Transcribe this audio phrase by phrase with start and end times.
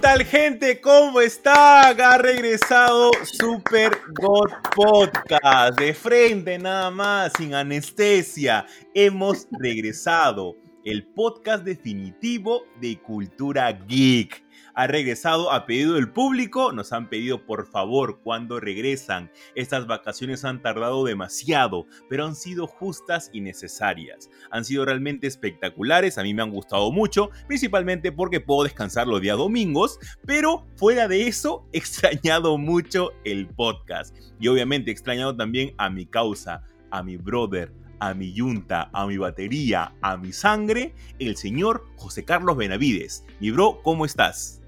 [0.00, 0.80] Tal gente?
[0.80, 1.88] ¿Cómo está?
[1.88, 5.78] Ha regresado Super God Podcast.
[5.78, 8.64] De frente nada más, sin anestesia.
[8.94, 10.56] Hemos regresado.
[10.84, 14.42] El podcast definitivo de cultura geek
[14.78, 16.70] ha regresado a pedido del público.
[16.70, 19.28] Nos han pedido por favor cuando regresan.
[19.56, 24.30] Estas vacaciones han tardado demasiado, pero han sido justas y necesarias.
[24.52, 29.20] Han sido realmente espectaculares, a mí me han gustado mucho, principalmente porque puedo descansar los
[29.20, 34.16] días domingos, pero fuera de eso he extrañado mucho el podcast.
[34.38, 36.62] Y obviamente he extrañado también a mi causa,
[36.92, 42.24] a mi brother, a mi yunta, a mi batería, a mi sangre, el señor José
[42.24, 43.24] Carlos Benavides.
[43.40, 44.58] Mi bro, ¿cómo estás?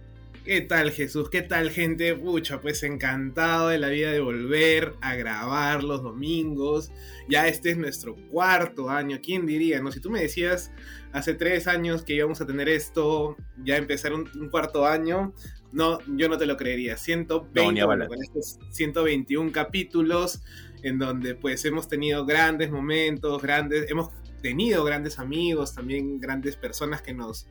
[0.45, 1.29] ¿Qué tal Jesús?
[1.29, 2.15] ¿Qué tal gente?
[2.15, 6.91] Pucha, pues encantado de la vida de volver a grabar los domingos.
[7.29, 9.19] Ya este es nuestro cuarto año.
[9.23, 9.83] ¿Quién diría?
[9.83, 10.73] No, si tú me decías
[11.13, 15.35] hace tres años que íbamos a tener esto, ya empezar un, un cuarto año,
[15.73, 16.97] no, yo no te lo creería.
[16.97, 20.43] 120, No, con estos 121 capítulos
[20.83, 24.09] en donde pues hemos tenido grandes momentos, grandes, hemos
[24.41, 27.47] tenido grandes amigos, también grandes personas que nos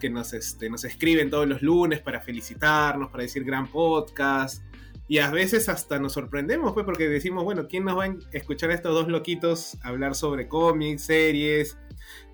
[0.00, 4.64] que nos, este, nos escriben todos los lunes para felicitarnos, para decir gran podcast.
[5.06, 8.70] Y a veces hasta nos sorprendemos, pues, porque decimos, bueno, ¿quién nos va a escuchar
[8.70, 11.76] a estos dos loquitos hablar sobre cómics, series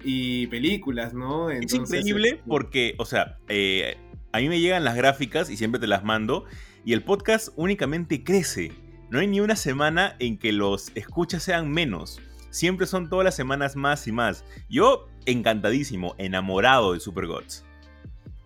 [0.04, 1.50] y películas, no?
[1.50, 3.96] es increíble este, porque, o sea, eh,
[4.32, 6.44] a mí me llegan las gráficas y siempre te las mando,
[6.84, 8.72] y el podcast únicamente crece.
[9.10, 12.20] No hay ni una semana en que los escuchas sean menos.
[12.56, 14.42] Siempre son todas las semanas más y más.
[14.70, 17.66] Yo encantadísimo, enamorado de Super Gods.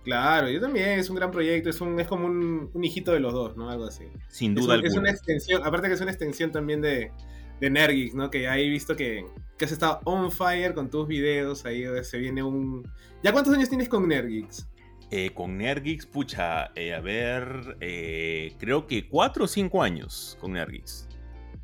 [0.03, 3.21] Claro, yo también, es un gran proyecto, es, un, es como un, un hijito de
[3.21, 3.71] los dos, ¿no?
[3.71, 4.04] Algo así.
[4.28, 5.00] Sin Es, duda es alguna.
[5.03, 7.12] una extensión, aparte que es una extensión también de,
[7.60, 8.31] de Nergix, ¿no?
[8.31, 9.25] Que ahí he visto que,
[9.56, 12.91] que has estado on fire con tus videos, ahí se viene un...
[13.22, 14.66] ¿Ya cuántos años tienes con Nergix?
[15.12, 20.54] Eh, con Nergix, pucha, eh, a ver, eh, creo que cuatro o cinco años con
[20.54, 21.06] Nergix.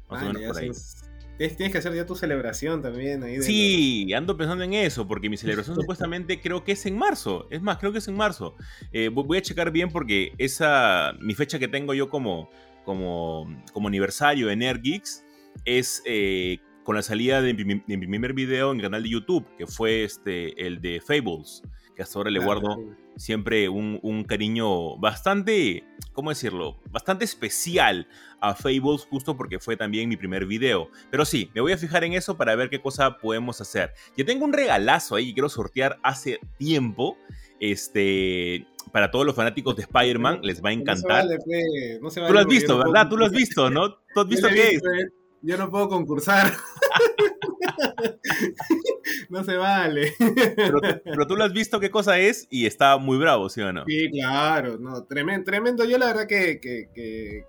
[0.09, 0.69] Más o Ah, menos ya por ahí.
[0.69, 1.03] sos-
[1.39, 3.37] Tienes que hacer ya tu celebración también ahí.
[3.37, 7.47] de Sí, ando pensando en eso, porque mi celebración supuestamente creo que es en marzo.
[7.51, 8.57] Es más, creo que es en marzo.
[8.93, 12.49] Eh, vo- voy a checar bien porque esa, mi fecha que tengo yo como,
[12.85, 15.25] como, como aniversario en Nergeeks
[15.65, 19.09] es eh, con la salida de mi, de mi primer video en el canal de
[19.11, 21.63] YouTube, que fue este, el de Fables,
[21.95, 26.79] que hasta ahora le Claro, guardo siempre un, un cariño bastante, ¿cómo decirlo?
[26.91, 28.09] Bastante especial
[28.41, 30.91] a Fables justo porque fue también mi primer video.
[31.11, 33.93] Pero sí, me voy a fijar en eso para ver qué cosa podemos hacer.
[34.17, 37.17] Yo tengo un regalazo ahí que quiero sortear hace tiempo.
[37.59, 41.25] Este, para todos los fanáticos de Spider-Man, les va a No se encantar.
[41.25, 43.09] vale, pe, no se Tú vale lo has visto, no puedo ¿verdad?
[43.09, 43.95] Tú lo has visto, ¿no?
[43.95, 44.83] ¿Tú has visto qué es?
[44.83, 45.09] eh.
[45.43, 46.53] Yo no puedo concursar.
[49.31, 50.13] no se vale.
[50.57, 53.73] Pero, pero tú lo has visto qué cosa es y está muy bravo, ¿sí o
[53.73, 53.85] no?
[53.87, 55.85] Sí, claro, no, tremendo, tremendo.
[55.85, 57.45] Yo la verdad que, que, que,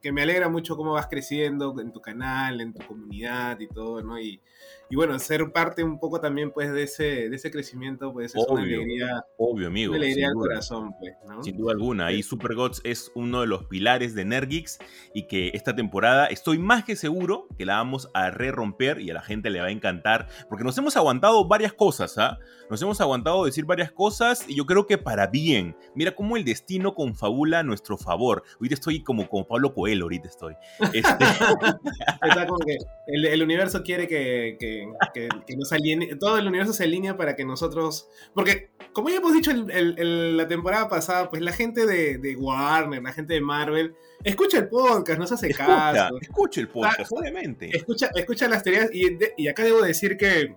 [0.00, 4.02] que me alegra mucho cómo vas creciendo en tu canal, en tu comunidad y todo,
[4.02, 4.20] ¿no?
[4.20, 4.40] Y,
[4.88, 8.44] y bueno, ser parte un poco también pues de ese, de ese crecimiento, pues es
[8.48, 9.92] una alegría, Obvio, amigo.
[9.92, 10.48] una alegría al duda.
[10.48, 11.42] corazón, pues, ¿no?
[11.42, 12.12] Sin duda alguna.
[12.12, 14.78] Y Super Gods es uno de los pilares de Nergix
[15.14, 19.10] y que esta temporada estoy más que seguro que la vamos a re romper y
[19.10, 22.38] a la gente le va a encantar porque nos hemos aguantado varias cosas, ¿ah?
[22.68, 25.76] Nos hemos aguantado decir varias cosas y yo creo que para bien.
[25.94, 28.42] Mira cómo el destino confabula a nuestro favor.
[28.54, 30.54] Ahorita estoy como, como Pablo Coelho, ahorita estoy.
[30.92, 31.24] Este,
[32.22, 32.76] Está como que
[33.06, 34.75] el, el universo quiere que, que,
[35.14, 35.70] que- que nos
[36.18, 39.98] todo el universo se alinea para que nosotros, porque como ya hemos dicho el- el-
[39.98, 43.94] el- la temporada pasada, pues la gente de, de Warner, la gente de Marvel,
[44.24, 47.70] escucha el podcast, nos hace escucha, caso, escucha el podcast, Ah, obviamente.
[47.76, 50.56] escucha, escucha las teorías y, de- y acá debo decir que,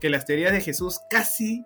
[0.00, 1.64] que las teorías de Jesús casi,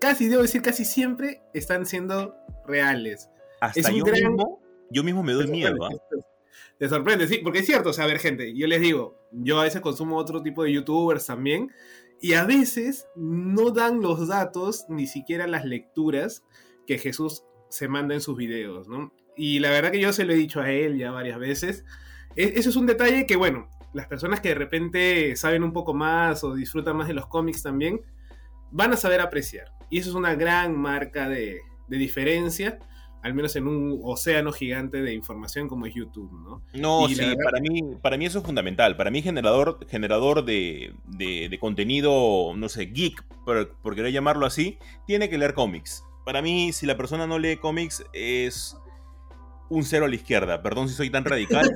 [0.00, 3.30] casi, debo decir casi siempre están siendo reales.
[3.60, 4.60] Hasta es un yo, gran- mismo,
[4.90, 5.90] yo mismo me doy miedo, ¿ah?
[6.78, 9.60] Te sorprende, sí, porque es cierto, o sea, a ver, gente, yo les digo, yo
[9.60, 11.70] a veces consumo otro tipo de youtubers también,
[12.20, 16.42] y a veces no dan los datos, ni siquiera las lecturas
[16.86, 19.12] que Jesús se manda en sus videos, ¿no?
[19.36, 21.84] Y la verdad que yo se lo he dicho a él ya varias veces.
[22.36, 25.94] E- Eso es un detalle que, bueno, las personas que de repente saben un poco
[25.94, 28.00] más o disfrutan más de los cómics también,
[28.70, 29.68] van a saber apreciar.
[29.90, 32.78] Y eso es una gran marca de, de diferencia
[33.24, 36.62] al menos en un océano gigante de información como es YouTube, ¿no?
[36.74, 38.98] No, sí, para, mí, para mí eso es fundamental.
[38.98, 44.78] Para mí generador, generador de, de, contenido, no sé, geek, por, por querer llamarlo así,
[45.06, 46.04] tiene que leer cómics.
[46.26, 48.76] Para mí, si la persona no lee cómics, es
[49.68, 50.62] un cero a la izquierda.
[50.62, 51.70] Perdón si soy tan radical,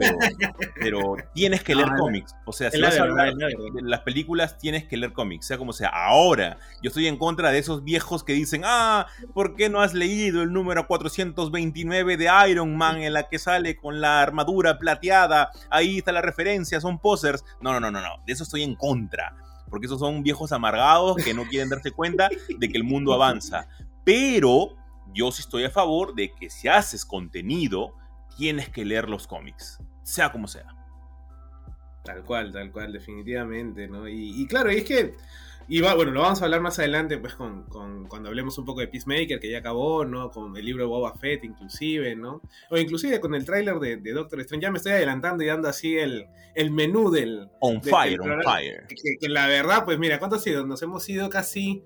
[0.74, 2.34] pero, tienes que leer cómics.
[2.44, 5.72] O sea, si vas a hablar de las películas, tienes que leer cómics, sea como
[5.72, 5.88] sea.
[5.88, 9.94] Ahora, yo estoy en contra de esos viejos que dicen, ah, ¿por qué no has
[9.94, 15.50] leído el número 429 de Iron Man en la que sale con la armadura plateada?
[15.70, 17.44] Ahí está la referencia, son posers.
[17.60, 18.22] No, no, no, no, no.
[18.26, 19.34] De eso estoy en contra.
[19.70, 23.68] Porque esos son viejos amargados que no quieren darse cuenta de que el mundo avanza.
[24.04, 24.76] Pero
[25.12, 27.94] yo sí estoy a favor de que si haces contenido,
[28.36, 30.66] tienes que leer los cómics, sea como sea.
[32.04, 34.08] Tal cual, tal cual, definitivamente, ¿no?
[34.08, 35.14] Y, claro, y es que,
[35.68, 37.64] y bueno, lo vamos a hablar más adelante, pues, con,
[38.08, 40.30] cuando hablemos un poco de Peacemaker, que ya acabó, ¿no?
[40.30, 42.40] Con el libro de Boba Fett, inclusive, ¿no?
[42.70, 44.62] O inclusive con el tráiler de, Doctor Strange.
[44.62, 47.50] Ya me estoy adelantando y dando así el, el menú del...
[47.60, 48.86] On fire, on fire.
[48.86, 50.64] Que, la verdad, pues mira, ¿cuánto ha sido?
[50.64, 51.84] Nos hemos ido casi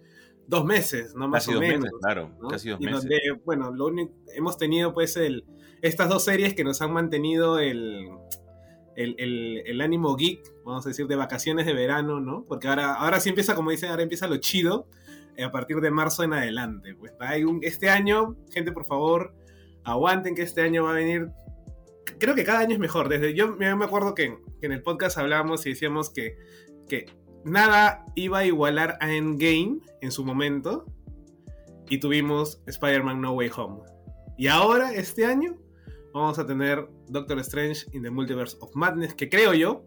[0.53, 1.29] dos meses, ¿no?
[1.29, 1.81] Más casi o dos menos.
[1.81, 3.01] Meses, claro, casi dos y meses.
[3.01, 5.45] Donde, bueno, lo único, hemos tenido pues el,
[5.81, 8.11] estas dos series que nos han mantenido el,
[8.95, 12.45] el, el, ánimo geek, vamos a decir, de vacaciones de verano, ¿no?
[12.45, 14.87] Porque ahora, ahora sí empieza, como dicen, ahora empieza lo chido
[15.37, 16.95] eh, a partir de marzo en adelante.
[16.95, 19.35] Pues hay un, este año, gente, por favor,
[19.85, 21.31] aguanten que este año va a venir.
[22.19, 23.09] Creo que cada año es mejor.
[23.09, 26.37] Desde yo me acuerdo que, que en el podcast hablábamos y decíamos que,
[26.87, 27.07] que
[27.45, 30.87] nada iba a igualar a Endgame en su momento.
[31.89, 33.81] Y tuvimos Spider-Man No Way Home.
[34.39, 35.59] Y ahora, este año,
[36.15, 39.85] vamos a tener Doctor Strange in the Multiverse of Madness, que creo yo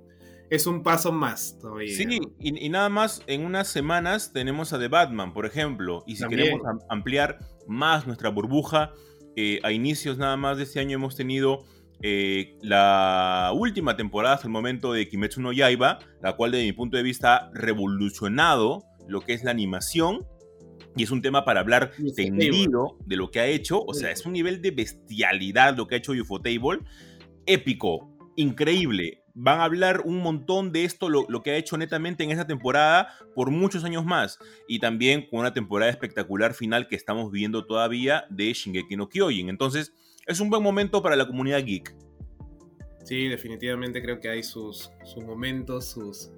[0.49, 1.95] es un paso más todavía.
[1.95, 6.03] Sí, y, nada más en unas semanas tenemos a The Batman, por ejemplo.
[6.05, 8.93] Y si queremos ampliar más nuestra burbuja,
[9.35, 11.65] eh, a inicios nada más de este año hemos tenido
[12.07, 16.71] eh, la última temporada hasta el momento de Kimetsu no Yaiba, la cual desde mi
[16.71, 20.23] punto de vista ha revolucionado lo que es la animación
[20.95, 24.23] y es un tema para hablar tendido de lo que ha hecho, o sea, es
[24.23, 26.81] un nivel de bestialidad lo que ha hecho Ufotable,
[27.47, 29.23] épico, increíble.
[29.33, 32.45] Van a hablar un montón de esto, lo, lo, que ha hecho netamente en esta
[32.45, 34.37] temporada por muchos años más.
[34.67, 39.49] Y también con una temporada espectacular final que estamos viviendo todavía de Shingeki no Kyojin.
[39.49, 39.91] Entonces,
[40.25, 41.95] es un buen momento para la comunidad geek.
[43.03, 46.31] Sí, definitivamente creo que hay sus, sus momentos, sus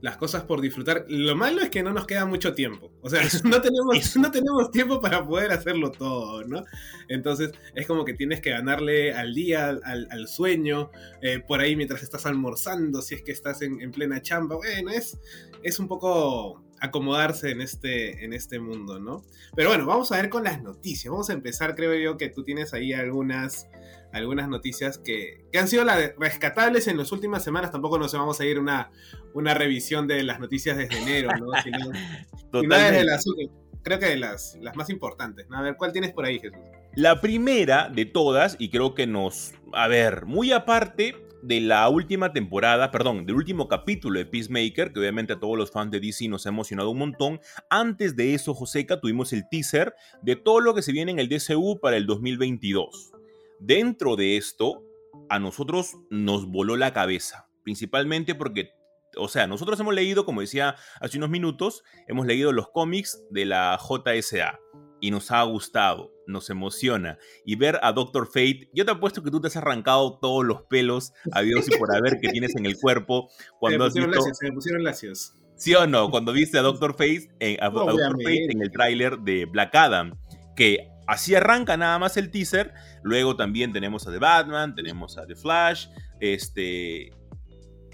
[0.00, 1.06] las cosas por disfrutar.
[1.08, 2.92] Lo malo es que no nos queda mucho tiempo.
[3.00, 6.64] O sea, no tenemos, no tenemos tiempo para poder hacerlo todo, ¿no?
[7.08, 10.90] Entonces es como que tienes que ganarle al día, al, sueño,
[11.22, 14.56] eh, por ahí mientras estás almorzando, si es que estás en, en plena chamba.
[14.56, 15.18] Bueno, es,
[15.62, 19.24] es un poco acomodarse en este, en este mundo, ¿no?
[19.54, 21.10] Pero bueno, vamos a ver con las noticias.
[21.10, 23.68] Vamos a empezar, creo yo, que tú tienes ahí algunas,
[24.12, 27.70] algunas noticias que, han sido las rescatables en las últimas semanas.
[27.70, 28.90] Tampoco nos vamos a ir una,
[29.34, 31.48] una revisión de las noticias desde enero, ¿no?
[33.82, 35.46] creo que de las, las más importantes.
[35.50, 36.58] A ver, ¿cuál tienes por ahí, Jesús?
[36.94, 42.32] La primera de todas, y creo que nos, a ver, muy aparte, de la última
[42.32, 46.28] temporada, perdón, del último capítulo de Peacemaker, que obviamente a todos los fans de DC
[46.28, 47.40] nos ha emocionado un montón.
[47.70, 51.28] Antes de eso, Joseca, tuvimos el teaser de todo lo que se viene en el
[51.28, 53.12] DCU para el 2022.
[53.60, 54.84] Dentro de esto,
[55.28, 58.70] a nosotros nos voló la cabeza, principalmente porque
[59.16, 63.46] o sea, nosotros hemos leído, como decía hace unos minutos, hemos leído los cómics de
[63.46, 64.60] la JSA
[65.00, 67.18] y nos ha gustado, nos emociona.
[67.44, 70.62] Y ver a Doctor Fate, yo te apuesto que tú te has arrancado todos los
[70.62, 73.28] pelos a Dios y por haber que tienes en el cuerpo
[73.60, 74.20] cuando has visto...
[74.32, 75.34] se me pusieron lacios.
[75.56, 76.10] ¿Sí o no?
[76.10, 80.16] Cuando viste a Doctor Fate, en, a, Doctor Fate en el tráiler de Black Adam,
[80.54, 82.72] que así arranca nada más el teaser.
[83.02, 85.88] Luego también tenemos a The Batman, tenemos a The Flash.
[86.20, 87.10] Este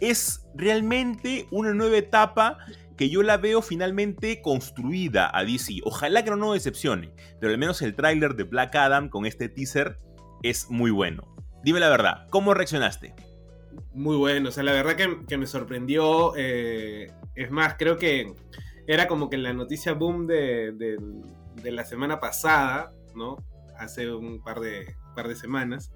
[0.01, 2.59] es realmente una nueva etapa
[2.97, 5.81] que yo la veo finalmente construida a DC.
[5.85, 9.49] Ojalá que no nos decepcione, pero al menos el tráiler de Black Adam con este
[9.49, 9.99] teaser
[10.43, 11.35] es muy bueno.
[11.63, 13.15] Dime la verdad, ¿cómo reaccionaste?
[13.95, 14.97] Muy bueno, o sea, la verdad
[15.27, 16.35] que, me sorprendió.
[16.37, 18.35] Eh, es más, creo que
[18.87, 23.37] era como que la noticia boom de, de, la semana pasada, ¿no?
[23.79, 25.93] Hace un par de, par de semanas.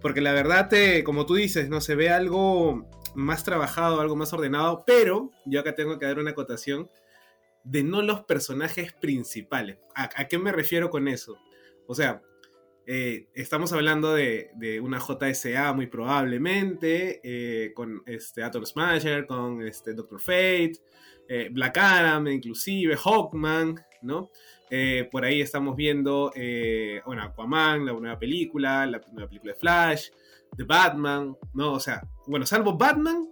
[0.00, 1.80] Porque la verdad, te, como tú dices, ¿no?
[1.80, 6.30] Se ve algo más trabajado, algo más ordenado, pero yo acá tengo que dar una
[6.30, 6.90] acotación
[7.64, 9.78] de no los personajes principales.
[9.94, 11.36] ¿A, qué me refiero con eso?
[11.86, 12.22] O sea,
[12.86, 19.94] eh, estamos hablando de, una JSA muy probablemente, eh, con este Atom Smasher, con este
[19.94, 20.72] Doctor Fate,
[21.28, 24.30] eh, Black Adam, inclusive Hawkman, ¿no?
[25.10, 26.32] Por ahí estamos viendo,
[27.04, 30.08] bueno, Aquaman, la nueva película, la nueva película de Flash,
[30.56, 31.72] The Batman, ¿no?
[31.72, 33.28] O sea, bueno, salvo Batman,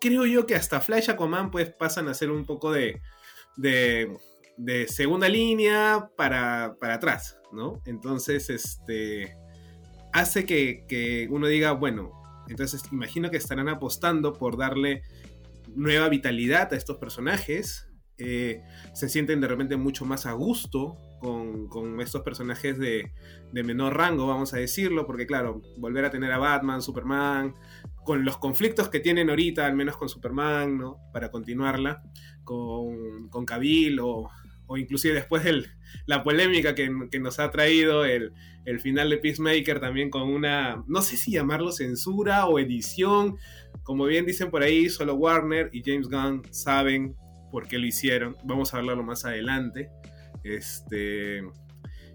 [0.00, 3.00] creo yo que hasta Flash Aquaman pues pasan a ser un poco de,
[3.56, 4.16] de,
[4.56, 7.80] de segunda línea para, para atrás, ¿no?
[7.84, 9.36] Entonces, este,
[10.12, 12.12] hace que, que uno diga, bueno,
[12.48, 15.02] entonces imagino que estarán apostando por darle
[15.74, 17.88] nueva vitalidad a estos personajes.
[18.18, 23.12] Eh, se sienten de repente mucho más a gusto con, estos personajes de,
[23.52, 27.54] menor rango, vamos a decirlo, porque claro, volver a tener a Batman, Superman,
[28.04, 30.98] con los conflictos que tienen ahorita, al menos con Superman, ¿no?
[31.12, 32.02] Para continuarla,
[32.44, 33.46] con, con
[34.00, 34.30] o,
[34.66, 35.64] o inclusive después de
[36.06, 38.32] la polémica que, que nos ha traído el,
[38.66, 43.36] el, final de Peacemaker también con una, no sé si llamarlo censura o edición,
[43.82, 47.16] como bien dicen por ahí, solo Warner y James Gunn saben
[47.50, 49.90] por qué lo hicieron, vamos a hablarlo más adelante.
[50.44, 51.42] Este,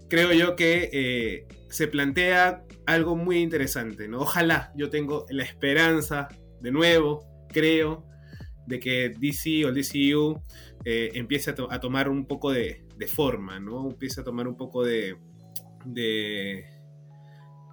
[0.08, 4.20] creo yo que eh, se plantea algo muy interesante, ¿no?
[4.20, 6.28] Ojalá yo tengo la esperanza,
[6.60, 8.06] de nuevo, creo,
[8.66, 10.42] de que DC o el DCU
[10.84, 13.90] eh, empiece a, to a, tomar un poco de, de, forma, ¿no?
[13.90, 15.16] Empiece a tomar un poco de,
[15.84, 16.64] de,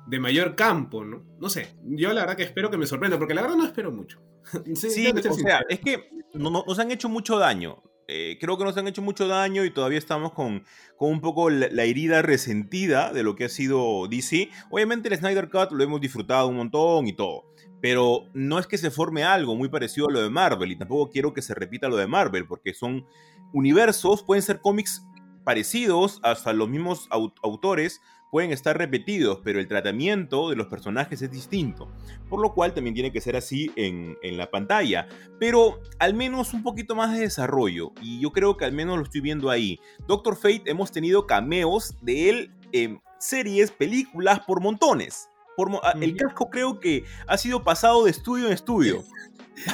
[0.08, 1.26] de, mayor campo, ¿no?
[1.40, 3.92] No sé, yo la verdad que espero que me sorprenda, porque la verdad no espero
[3.92, 4.22] mucho.
[4.76, 7.84] sí, sí o sea, es que no, no, nos han hecho mucho daño.
[8.10, 10.64] Eh, creo que nos han hecho mucho daño y todavía estamos con,
[10.96, 14.50] con un poco la, herida resentida de lo que ha sido DC.
[14.70, 17.44] Obviamente el Snyder Cut lo hemos disfrutado un montón y todo.
[17.82, 21.12] Pero no es que se forme algo muy parecido a lo de Marvel y tampoco
[21.12, 23.06] quiero que se repita lo de Marvel porque son
[23.54, 25.06] universos, pueden ser cómics
[25.44, 31.22] parecidos, hasta los mismos aut autores pueden estar repetidos, pero el tratamiento de los personajes
[31.22, 31.90] es distinto,
[32.30, 35.08] por lo cual también tiene que ser así en, en, la pantalla,
[35.40, 39.04] pero al menos un poquito más de desarrollo, y yo creo que al menos lo
[39.04, 39.80] estoy viendo ahí.
[40.08, 45.30] Doctor Fate hemos tenido cameos de él en series, películas por montones.
[45.56, 49.04] Por, el casco creo que ha sido pasado de estudio en estudio.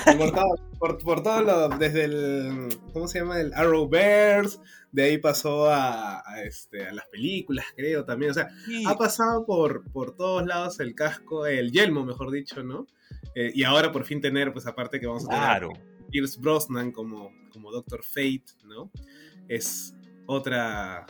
[0.05, 3.41] Por todo, por, por todo lo, desde el, ¿cómo se llama?
[3.41, 4.59] El Arrowverse,
[4.93, 8.83] de ahí pasó a, a, este, a las películas, creo, también, o sea, sí.
[8.87, 12.85] ha pasado por, por todos lados el casco, el yelmo, mejor dicho, ¿no?
[13.33, 15.71] Eh, y ahora por fin tener, pues aparte que vamos a tener claro.
[15.73, 18.91] a Pierce Brosnan como, como Doctor Fate, ¿no?
[19.47, 19.95] Es
[20.27, 21.07] otra...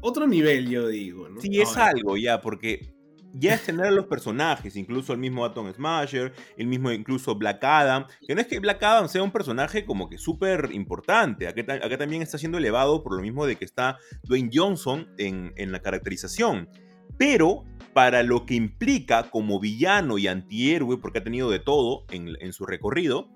[0.00, 1.40] Otro nivel, yo digo, ¿no?
[1.40, 2.94] Sí, es algo ya, porque
[3.38, 7.62] ya es tener a los personajes, incluso el mismo Atom Smasher, el mismo incluso Black
[7.62, 11.98] Adam, que no es que Black Adam sea un personaje como que súper importante, acá,
[11.98, 15.80] también está siendo elevado por lo mismo de que está Dwayne Johnson en, en la
[15.80, 16.68] caracterización,
[17.16, 22.52] pero para lo que implica como villano y antihéroe, porque ha tenido de todo en
[22.52, 23.28] su recorrido,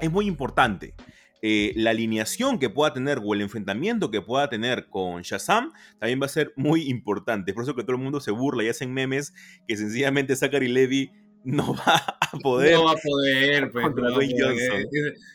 [0.00, 0.94] es muy importante
[1.44, 6.22] eh, la alineación que pueda tener o el enfrentamiento que pueda tener con Shazam también
[6.22, 7.52] va a ser muy importante.
[7.52, 9.34] Por eso que todo el mundo se burla y hacen memes
[9.66, 11.10] que sencillamente Zachary Levy
[11.42, 12.74] no va a poder.
[12.74, 14.86] No va a poder, pues, Johnson.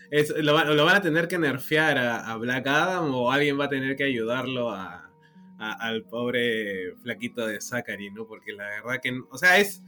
[0.09, 3.59] Es, es, lo, lo, van a tener que nerfear a, a, Black Adam o alguien
[3.59, 5.11] va a tener que ayudarlo a,
[5.59, 8.25] a, al pobre flaquito de Zachary, ¿no?
[8.25, 9.83] Porque la verdad que, o sea, es,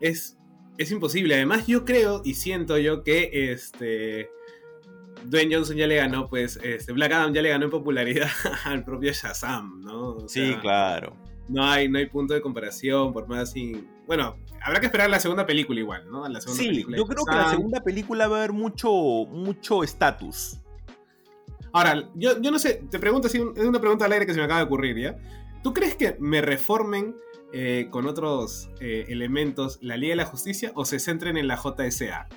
[0.00, 0.38] es,
[0.78, 1.34] es imposible.
[1.34, 4.30] Además, yo creo y siento yo que este
[5.24, 8.28] Dwayne Johnson ya le ganó, pues, este, Black Adam ya le ganó en popularidad
[8.64, 10.16] al propio Shazam, ¿no?
[10.16, 11.16] O sea, sí, claro.
[11.48, 13.88] No hay, no hay punto de comparación, por más sin...
[14.06, 16.28] Bueno, habrá que esperar la segunda película igual, ¿no?
[16.28, 19.82] La segunda sí, película yo creo que la segunda película va a haber mucho mucho
[19.82, 20.58] estatus.
[21.72, 24.44] Ahora, yo, yo no sé, te pregunto, es una pregunta al aire que se me
[24.44, 25.16] acaba de ocurrir, ¿ya?
[25.62, 27.16] ¿Tú crees que me reformen
[27.52, 31.56] eh, con otros eh, elementos la Liga de la Justicia o se centren en la
[31.56, 32.28] JSA?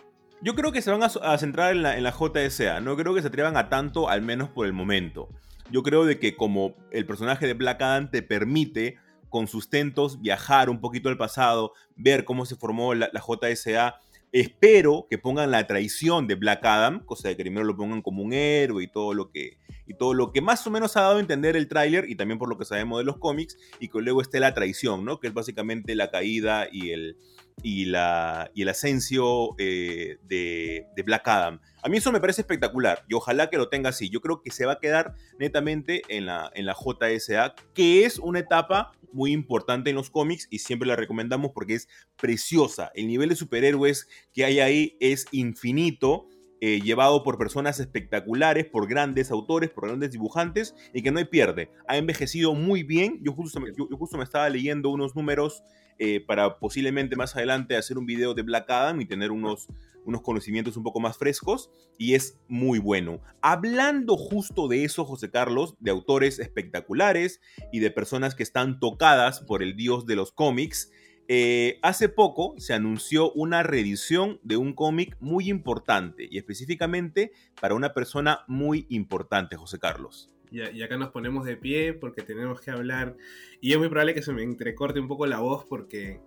[0.44, 3.22] Yo creo que se van a, centrar en la, en la, JSA, no creo que
[3.22, 5.30] se atrevan a tanto, al menos por el momento.
[5.72, 8.98] Yo creo de que como el personaje de Black Adam te permite
[9.30, 14.02] con sustentos viajar un poquito al pasado, ver cómo se formó la, la JSA,
[14.34, 18.22] espero que pongan la traición de Black Adam, cosa de que primero lo pongan como
[18.22, 21.18] un héroe y todo lo que, y todo lo que más o menos ha dado
[21.18, 24.02] a entender el tráiler y también por lo que sabemos de los cómics, y que
[24.02, 25.22] luego esté la traición, ¿no?
[25.22, 27.18] Que es básicamente la caída y el,
[27.62, 31.60] y, la, y el ascenso eh, de, de, Black Adam.
[31.82, 34.10] A mí eso me parece espectacular y ojalá que lo tenga así.
[34.10, 38.20] Yo creo que se va a quedar netamente en la, en la JSA, que es
[38.20, 42.92] una etapa muy importante en los cómics y siempre la recomendamos porque es preciosa.
[42.96, 46.28] El nivel de superhéroes que hay ahí es infinito.
[46.66, 51.26] eh, llevado por personas espectaculares, por grandes autores, por grandes dibujantes, y que no hay
[51.26, 51.70] pierde.
[51.90, 53.20] Ha envejecido muy bien.
[53.22, 55.62] Yo justo, yo justo me estaba leyendo unos números
[56.00, 59.68] eh, para posiblemente más adelante hacer un video de Black Adam y tener unos,
[60.06, 63.22] unos conocimientos un poco más frescos, y es muy bueno.
[63.42, 69.40] Hablando justo de eso, José Carlos, de autores espectaculares y de personas que están tocadas
[69.42, 70.92] por el dios de los cómics,
[71.30, 77.32] eh, hace poco se anunció una reedición de un cómic muy importante y específicamente
[77.62, 80.33] para una persona muy importante, José Carlos.
[80.54, 83.18] Y, acá nos ponemos de pie porque tenemos que hablar.
[83.60, 86.22] Y es muy probable que se me entrecorte un poco la voz porque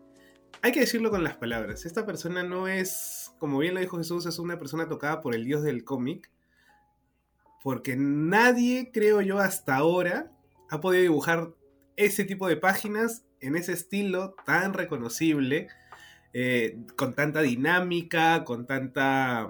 [0.62, 1.86] hay que decirlo con las palabras.
[1.86, 5.44] Esta persona no es, como bien lo dijo Jesús, es una persona tocada por el
[5.44, 6.28] dios del cómic.
[7.62, 10.32] Porque nadie, creo yo, hasta ahora
[10.70, 11.50] ha podido dibujar
[11.94, 15.68] ese tipo de páginas en ese estilo tan reconocible,
[16.32, 19.48] eh, con tanta dinámica, con tanta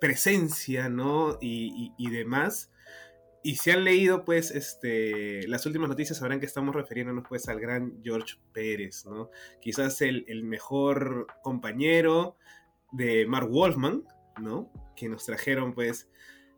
[0.00, 1.36] presencia, ¿no?
[1.42, 2.70] Y- y demás.
[3.46, 7.60] Y si han leído, pues, este, las últimas noticias sabrán que estamos refiriéndonos, pues, al
[7.60, 9.28] gran George Pérez, ¿no?
[9.60, 12.38] Quizás el, el mejor compañero
[12.90, 14.04] de Mark Wolfman,
[14.40, 14.72] ¿no?
[14.96, 16.08] Que nos trajeron, pues,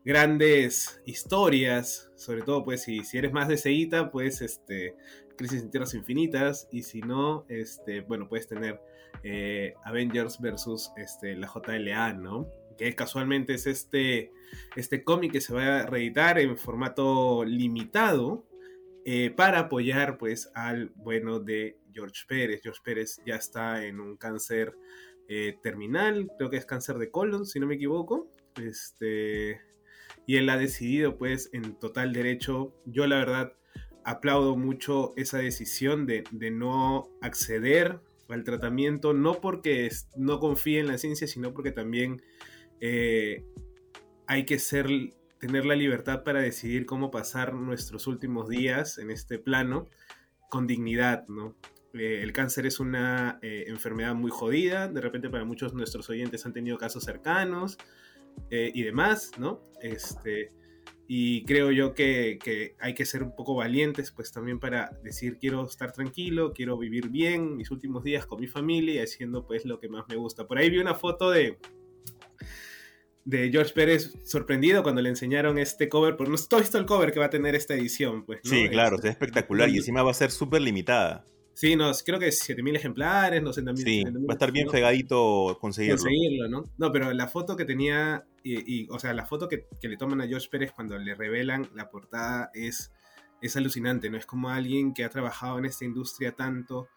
[0.05, 4.95] grandes historias, sobre todo, pues, si, si eres más de Seita, pues, este,
[5.35, 8.81] Crisis en Tierras Infinitas, y si no, este, bueno, puedes tener
[9.23, 12.47] eh, Avengers versus este, la JLA, ¿no?
[12.77, 14.31] Que casualmente es este,
[14.75, 18.45] este cómic que se va a reeditar en formato limitado
[19.05, 22.61] eh, para apoyar pues al bueno de George Pérez.
[22.61, 24.75] George Pérez ya está en un cáncer
[25.29, 28.29] eh, terminal, creo que es cáncer de colon, si no me equivoco.
[28.61, 29.61] Este,
[30.25, 33.53] y él ha decidido pues en total derecho, yo la verdad
[34.03, 40.87] aplaudo mucho esa decisión de, de no acceder al tratamiento, no porque no confíe en
[40.87, 42.21] la ciencia, sino porque también
[42.81, 43.45] eh,
[44.27, 44.87] hay que ser,
[45.39, 49.87] tener la libertad para decidir cómo pasar nuestros últimos días en este plano
[50.49, 51.55] con dignidad, ¿no?
[51.93, 56.09] Eh, el cáncer es una eh, enfermedad muy jodida, de repente para muchos de nuestros
[56.09, 57.77] oyentes han tenido casos cercanos
[58.49, 59.61] eh, y demás, ¿no?
[59.81, 60.51] Este,
[61.07, 65.37] y creo yo que, que hay que ser un poco valientes, pues también para decir
[65.39, 69.65] quiero estar tranquilo, quiero vivir bien mis últimos días con mi familia y haciendo pues
[69.65, 70.45] lo que más me gusta.
[70.47, 71.57] Por ahí vi una foto de,
[73.27, 77.11] de George Pérez sorprendido cuando le enseñaron este cover, pero no estoy visto el cover
[77.11, 78.39] que va a tener esta edición, pues.
[78.45, 78.49] ¿no?
[78.49, 81.25] Sí, claro, Este, es espectacular y encima va a ser súper limitada.
[81.53, 83.85] Sí, no, creo que 7000 ejemplares, no sé también.
[83.85, 84.71] Sí, 7000, va a estar bien ¿no?
[84.71, 85.97] fregadito conseguirlo.
[85.97, 86.69] conseguirlo, ¿no?
[86.77, 89.97] No, pero la foto que tenía, y, y, o sea, la foto que, que le
[89.97, 92.93] toman a George Pérez cuando le revelan la portada es,
[93.41, 94.17] es alucinante, ¿no?
[94.17, 96.87] Es como alguien que ha trabajado en esta industria tanto,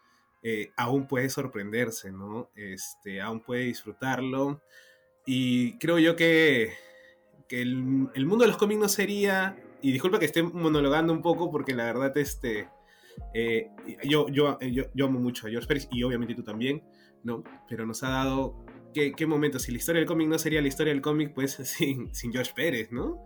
[0.43, 2.51] eh, aún puede sorprenderse, ¿no?
[2.55, 4.61] Este, aún puede disfrutarlo.
[5.33, 6.73] Y creo yo que,
[7.47, 11.49] que el, mundo de los cómics no sería, y disculpa que esté monologando un poco
[11.49, 12.67] porque la verdad, este...
[13.33, 13.69] eh,
[14.03, 16.83] yo, yo, yo, yo amo mucho a George Pérez y obviamente tú también,
[17.23, 17.45] ¿no?
[17.69, 19.57] Pero nos ha dado ¿qué, qué momento?
[19.57, 22.51] Si la historia del cómic no sería la historia del cómic, pues sin, sin George
[22.53, 23.23] Pérez, ¿no?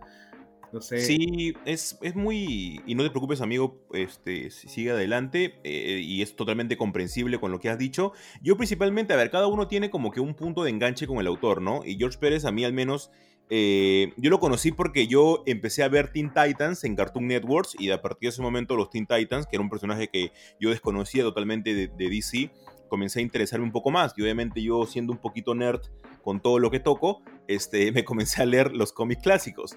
[0.72, 0.98] No sé.
[0.98, 2.82] Sí, es, es muy...
[2.86, 7.52] Y no te preocupes, amigo, este, si- sigue adelante eh, y es totalmente comprensible con
[7.52, 8.12] lo que has dicho.
[8.42, 11.26] Yo principalmente, a ver, cada uno tiene como que un punto de enganche con el
[11.28, 11.82] autor, ¿no?
[11.84, 13.10] Y George Pérez a mí al menos...
[13.48, 17.90] eh, yo lo conocí porque yo empecé a ver Teen Titans en Cartoon Networks y
[17.90, 21.22] a partir de ese momento los Teen Titans, que era un personaje que yo desconocía
[21.22, 22.50] totalmente de, de DC,
[22.88, 24.14] comencé a interesarme un poco más.
[24.16, 25.80] Y obviamente yo siendo un poquito nerd
[26.22, 29.76] con todo lo que toco, este, me comencé a leer los cómics clásicos.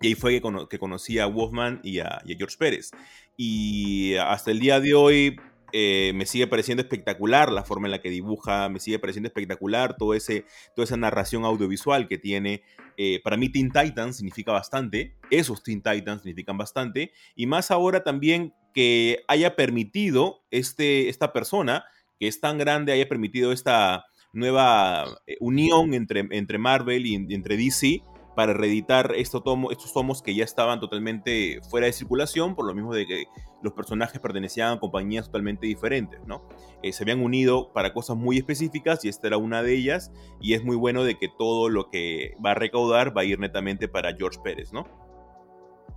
[0.00, 2.90] Y ahí fue que, que conocí a Wolfman y a, y a George Pérez.
[3.36, 5.36] Y hasta el día de hoy
[5.72, 9.96] eh, me sigue pareciendo espectacular la forma en la que dibuja, me sigue pareciendo espectacular
[9.98, 12.62] todo ese, toda esa narración audiovisual que tiene.
[12.96, 18.02] Eh, para mí Teen Titans significa bastante, esos Teen Titans significan bastante, y más ahora
[18.02, 21.84] también que haya permitido este, esta persona,
[22.18, 27.56] que es tan grande, haya permitido esta nueva eh, unión entre, entre Marvel y entre
[27.56, 28.02] DC
[28.40, 29.42] para reeditar estos
[29.92, 33.24] tomos, que ya estaban totalmente fuera de circulación, por lo mismo de que
[33.62, 36.48] los personajes pertenecían a compañías totalmente diferentes, ¿no?
[36.82, 40.54] Eh, se habían unido para cosas muy específicas y esta era una de ellas, y
[40.54, 43.88] es muy bueno de que todo lo que va a recaudar va a ir netamente
[43.88, 44.86] para George Pérez, ¿no?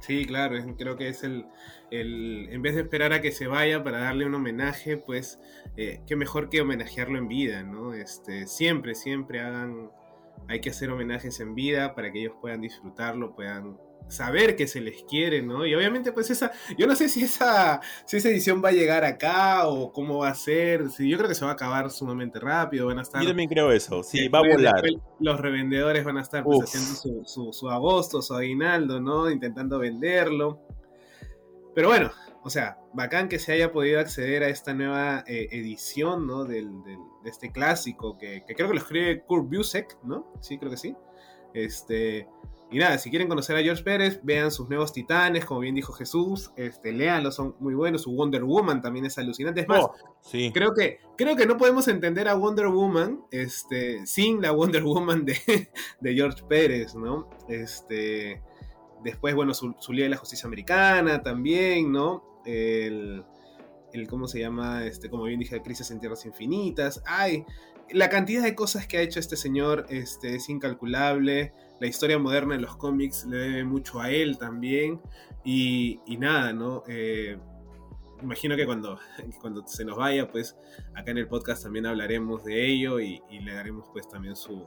[0.01, 1.45] Sí, claro, creo que es el,
[1.91, 5.39] el- En vez de esperar a que se vaya para darle un homenaje, pues
[5.77, 7.93] eh, qué mejor que homenajearlo en vida, ¿no?
[7.93, 9.91] Este, siempre, siempre hagan.
[10.47, 14.81] Hay que hacer homenajes en vida para que ellos puedan disfrutarlo, puedan saber que se
[14.81, 15.65] les quiere, ¿no?
[15.65, 19.03] Y obviamente, pues esa, yo no sé si esa, si esa edición va a llegar
[19.03, 20.87] acá o cómo va a ser.
[20.99, 23.21] Yo creo que se va a acabar sumamente rápido, van a estar.
[23.21, 24.83] Yo también creo eso, sí, va a volar.
[25.19, 29.29] Los revendedores van a estar pues, haciendo su, su, agosto, su aguinaldo, ¿no?
[29.29, 30.61] Intentando venderlo.
[31.73, 32.11] Pero bueno,
[32.43, 36.45] o sea, bacán que se haya podido acceder a esta nueva eh, edición, ¿no?
[36.45, 40.33] Del, del, de este clásico que, que, creo que lo escribe Kurt Busiek, ¿no?
[40.41, 40.95] Sí, creo que sí.
[41.53, 42.27] Este,
[42.73, 45.93] y nada, si quieren conocer a George Pérez, vean sus nuevos titanes, como bien dijo
[45.93, 48.01] Jesús, este, léanlo, son muy buenos.
[48.01, 49.61] Su Wonder Woman también es alucinante.
[49.61, 50.51] Es más, oh, sí.
[50.51, 55.23] creo, que, creo que no podemos entender a Wonder Woman este, sin la Wonder Woman
[55.23, 55.37] de,
[56.01, 57.29] de George Pérez, ¿no?
[57.47, 58.41] Este,
[59.03, 62.41] después, bueno, su, su Liga de la Justicia Americana también, ¿no?
[62.43, 63.23] El,
[63.93, 64.85] el, ¿cómo se llama?
[64.85, 67.01] Este, como bien dije, Crisis en Tierras Infinitas.
[67.05, 67.45] Ay,
[67.91, 71.53] la cantidad de cosas que ha hecho este señor este, es incalculable
[71.83, 75.01] la historia moderna de los cómics le debe mucho a él también.
[75.43, 76.83] Y, y nada, ¿no?
[76.87, 77.37] Eh,
[78.21, 78.97] imagino que cuando,
[79.41, 80.55] cuando se nos vaya, pues
[80.95, 84.65] acá en el podcast también hablaremos de ello y, y le daremos pues también su,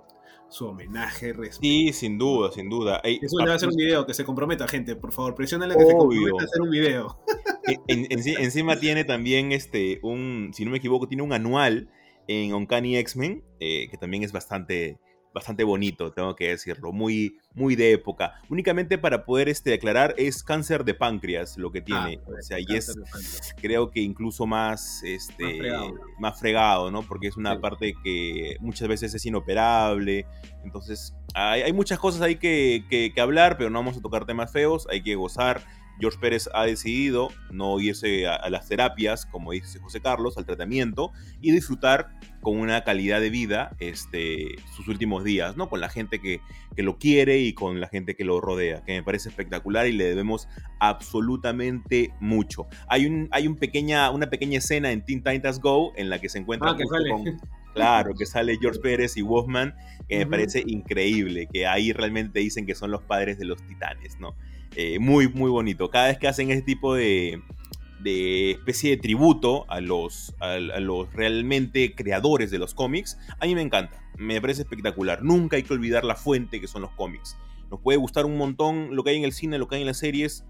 [0.48, 1.34] su homenaje.
[1.52, 3.00] Sí, sin duda, sin duda.
[3.02, 5.86] Eso le va a hacer un video, que se comprometa, gente, por favor, presionale que
[5.86, 7.18] se comprometa a hacer un video.
[7.66, 11.88] En, en, encima tiene también este, un, si no me equivoco, tiene un anual
[12.28, 14.98] en Uncanny X-Men, eh, que también es bastante,
[15.32, 18.40] bastante bonito, tengo que decirlo, muy, muy de época.
[18.48, 22.20] Únicamente para poder este, aclarar, es cáncer de páncreas lo que tiene.
[22.26, 22.94] Ah, o sea, y es,
[23.60, 25.94] creo que incluso más, este, más fregado.
[26.18, 26.90] más, fregado.
[26.90, 27.02] ¿no?
[27.02, 27.60] Porque es una sí.
[27.60, 30.26] parte que muchas veces es inoperable.
[30.64, 34.26] Entonces, hay, hay muchas cosas ahí que, que, que hablar, pero no vamos a tocar
[34.26, 35.62] temas feos, hay que gozar
[36.00, 40.44] George Pérez ha decidido no irse a, a, las terapias, como dice José Carlos, al
[40.44, 42.10] tratamiento, y disfrutar
[42.46, 45.68] con una calidad de vida este, sus últimos días, ¿no?
[45.68, 46.40] Con la gente que,
[46.76, 49.92] que, lo quiere y con la gente que lo rodea, que me parece espectacular y
[49.92, 52.68] le debemos absolutamente mucho.
[52.88, 56.28] Hay, un, hay un pequeña, una pequeña escena en Teen Titans Go en la que
[56.28, 56.76] se encuentra ah,
[57.10, 57.40] con,
[57.74, 59.74] Claro, que sale George Pérez y Wolfman,
[60.08, 60.24] que uh -huh.
[60.24, 64.34] me parece increíble, que ahí realmente dicen que son los padres de los titanes, ¿no?
[64.76, 65.90] Eh, muy, muy bonito.
[65.90, 67.42] Cada vez que hacen ese tipo de,
[68.00, 73.46] de especie de tributo a los, a, a, los realmente creadores de los cómics, a
[73.46, 74.00] mí me encanta.
[74.18, 75.22] Me parece espectacular.
[75.22, 77.36] Nunca hay que olvidar la fuente que son los cómics.
[77.70, 79.88] Nos puede gustar un montón lo que hay en el cine, lo que hay en
[79.88, 80.44] las series,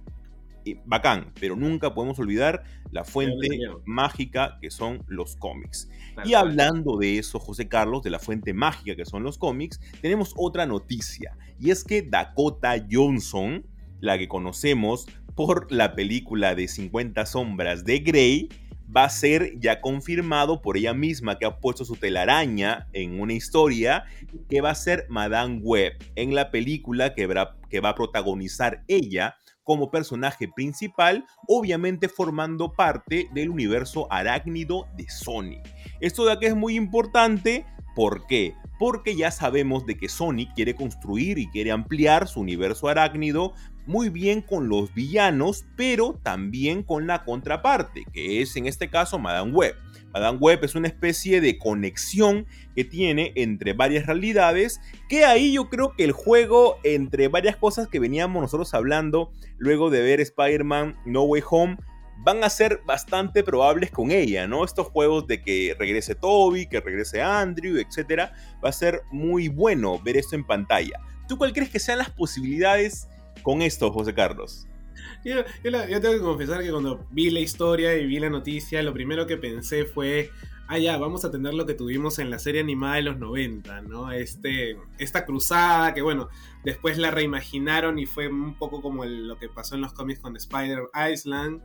[0.84, 3.48] bacán, pero nunca podemos olvidar la fuente
[3.84, 5.88] mágica que son los cómics.
[6.24, 10.34] Y hablando de eso, José Carlos, de la fuente mágica que son los cómics, tenemos
[10.36, 13.64] otra noticia, y es que Dakota Johnson,
[14.07, 18.49] la que conocemos por la película de 50 sombras de Grey,
[18.95, 23.35] va a ser ya confirmado por ella misma que ha puesto su telaraña en una
[23.35, 24.05] historia
[24.49, 28.85] que va a ser Madame Web en la película que va, que va a protagonizar
[28.88, 35.61] ella como personaje principal, obviamente formando parte del universo arácnido de Sony.
[36.01, 37.66] Esto de aquí es muy importante,
[37.97, 38.55] ¿por qué?
[38.79, 43.55] Porque ya sabemos de que Sony quiere construir y quiere ampliar su universo arácnido
[43.87, 49.18] muy bien con los villanos, pero también con la contraparte, que es en este caso
[49.18, 49.77] Madame Web.
[50.12, 55.68] Madame Web es una especie de conexión que tiene entre varias realidades, que ahí yo
[55.68, 60.96] creo que el juego entre varias cosas que veníamos nosotros hablando luego de ver Spider-Man
[61.05, 61.77] No Way Home,
[62.18, 64.64] van a ser bastante probables con ella, ¿no?
[64.64, 68.33] Estos juegos de que regrese Toby, que regrese Andrew, etcétera,
[68.64, 70.99] va a ser muy bueno ver esto en pantalla.
[71.29, 73.09] ¿Tú cuál crees que sean las posibilidades
[73.42, 74.66] con esto, José Carlos?
[75.25, 79.27] Yo, tengo que confesar que cuando vi la historia y vi la noticia, lo primero
[79.27, 80.31] que pensé fue,
[80.68, 83.83] ah, ya, vamos a tener lo que tuvimos en la serie animada de los 90,
[83.83, 84.12] ¿no?
[84.12, 86.29] Este, esta cruzada que, bueno,
[86.64, 90.37] después la reimaginaron y fue un poco como lo que pasó en los cómics con
[90.37, 91.61] Spider Island,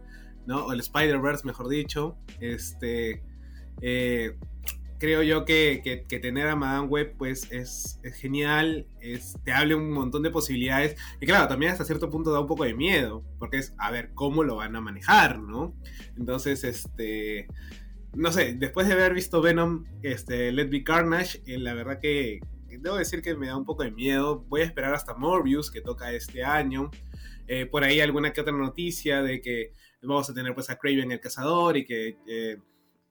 [0.47, 0.65] ¿no?
[0.65, 2.17] O el Spider-Verse, mejor dicho.
[2.39, 3.23] Este,
[3.81, 4.37] eh,
[5.01, 9.73] creo yo que, que, tener a Madame Web pues es, es, genial, es, te abre
[9.73, 10.95] un montón de posibilidades.
[11.19, 14.11] Y claro, también hasta cierto punto da un poco de miedo, porque es a ver
[14.13, 15.73] cómo lo van a manejar, ¿no?
[16.15, 17.47] Entonces, este,
[18.13, 22.39] no sé, después de haber visto Venom, este, Let Be Carnage, eh, la verdad que
[22.67, 25.81] debo decir que me da un poco de miedo, voy a esperar hasta Morbius que
[25.81, 26.91] toca este año,
[27.47, 31.11] eh, por ahí alguna que otra noticia de que vamos a tener pues a Craven
[31.11, 32.17] el cazador y que...
[32.27, 32.57] Eh,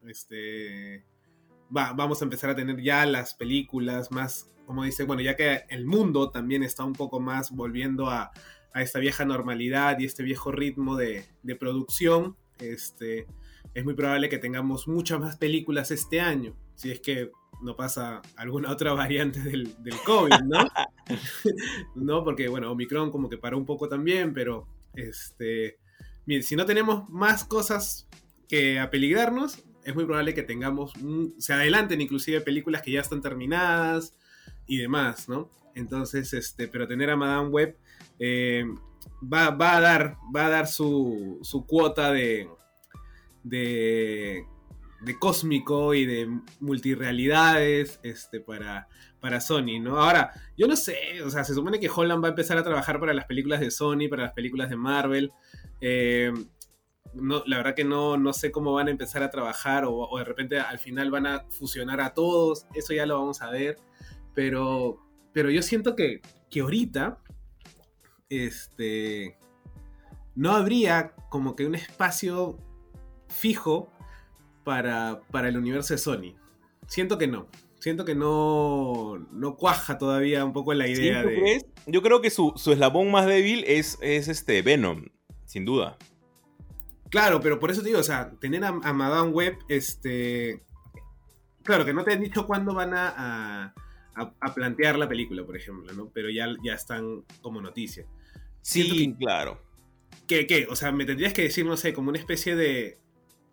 [0.09, 1.05] este
[1.74, 5.62] va, vamos a empezar a tener ya las películas más, como dice, bueno, ya que
[5.68, 8.33] el mundo también está un poco más volviendo a,
[8.74, 11.26] esta vieja normalidad y este viejo ritmo de,
[11.59, 13.26] producción, este,
[13.74, 16.54] es muy probable que tengamos muchas más películas este año.
[16.76, 20.68] si es que no pasa alguna otra variante del, COVID, ¿no?
[21.96, 25.78] no, porque bueno, Omicron como que paró un poco también, pero este,
[26.42, 28.09] si no tenemos más cosas
[28.48, 30.93] que apeligrarnos, es muy probable que tengamos,
[31.38, 34.14] se adelanten inclusive películas que ya están terminadas
[34.66, 35.51] y demás, ¿no?
[35.75, 37.77] Entonces, este, pero tener a Madame Web
[38.19, 38.64] eh,
[39.23, 42.49] va, a dar, va a dar su, su cuota de,
[43.43, 44.45] de,
[45.01, 48.88] de, cósmico y de multirealidades este, para,
[49.21, 49.99] para Sony, ¿no?
[49.99, 53.01] Ahora, yo no sé, o sea, se supone que Holland va a empezar a trabajar
[53.01, 55.33] para las películas de Sony, para las películas de Marvel.
[55.81, 56.33] Eh,
[57.14, 60.25] no, la verdad que no, no sé cómo van a empezar a trabajar o, de
[60.25, 63.79] repente al final van a fusionar a todos, eso ya lo vamos a ver,
[64.35, 64.99] pero,
[65.33, 66.20] pero yo siento que,
[66.51, 67.18] que ahorita
[68.29, 69.37] este,
[70.35, 72.59] no habría como que un espacio
[73.29, 73.90] fijo
[74.64, 76.35] para, para el universo de Sony.
[76.87, 77.49] Siento que no.
[77.79, 81.64] Siento que no, no cuaja todavía un poco la idea de...
[81.87, 85.07] Yo creo que su, eslabón más débil es, es este Venom,
[85.46, 85.96] sin duda.
[87.11, 90.62] Claro, pero por eso te digo, o sea, tener a, Madame Web, este.
[91.64, 93.75] Claro, que no te han dicho cuándo van a,
[94.14, 96.09] a, plantear la película, por ejemplo, ¿no?
[96.14, 98.07] Pero ya, ya están como noticia.
[98.62, 99.61] Sí, claro.
[100.27, 100.66] ¿Qué, ¿Qué?
[100.70, 102.99] O sea, me tendrías que decir, no sé, como una especie de.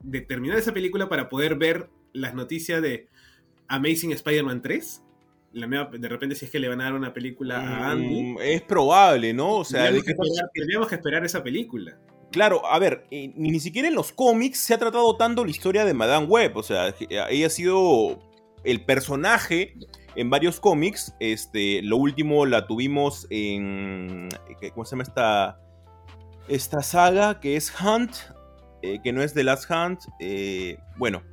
[0.02, 3.08] de terminar esa película para poder ver las noticias de
[3.67, 5.04] Amazing Spider-Man 3.
[5.54, 8.24] La de repente, si es que le van a dar una película a Andy.
[8.24, 9.56] Mm, es probable, ¿no?
[9.56, 9.91] O sea,
[10.54, 11.98] tendríamos que esperar esa película.
[12.32, 15.86] Claro, a ver, eh, ni, siquiera en los cómics se ha tratado tanto la historia
[15.86, 16.58] de Madame Web.
[16.58, 18.20] O sea, ella ha sido
[18.63, 19.76] el personaje
[20.16, 21.16] en varios cómics.
[21.20, 24.30] Este, lo último la tuvimos en.
[24.74, 25.62] ¿Cómo se llama esta,
[26.50, 27.40] esta saga?
[27.40, 28.12] Que es Hunt,
[28.82, 30.02] eh, que no es The Last Hunt.
[30.20, 31.24] Eh, bueno,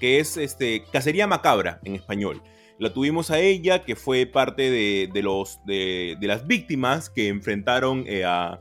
[0.00, 2.42] que es este, Cacería Macabra en español.
[2.78, 8.04] La tuvimos a ella, que fue parte de, los, de, de, las víctimas que enfrentaron
[8.26, 8.58] a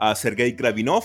[0.00, 1.04] a Sergei Kravinov,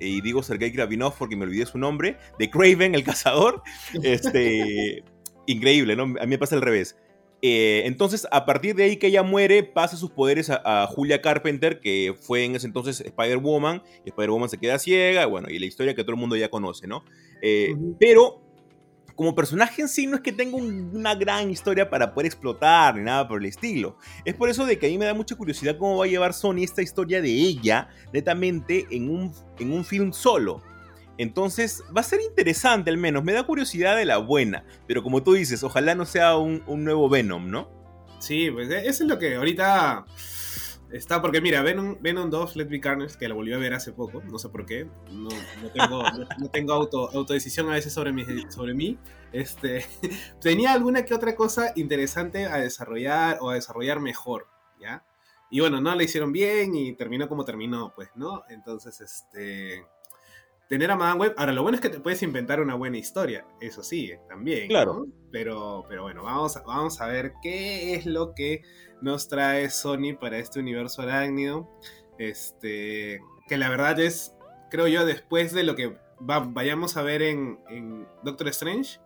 [0.00, 3.62] y digo Sergei Kravinov porque me olvidé su nombre, de Craven, el cazador.
[4.02, 5.04] Este,
[5.46, 6.02] increíble, ¿no?
[6.04, 6.96] A mí me pasa al revés.
[7.42, 11.80] Eh, entonces, a partir de ahí que ella muere, pasa sus poderes a, Julia Carpenter,
[11.80, 15.94] que fue en ese entonces Spider-Woman, y Spider-Woman se queda ciega, bueno, y la historia
[15.94, 17.04] que todo el mundo ya conoce, ¿no?
[17.42, 18.45] Eh, pero
[19.16, 23.02] como personaje en sí no es que tenga una gran historia para poder explotar ni
[23.02, 23.96] nada por el estilo.
[24.24, 26.34] Es por eso de que a mí me da mucha curiosidad cómo va a llevar
[26.34, 30.62] Sony esta historia de ella netamente en un, en un film solo.
[31.18, 35.22] Entonces va a ser interesante al menos, me da curiosidad de la buena, pero como
[35.22, 37.70] tú dices, ojalá no sea un, un nuevo Venom, ¿no?
[38.18, 40.04] Sí, pues e, eso es lo que ahorita
[40.90, 43.92] Está porque, mira, Venom, Venom 2, Let Me Carnage, que la volví a ver hace
[43.92, 45.28] poco, no sé por qué, no,
[45.74, 46.02] tengo,
[46.38, 48.98] no, tengo auto, autodecisión a veces sobre, mi, sobre mí.
[49.32, 49.84] Este,
[50.40, 54.46] tenía alguna que otra cosa interesante a desarrollar o a desarrollar mejor,
[54.80, 55.04] ¿ya?
[55.50, 58.44] Y bueno, no la hicieron bien y terminó como terminó, pues, ¿no?
[58.48, 59.84] Entonces, este
[60.68, 61.34] tener a Madame Web.
[61.36, 64.68] Ahora, lo bueno es que te puedes inventar una buena historia, eso sí, también.
[64.68, 65.06] Claro.
[65.30, 68.62] Pero, pero bueno, vamos, vamos a ver qué es lo que
[69.00, 71.68] nos trae Sony para este universo arácnido.
[72.18, 74.34] Este, que la verdad es,
[74.70, 77.58] creo yo, después de lo que vayamos a ver en,
[78.24, 79.00] Doctor Strange,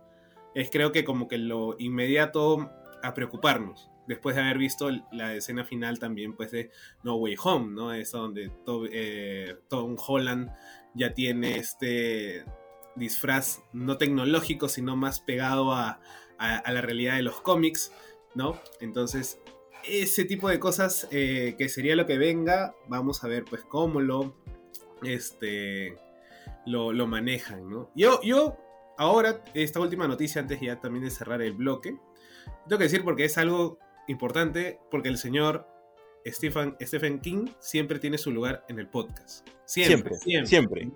[0.55, 2.71] es creo que como que lo inmediato
[3.03, 3.89] a preocuparnos.
[4.07, 6.71] Después de haber visto la escena final también, pues, de
[7.03, 7.93] No Way Home, ¿no?
[7.93, 8.51] Es donde
[8.91, 10.49] eh, Tom Holland
[10.93, 12.45] ya tiene este
[12.95, 15.99] disfraz no tecnológico, sino más pegado a,
[16.39, 17.91] la realidad de los cómics,
[18.33, 18.59] ¿no?
[18.79, 19.39] Entonces,
[19.87, 24.01] ese tipo de cosas eh, que sería lo que venga, vamos a ver pues cómo
[24.01, 24.35] lo,
[25.03, 25.97] este,
[26.65, 27.91] lo, manejan, ¿no?
[27.95, 28.57] Yo, yo,
[28.97, 31.95] ahora, esta última noticia, antes ya también de cerrar el bloque,
[32.67, 33.77] tengo que decir porque es algo
[34.07, 35.67] importante, porque el señor
[36.25, 39.47] Stephen, Stephen King siempre tiene su lugar en el podcast.
[39.65, 40.91] Siempre, siempre, siempre.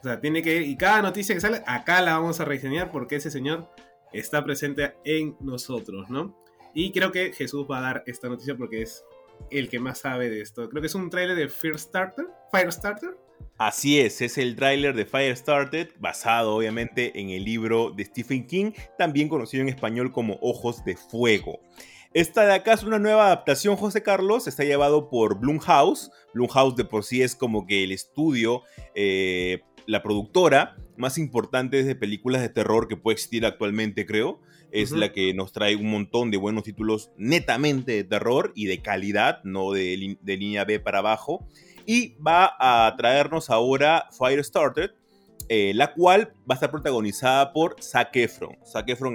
[0.00, 0.62] O sea, tiene que.
[0.62, 3.68] Y cada noticia que sale, acá la vamos a reseñar porque ese señor
[4.12, 6.36] está presente en nosotros, ¿no?
[6.74, 9.04] Y creo que Jesús va a dar esta noticia porque es
[9.50, 10.68] el que más sabe de esto.
[10.68, 12.26] Creo que es un tráiler de Firestarter.
[12.50, 13.16] Firestarter.
[13.58, 18.72] Así es, es el tráiler de Firestarter, basado obviamente en el libro de Stephen King,
[18.98, 21.60] también conocido en español como Ojos de Fuego.
[22.14, 24.46] Esta de acá es una nueva adaptación, José Carlos.
[24.46, 26.10] Está llevado por Blumhouse.
[26.34, 28.62] Blumhouse de por sí es como que el estudio,
[28.94, 34.42] eh, la productora más importante de películas de terror que puede existir actualmente, creo.
[34.70, 38.82] Es la que nos trae un montón de buenos títulos netamente de terror y de
[38.82, 41.46] calidad, no de, línea B para abajo.
[41.86, 44.94] Y va a traernos ahora Firestarter,
[45.54, 48.56] eh, la cual va a estar protagonizada por Zac Efron.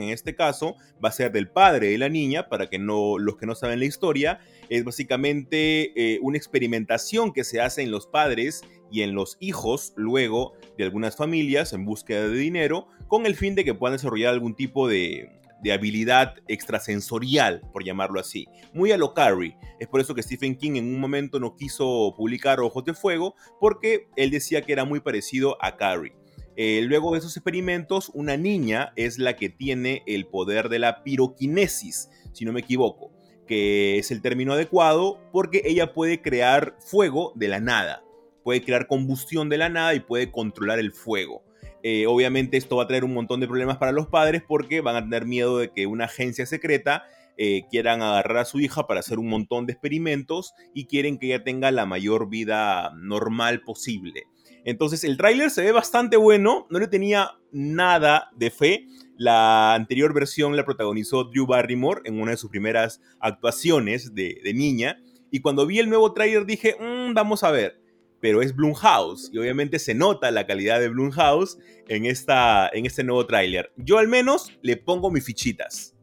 [0.03, 3.37] En este caso va a ser del padre de la niña, para que no, los
[3.37, 8.05] que no saben la historia, es básicamente eh, una experimentación que se hace en los
[8.05, 13.35] padres y en los hijos luego de algunas familias en búsqueda de dinero con el
[13.35, 18.45] fin de que puedan desarrollar algún tipo de, de habilidad extrasensorial, por llamarlo así.
[18.73, 19.57] Muy a lo Carrie.
[19.79, 23.33] Es por eso que Stephen King en un momento no quiso publicar Ojos de Fuego,
[23.59, 26.13] porque él decía que era muy parecido a Carrie.
[26.59, 31.03] Eh, luego de esos experimentos, una niña es la que tiene el poder de la
[31.03, 33.11] piroquinesis, si no me equivoco,
[33.45, 38.03] que es el término adecuado porque ella puede crear fuego de la nada,
[38.43, 41.43] puede crear combustión de la nada y puede controlar el fuego.
[41.83, 44.95] Eh, obviamente esto va a traer un montón de problemas para los padres porque van
[44.95, 47.03] a tener miedo de que una agencia secreta
[47.37, 51.27] eh, quieran agarrar a su hija para hacer un montón de experimentos y quieren que
[51.27, 54.23] ella tenga la mayor vida normal posible.
[54.67, 58.85] Entonces el tráiler se ve bastante bueno, no le tenía nada de fe.
[59.15, 65.01] La anterior versión la protagonizó Drew Barrymore en una de sus primeras actuaciones de, niña.
[65.31, 67.81] Y cuando vi el nuevo tráiler dije, mm, vamos a ver
[68.19, 73.03] pero es Blumhouse y obviamente se nota la calidad de Blumhouse en, esta, en este
[73.03, 73.71] nuevo tráiler.
[73.77, 75.95] Yo al menos le pongo mis fichitas.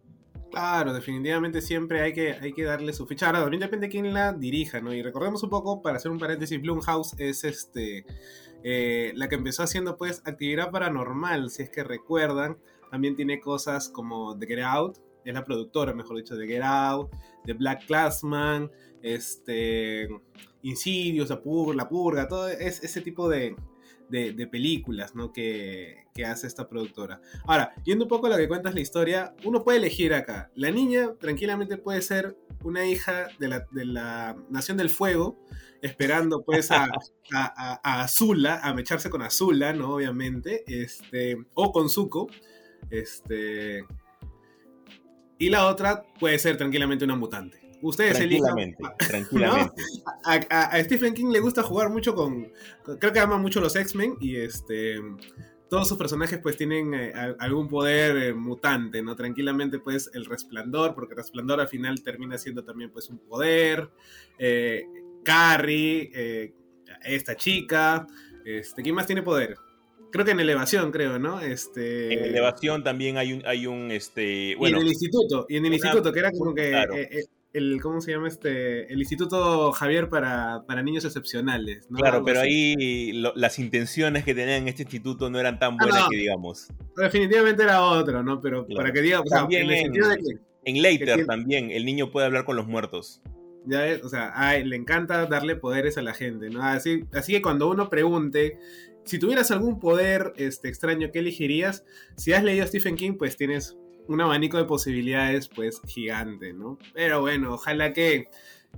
[0.53, 3.27] Claro, definitivamente siempre hay que, hay que darle su ficha.
[3.27, 4.95] Ahora, también depende de quién la dirija, ¿no?
[4.95, 8.07] Y recordemos un poco, para hacer un paréntesis, Blumhouse es este
[8.65, 12.59] eh, la que empezó haciendo pues actividad paranormal, si es que recuerdan.
[12.91, 17.11] También tiene cosas como The Get Out, es la productora, mejor dicho, de Get Out,
[17.45, 18.71] de Black Classman,
[19.03, 20.09] este,
[20.63, 23.55] Insidious, La Purga, la purga todo es, ese tipo de,
[24.51, 25.33] películas ¿no?
[25.33, 27.21] que, hace esta productora.
[27.47, 30.51] Ahora, yendo un poco a lo que cuentas la historia, uno puede elegir acá.
[30.55, 35.39] La niña tranquilamente puede ser una hija de la, de la Nación del Fuego,
[35.83, 36.89] esperando pues a,
[37.33, 39.95] a, Azula, a mecharse con Azula, ¿no?
[39.95, 42.29] Obviamente, este, o con Zuko,
[42.91, 43.85] este...
[45.37, 47.64] Y la otra puede ser tranquilamente una mutante.
[47.83, 48.77] Ustedes eligen.
[48.99, 49.83] Tranquilamente.
[50.25, 52.51] A, Stephen King le gusta jugar mucho con.
[52.99, 55.01] Creo que ama mucho los X-Men y este.
[55.69, 59.17] Todos sus personajes pues tienen eh, algún poder eh, mutante, ¿no?
[59.17, 63.91] Tranquilamente pues el resplandor, porque el resplandor al final termina siendo también pues un poder.
[64.39, 64.85] Eh,
[65.25, 66.53] Carrie,
[67.03, 68.07] esta chica.
[68.45, 69.57] Este, ¿Quién más tiene poder?
[70.13, 71.41] Creo que en elevación, creo, ¿no?
[71.41, 72.13] Este...
[72.13, 74.55] En elevación también hay un, hay un este.
[74.57, 78.01] Bueno, y en el instituto, y en el instituto, que era como que el, ¿cómo
[78.01, 78.93] se llama este?
[78.93, 81.87] El Instituto Javier para, niños excepcionales.
[81.95, 86.09] Claro, pero ahí las intenciones que tenían en este instituto no eran tan ah, buenas
[86.11, 86.69] que digamos.
[86.97, 88.41] Definitivamente era otro, ¿no?
[88.41, 89.93] Pero para que digamos, también en,
[90.65, 93.23] en Later también, el niño puede hablar con los muertos.
[93.67, 96.63] Ya o sea, le encanta darle poderes a la gente, ¿no?
[96.63, 98.59] Así, así que cuando uno pregunte,
[99.05, 101.85] si tuvieras algún poder este, extraño, ¿qué elegirías?
[102.17, 106.79] Si has leído Stephen King, pues tienes un abanico de posibilidades pues gigante, ¿no?
[106.93, 108.29] Pero bueno, ojalá que,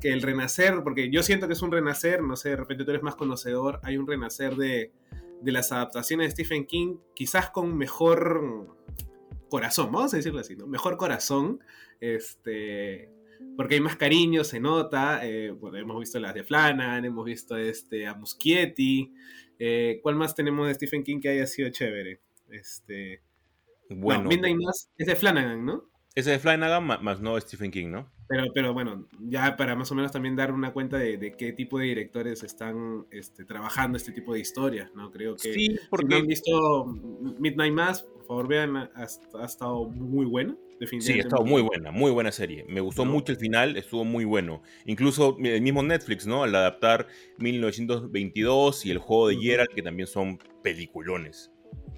[0.00, 2.90] que, el renacer, porque yo siento que es un renacer, no sé, de repente tú
[2.90, 4.92] eres más conocedor, hay un renacer de,
[5.40, 8.76] de las adaptaciones de Stephen King, quizás con mejor
[9.48, 10.66] corazón, vamos a decirlo así, ¿no?
[10.66, 11.60] Mejor corazón,
[12.00, 13.10] este,
[13.56, 18.06] porque hay más cariño, se nota, eh, hemos visto las de Flanagan, hemos visto este,
[18.06, 19.12] a Muschietti,
[19.58, 22.20] eh, ¿cuál más tenemos de Stephen King que haya sido chévere?
[22.50, 23.22] Este,
[23.90, 24.24] bueno.
[24.24, 25.84] No, Midnight Mass es de Flanagan, ¿no?
[26.14, 28.10] Es de Flanagan, más no Stephen King, ¿no?
[28.28, 31.78] Pero, pero bueno, ya para más o menos también dar una cuenta de, qué tipo
[31.78, 35.12] de directores están este, trabajando este tipo de historias, ¿no?
[35.12, 36.06] Creo que sí, porque...
[36.06, 36.86] si no han visto
[37.38, 40.56] Midnight Mass, por favor vean, ha, estado muy buena.
[41.00, 42.66] Sí, ha estado muy buena, muy buena serie.
[42.68, 44.62] Me gustó mucho el final, estuvo muy bueno.
[44.84, 46.42] Incluso el mismo Netflix, ¿no?
[46.42, 47.06] Al adaptar
[47.38, 51.50] 1922 y el juego de Geralt, que también son peliculones.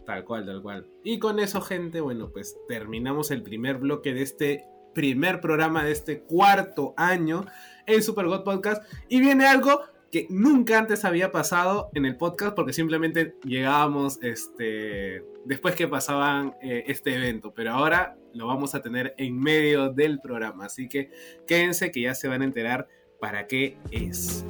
[0.08, 0.86] Tal cual, tal cual.
[1.04, 5.92] Y con eso, gente, bueno, pues terminamos el primer bloque de este primer programa de
[5.92, 7.44] este cuarto año
[7.86, 8.82] en Super God Podcast.
[9.10, 15.26] Y viene algo que nunca antes había pasado en el podcast porque simplemente llegábamos este,
[15.44, 17.52] después que pasaban eh, este evento.
[17.52, 20.64] Pero ahora lo vamos a tener en medio del programa.
[20.64, 21.10] Así que
[21.46, 22.88] quédense que ya se van a enterar
[23.20, 24.46] para qué es.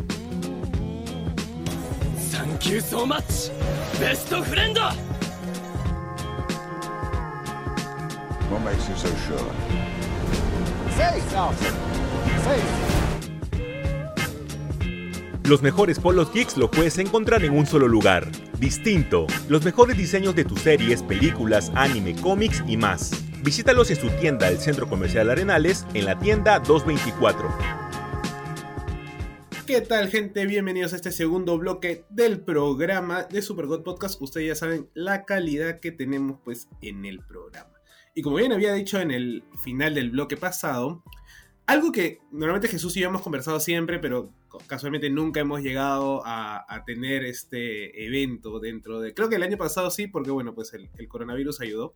[2.30, 3.50] Thank you so much,
[3.98, 4.78] best friend.
[8.50, 9.38] What makes you so sure?
[15.44, 18.26] Los mejores polos geeks lo puedes encontrar en un solo lugar.
[18.58, 19.26] Distinto.
[19.48, 23.12] Los mejores diseños de tus series, películas, anime, cómics y más.
[23.42, 27.48] Visítalos en su tienda del Centro Comercial Arenales en la tienda 224.
[29.66, 30.46] ¿Qué tal, gente?
[30.46, 34.20] Bienvenidos a este segundo bloque del programa de Supergod Podcast.
[34.22, 37.77] Ustedes ya saben la calidad que tenemos, pues, en el programa.
[38.18, 41.04] Y como bien había dicho en el final del bloque pasado,
[41.66, 44.34] algo que normalmente Jesús y yo hemos conversado siempre, pero
[44.66, 49.14] casualmente nunca hemos llegado a, tener este evento dentro de...
[49.14, 51.94] Creo que el año pasado sí, porque bueno, pues el, el coronavirus ayudó.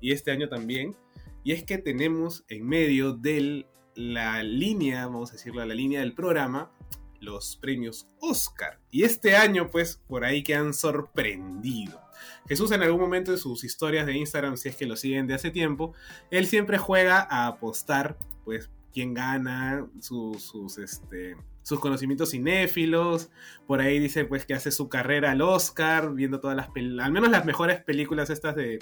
[0.00, 0.96] Y este año también.
[1.44, 6.14] Y es que tenemos en medio de la línea, vamos a decirlo, la línea del
[6.14, 6.72] programa,
[7.20, 8.80] los premios Oscar.
[8.90, 12.07] Y este año, pues, por ahí que han sorprendido.
[12.48, 15.34] Jesús en algún momento de sus historias de Instagram, si es que lo siguen de
[15.34, 15.94] hace tiempo,
[16.30, 23.30] él siempre juega a apostar, pues, quién gana, sus, este, sus conocimientos cinéfilos.
[23.66, 27.30] Por ahí dice, pues, que hace su carrera al Oscar, viendo todas las al menos
[27.30, 28.78] las mejores películas estas de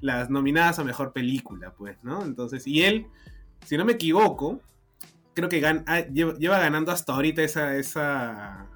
[0.00, 2.24] las nominadas a mejor película, pues, ¿no?
[2.24, 3.06] Entonces, y él,
[3.64, 4.60] si no me equivoco,
[5.34, 8.66] creo que ah, lleva, ganando hasta ahorita esa, esa,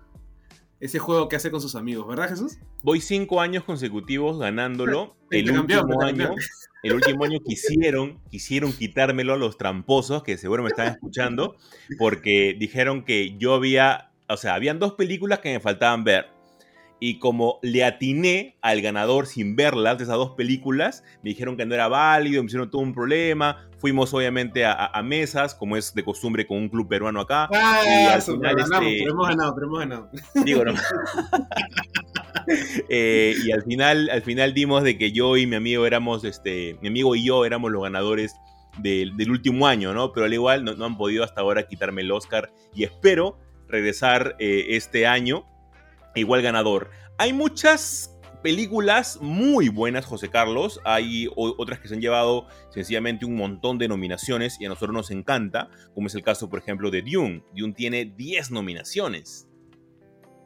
[0.80, 2.58] ese juego que hace con sus amigos, ¿verdad, Jesús?
[2.82, 5.16] Voy cinco años consecutivos ganándolo.
[5.30, 6.34] El último, año,
[6.82, 11.54] el último año quisieron, quisieron quitármelo a los tramposos, que seguro me están escuchando,
[11.98, 16.39] porque dijeron que yo había, o sea, habían dos películas que me faltaban ver
[17.00, 21.64] y como le atiné al ganador sin verlas de esas dos películas, me dijeron que
[21.64, 23.66] no era válido, me hicieron todo un problema.
[23.78, 27.48] Fuimos obviamente a, mesas, como es de costumbre con un club peruano acá.
[27.54, 30.10] Ah, y al final, este, pero hemos ganado, pero hemos ganado.
[30.44, 30.74] Digo, no.
[32.88, 36.76] Eh, y al final, al final dimos de que yo y mi amigo éramos, este,
[36.80, 38.34] mi amigo y yo éramos los ganadores
[38.78, 40.12] del, último año, ¿no?
[40.12, 43.38] Pero al igual no, han podido hasta ahora quitarme el Oscar y espero
[43.68, 45.44] regresar eh, este año
[46.14, 46.90] igual ganador.
[47.18, 50.80] Hay muchas películas muy buenas, José Carlos.
[50.84, 55.10] Hay otras que se han llevado sencillamente un montón de nominaciones y a nosotros nos
[55.10, 57.44] encanta, como es el caso, por ejemplo, de Dune.
[57.54, 59.46] Dune tiene 10 nominaciones.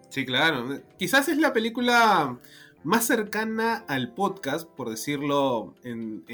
[0.08, 0.80] Sí, claro.
[0.98, 2.38] Quizás es la película
[2.82, 6.24] más cercana al podcast, por decirlo en,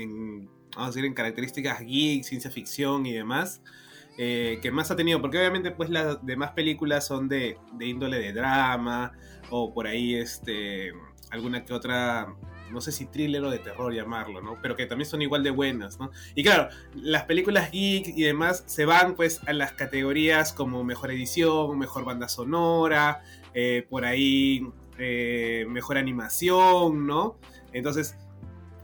[0.74, 3.62] vamos a decir, en características geek, ciencia ficción y demás.
[4.22, 8.34] Eh, que más ha tenido, porque obviamente pues las demás películas son de, índole de
[8.34, 9.12] drama
[9.48, 10.92] o por ahí este
[11.30, 12.28] alguna que otra
[12.70, 14.58] no sé si thriller o de terror llamarlo, ¿no?
[14.60, 16.10] Pero que también son igual de buenas, ¿no?
[16.34, 21.12] Y claro, las películas geek y demás se van pues a las categorías como mejor
[21.12, 23.22] edición, mejor banda sonora,
[23.54, 24.66] eh, por ahí
[24.98, 27.38] eh, mejor animación, ¿no?
[27.72, 28.16] Entonces,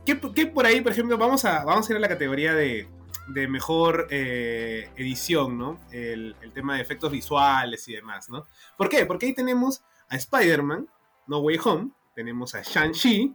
[0.06, 2.88] ¿qué, ¿qué, por ahí, por ejemplo, vamos a, vamos a ir a la categoría de,
[3.28, 5.80] de mejor eh, edición, ¿no?
[5.90, 8.46] El, tema de efectos visuales y demás, ¿no?
[8.76, 9.04] ¿Por qué?
[9.04, 10.88] Porque ahí tenemos a Spider-Man,
[11.26, 13.34] No Way Home, tenemos a Shang-Chi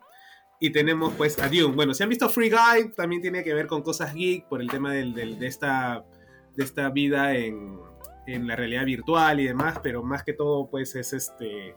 [0.59, 1.75] y tenemos pues a Dune.
[1.75, 4.69] Bueno, si han visto Free Guy, también tiene que ver con cosas geek por el
[4.69, 6.05] tema de, esta,
[6.55, 7.79] de esta vida en,
[8.25, 11.75] la realidad virtual y demás, pero más que todo pues es este...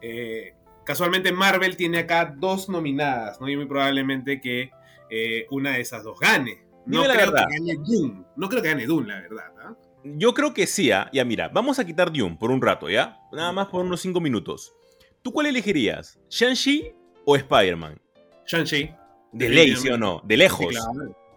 [0.00, 3.48] Eh, casualmente Marvel tiene acá dos nominadas, ¿no?
[3.48, 4.70] Y muy probablemente que
[5.08, 6.63] eh, una de esas dos gane.
[6.86, 8.24] No creo que gane Dune.
[8.36, 9.44] No creo que gane Dune, la verdad.
[9.62, 9.76] ¿ah?
[10.04, 11.08] Yo creo que sí, ¿ah?
[11.12, 13.18] Ya mira, vamos a quitar Dune por un rato, ¿ya?
[13.32, 14.74] Nada más por unos 5 minutos.
[15.22, 16.18] ¿Tú cuál elegirías?
[16.28, 16.92] ¿Shang-Chi
[17.24, 17.98] o Spider-Man?
[18.46, 18.90] Shang-Chi.
[19.32, 20.20] De ley, ¿sí o no?
[20.24, 20.74] De lejos.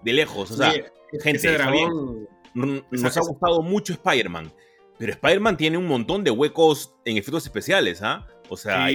[0.03, 0.51] De lejos.
[0.51, 0.73] O sea,
[1.21, 1.57] gente,
[2.53, 4.51] nos ha gustado mucho Spider-Man.
[4.99, 8.27] Pero Spider-Man tiene un montón de huecos en efectos especiales, ¿ah?
[8.49, 8.87] O sea,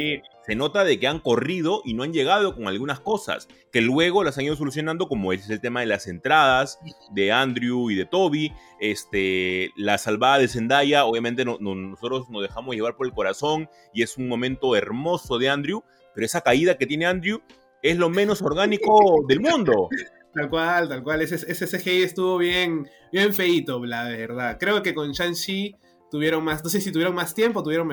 [0.46, 4.24] se nota de que han corrido y no han llegado con algunas cosas, que luego
[4.24, 6.78] las han ido solucionando, como es el tema de las entradas
[7.12, 12.96] de Andrew y de Toby, este, la salvada de Zendaya, obviamente nosotros nos dejamos llevar
[12.96, 15.84] por el corazón y es un momento hermoso de Andrew,
[16.14, 17.40] pero esa caída que tiene Andrew
[17.82, 19.88] es lo menos orgánico del mundo.
[20.34, 24.56] Tal cual, tal cual, ese, ese CGI estuvo bien, bien feito, la verdad.
[24.58, 25.76] Creo que con Shang-Chi
[26.10, 27.90] tuvieron más, no sé si tuvieron más tiempo, tuvieron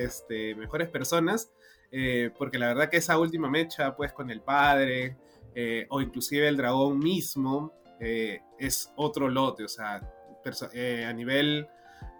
[0.00, 1.50] este, mejores personas,
[1.96, 5.16] eh, porque la verdad que esa última mecha, pues con el padre,
[5.54, 10.02] eh, o inclusive el dragón mismo, eh, es otro lote, o sea,
[10.44, 11.68] a nivel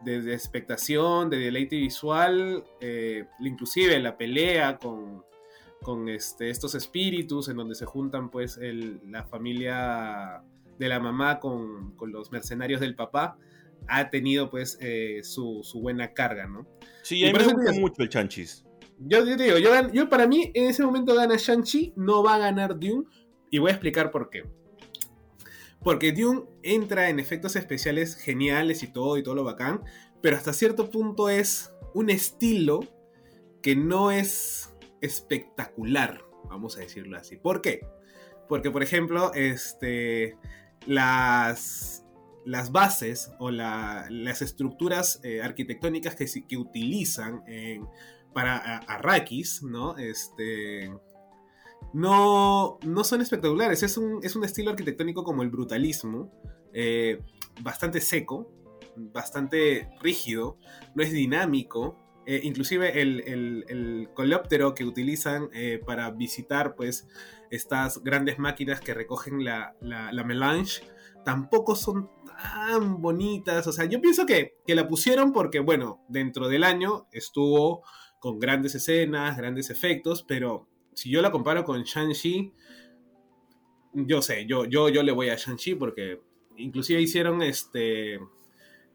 [0.04, 2.64] de, expectación, de deleite visual,
[3.40, 5.24] inclusive la pelea con,
[5.82, 8.60] con este, estos espíritus en donde se juntan pues
[9.10, 10.44] la familia
[10.78, 13.36] de la mamá con, con, los mercenarios del papá,
[13.88, 14.78] ha tenido pues
[15.22, 16.64] su, su, buena carga, ¿no?
[17.02, 18.63] Sí, a mí me gusta mucho el chanchis.
[18.98, 19.58] Yo, digo,
[19.92, 23.04] yo, para mí en ese momento gana Shang-Chi, no va a ganar Dune,
[23.50, 24.44] y voy a explicar por qué.
[25.82, 29.82] Porque Dune entra en efectos especiales geniales y todo, y todo lo bacán,
[30.22, 32.80] pero hasta cierto punto es un estilo
[33.62, 37.36] que no es espectacular, vamos a decirlo así.
[37.36, 37.86] ¿Por qué?
[38.48, 40.36] Porque, por ejemplo, este,
[40.86, 42.04] las,
[42.44, 47.42] las bases o las estructuras eh, arquitectónicas que, que utilizan
[48.34, 49.96] para Arrakis, ¿no?
[49.96, 50.92] Este,
[51.92, 53.82] no, no son espectaculares.
[53.82, 56.32] Es un, es un estilo arquitectónico como el brutalismo,
[56.72, 57.22] eh,
[57.62, 58.52] bastante seco,
[58.96, 60.58] bastante rígido,
[60.94, 62.00] no es dinámico.
[62.26, 65.50] Eh, inclusive el, el, coleóptero que utilizan
[65.84, 67.06] para visitar pues,
[67.50, 70.82] estas grandes máquinas que recogen la, la, la melange
[71.24, 73.66] tampoco son tan bonitas.
[73.66, 77.82] O sea, yo pienso que, la pusieron porque, bueno, dentro del año estuvo
[78.24, 82.54] con grandes escenas, grandes efectos, pero si yo la comparo con Shang-Chi,
[83.92, 86.22] yo sé, yo, yo, yo le voy a Shang-Chi porque
[86.56, 88.18] inclusive hicieron este,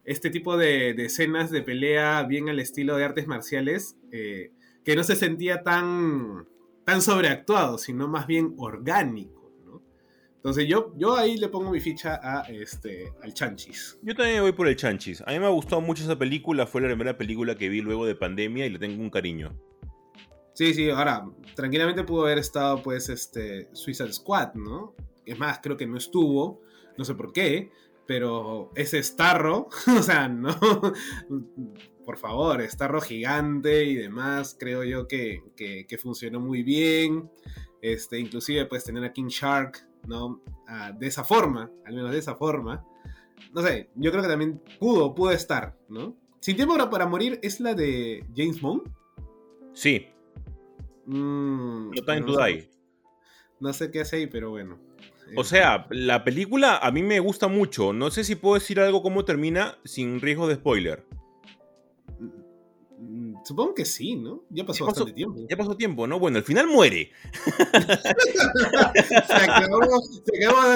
[0.04, 4.50] este tipo de, escenas de pelea bien al estilo de artes marciales, eh,
[4.84, 6.48] que no se sentía tan,
[6.84, 9.39] tan sobreactuado, sino más bien orgánico.
[10.40, 13.98] Entonces yo, yo ahí le pongo mi ficha a este, al Chanchis.
[14.00, 15.20] Yo también voy por el Chanchis.
[15.26, 18.06] A mí me ha gustado mucho esa película, fue la primera película que vi luego
[18.06, 19.54] de pandemia y le tengo un cariño.
[20.54, 24.94] Sí, sí, ahora, tranquilamente pudo haber estado pues este Suicide Squad, ¿no?
[25.26, 26.62] Es más, creo que no estuvo,
[26.96, 27.70] no sé por qué,
[28.06, 29.68] pero ese Starro,
[29.98, 30.58] o sea, no,
[32.06, 37.30] por favor, Starro gigante y demás, creo yo que, que, que funcionó muy bien.
[37.82, 40.42] Este, inclusive puedes tener a King Shark ¿no?
[40.66, 42.84] Ah, de esa forma, al menos de esa forma.
[43.52, 46.16] No sé, yo creo que también pudo, pudo estar, ¿no?
[46.40, 48.82] Sin tiempo para morir es la de James Bond.
[49.72, 50.06] Sí.
[51.06, 52.70] Mm, no Time to Die.
[53.60, 54.78] No sé qué hace ahí, pero bueno.
[55.36, 57.92] O sea, la película a mí me gusta mucho.
[57.92, 61.04] No sé si puedo decir algo cómo termina sin riesgo de spoiler.
[63.44, 64.44] Supongo que sí, ¿no?
[64.50, 65.46] Ya pasó, bastante tiempo.
[65.48, 66.18] Ya pasó tiempo, ¿no?
[66.18, 67.10] Bueno, al final muere.
[69.26, 69.80] se, acabó,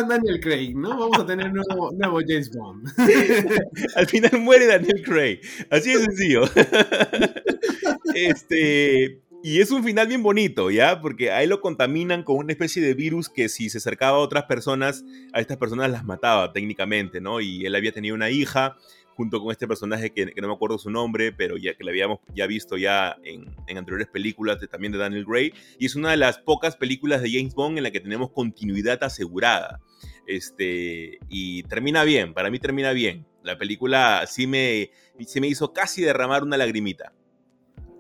[0.09, 0.99] Daniel Craig, ¿no?
[0.99, 2.89] Vamos a tener nuevo, nuevo James Bond.
[3.97, 5.41] al final muere Daniel Craig.
[5.71, 6.43] Así de sencillo.
[8.15, 9.21] este.
[9.43, 11.03] Y es un final bien bonito, ¿ya?
[11.03, 14.45] Porque ahí lo contaminan con una especie de virus que si se acercaba a otras
[14.45, 15.05] personas,
[15.35, 17.43] a estas personas las mataba técnicamente, ¿no?
[17.43, 18.79] Y él había tenido una hija
[19.17, 22.19] junto con este personaje que, no me acuerdo su nombre, pero ya que lo habíamos
[22.35, 26.17] ya visto ya en, anteriores películas de, también de Daniel Gray, y es una de
[26.17, 29.81] las pocas películas de James Bond en la que tenemos continuidad asegurada.
[30.27, 33.27] Este, y termina bien, para mí termina bien.
[33.43, 34.91] La película sí me,
[35.27, 37.13] sí me hizo casi derramar una lagrimita.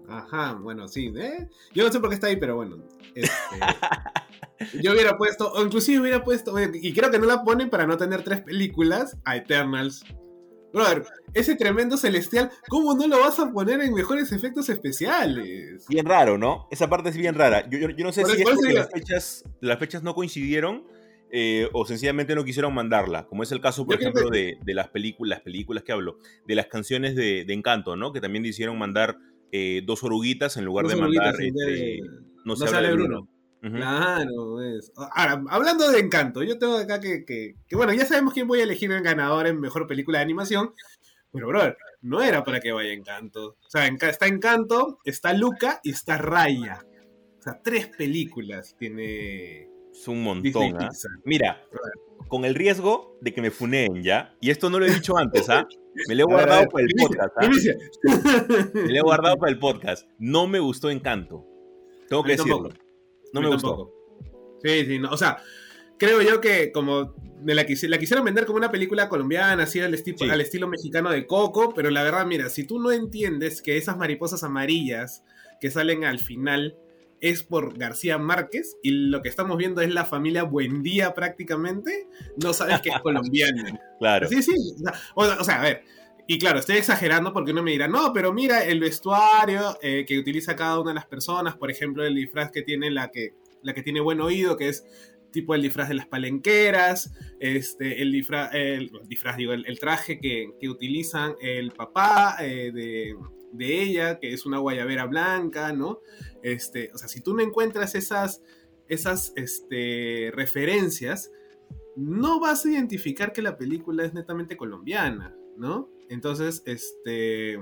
[0.08, 1.12] Ajá, bueno, sí.
[1.16, 1.48] ¿eh?
[1.74, 2.78] Yo no sé por qué está ahí, pero bueno.
[3.14, 3.30] Este,
[4.82, 7.96] yo hubiera puesto, o inclusive hubiera puesto, y creo que no la ponen para no
[7.96, 10.04] tener tres películas, a Eternals.
[10.74, 11.04] Brother,
[11.34, 15.86] ese tremendo celestial, ¿cómo no lo vas a poner en mejores efectos especiales?
[15.88, 16.66] Bien raro, ¿no?
[16.70, 17.68] Esa parte es bien rara.
[17.70, 20.84] Yo, no sé si es las fechas, las fechas no coincidieron
[21.30, 25.40] eh, o sencillamente no quisieron mandarla, como es el caso, por ejemplo, de, las películas,
[25.42, 28.12] películas que hablo, de las canciones de, Encanto, ¿no?
[28.12, 29.16] Que también decidieron mandar
[29.52, 31.34] eh, dos oruguitas en lugar de mandar...
[31.40, 32.00] Este,
[32.44, 33.28] no, se sale Bruno.
[33.72, 34.92] Claro, es.
[34.96, 38.64] Ahora, hablando de encanto, yo tengo acá que, que, bueno, ya sabemos quién voy a
[38.64, 40.74] elegir el ganador en mejor película de animación,
[41.32, 43.56] pero, brother, no era para que vaya encanto.
[43.66, 46.84] O sea, está encanto, está Luca y está Raya.
[47.40, 49.68] O sea, tres películas tiene.
[49.92, 50.76] Es un montón.
[50.80, 50.90] ¿ah?
[51.24, 51.60] Mira,
[52.28, 55.48] con el riesgo de que me funeen ya, y esto no lo he dicho antes,
[55.50, 55.66] ¿ah?
[56.08, 57.34] Me lo he guardado para el podcast.
[57.36, 57.48] ¿ah?
[58.74, 60.08] Me lo he guardado para el podcast.
[60.18, 61.44] No me gustó Encanto.
[62.08, 62.70] Tengo que decirlo.
[63.34, 63.92] No me gustó.
[64.62, 65.10] Sí, sí, no.
[65.10, 65.38] O sea,
[65.98, 67.14] creo yo que como
[67.44, 71.26] la, la quisieron vender como una película colombiana, así al, estilo, al estilo mexicano de
[71.26, 75.24] Coco, pero la verdad, mira, si tú no entiendes que esas mariposas amarillas
[75.60, 76.78] que salen al final
[77.20, 82.06] es por García Márquez y lo que estamos viendo es la familia Buendía prácticamente,
[82.42, 83.80] no sabes que es colombiana.
[83.98, 84.28] claro.
[84.28, 84.52] Sí, sí.
[85.14, 85.84] O, sea, a ver,
[86.26, 90.18] y claro, estoy exagerando porque uno me dirá, no, pero mira el vestuario eh, que
[90.18, 93.74] utiliza cada una de las personas, por ejemplo, el disfraz que tiene la que, la
[93.74, 94.86] que tiene buen oído, que es
[95.32, 100.54] tipo el disfraz de las palenqueras, este, el disfraz, el, disfraz digo, el, traje que,
[100.66, 103.16] utilizan el papá eh, de,
[103.52, 105.98] de, ella, que es una guayabera blanca, ¿no?
[106.42, 108.42] Este, o sea, si tú no encuentras esas,
[108.88, 111.30] esas este, referencias,
[111.96, 115.93] no vas a identificar que la película es netamente colombiana, ¿no?
[116.08, 117.58] Entonces, este,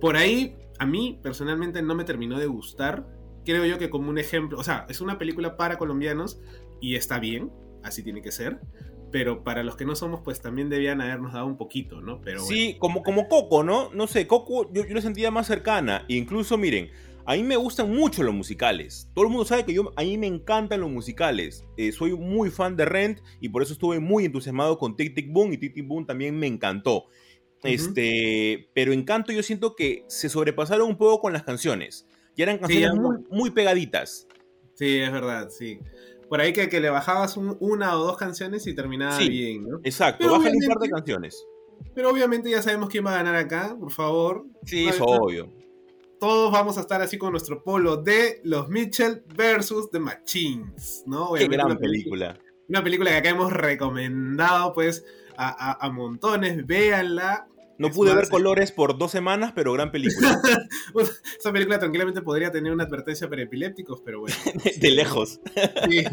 [0.00, 3.06] por ahí, a mí personalmente no me terminó de gustar.
[3.44, 6.40] Creo yo que como un ejemplo, o sea, es una película para colombianos
[6.80, 7.52] y está bien,
[7.82, 8.60] así tiene que ser.
[9.12, 12.20] Pero para los que no somos, pues también debían habernos dado un poquito, ¿no?
[12.20, 13.90] Pero sí, como, como Coco, ¿no?
[13.94, 16.04] No sé, Coco yo, yo la sentía más cercana.
[16.08, 16.90] incluso, miren,
[17.26, 19.08] A mí me gustan mucho los musicales.
[19.14, 21.64] Todo el mundo sabe que yo, a mí me encantan los musicales.
[21.76, 25.32] Eh, soy muy fan de Rent y por eso estuve muy entusiasmado con Tic Tic
[25.32, 27.06] Boom y Tic Tic Boom también me encantó.
[27.64, 32.06] Este, pero Encanto yo siento que se sobrepasaron un poco con las canciones.
[32.36, 34.26] Y eran canciones muy, muy, pegaditas.
[34.74, 35.78] Sí, es verdad, sí.
[36.28, 39.80] Por ahí que, que le bajabas una o dos canciones y terminaba bien, ¿no?
[39.84, 41.46] Exacto, bájale un par de canciones.
[41.94, 44.44] Pero obviamente ya sabemos quién va a ganar acá, por favor.
[44.64, 45.48] Sí, es obvio.
[46.18, 51.34] Todos vamos a estar así con nuestro polo de los Mitchell versus The Machines, ¿no?
[51.34, 52.38] Qué gran película.
[52.68, 55.04] Una película que acá hemos recomendado, pues,
[55.36, 56.66] a, a montones.
[56.66, 57.48] Véanla.
[57.76, 60.40] No pude ver colores por dos semanas, pero gran película.
[61.38, 64.36] Esa película tranquilamente podría tener una advertencia para epilépticos, pero bueno.
[64.80, 65.40] de, lejos.
[65.88, 66.04] sí,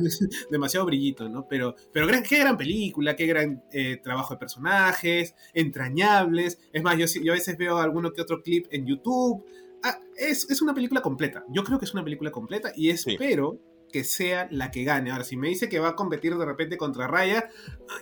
[0.49, 1.47] demasiado brillito, ¿no?
[1.47, 6.59] Pero, pero gran, qué gran película, qué gran eh, trabajo de personajes, entrañables.
[6.73, 9.45] Es más, yo, yo a veces veo alguno que otro clip en YouTube.
[9.83, 11.43] Ah, es, es, una película completa.
[11.49, 13.59] Yo creo que es una película completa y espero
[13.91, 15.11] que sea la que gane.
[15.11, 17.49] Ahora, si me dice que va a competir de repente contra Raya,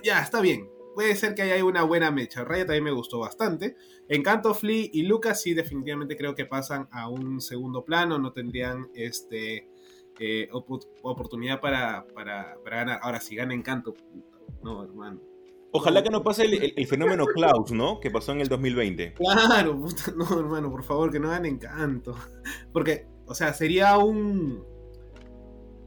[0.02, 2.44] ya, está bien puede ser que haya una buena mecha.
[2.44, 3.76] Raya también me gustó bastante.
[4.08, 8.88] Encanto, Flea y Lucas sí definitivamente creo que pasan a un segundo plano, no tendrían
[8.94, 9.68] este
[10.18, 10.48] eh,
[11.02, 13.00] oportunidad para, para, ganar.
[13.02, 13.94] Ahora, si gana Encanto,
[14.62, 15.20] no, hermano.
[15.72, 18.00] Ojalá que no pase el, fenómeno Klaus, ¿no?
[18.00, 19.14] Que pasó en el 2020.
[19.14, 19.80] Claro,
[20.16, 22.16] no, hermano, por favor, que no gane Encanto.
[22.72, 24.64] Porque, o sea, sería un,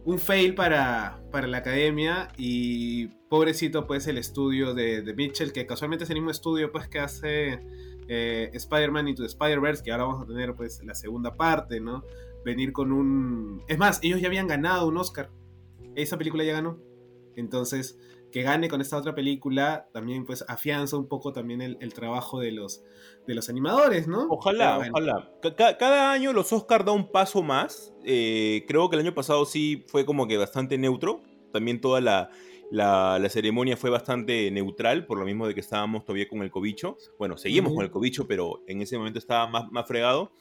[0.05, 5.65] un fail para, para la academia y pobrecito pues el estudio de, de, Mitchell, que
[5.65, 7.59] casualmente es el mismo estudio pues que hace
[8.07, 12.03] eh, Spider-Man Into the Spider-Verse, que ahora vamos a tener pues la segunda parte, ¿no?
[12.45, 13.63] Venir con un...
[13.67, 15.31] Es más, ellos ya habían ganado un Oscar.
[15.95, 16.77] Esa película ya ganó.
[17.35, 17.97] Entonces,
[18.31, 22.51] que gane con esta otra película también pues afianza un poco también el, trabajo de
[22.51, 22.83] los,
[23.25, 24.27] de los animadores, ¿no?
[24.29, 25.31] Ojalá, ojalá.
[25.57, 27.95] cada año los Oscars da un paso más.
[28.05, 31.23] Eh, creo que el año pasado sí fue como que bastante neutro.
[31.51, 32.31] También toda la,
[32.71, 36.97] la, ceremonia fue bastante neutral, por lo mismo de que estábamos todavía con el cobicho.
[37.19, 40.31] Bueno, seguimos con el cobicho, pero en ese momento estaba más, más fregado.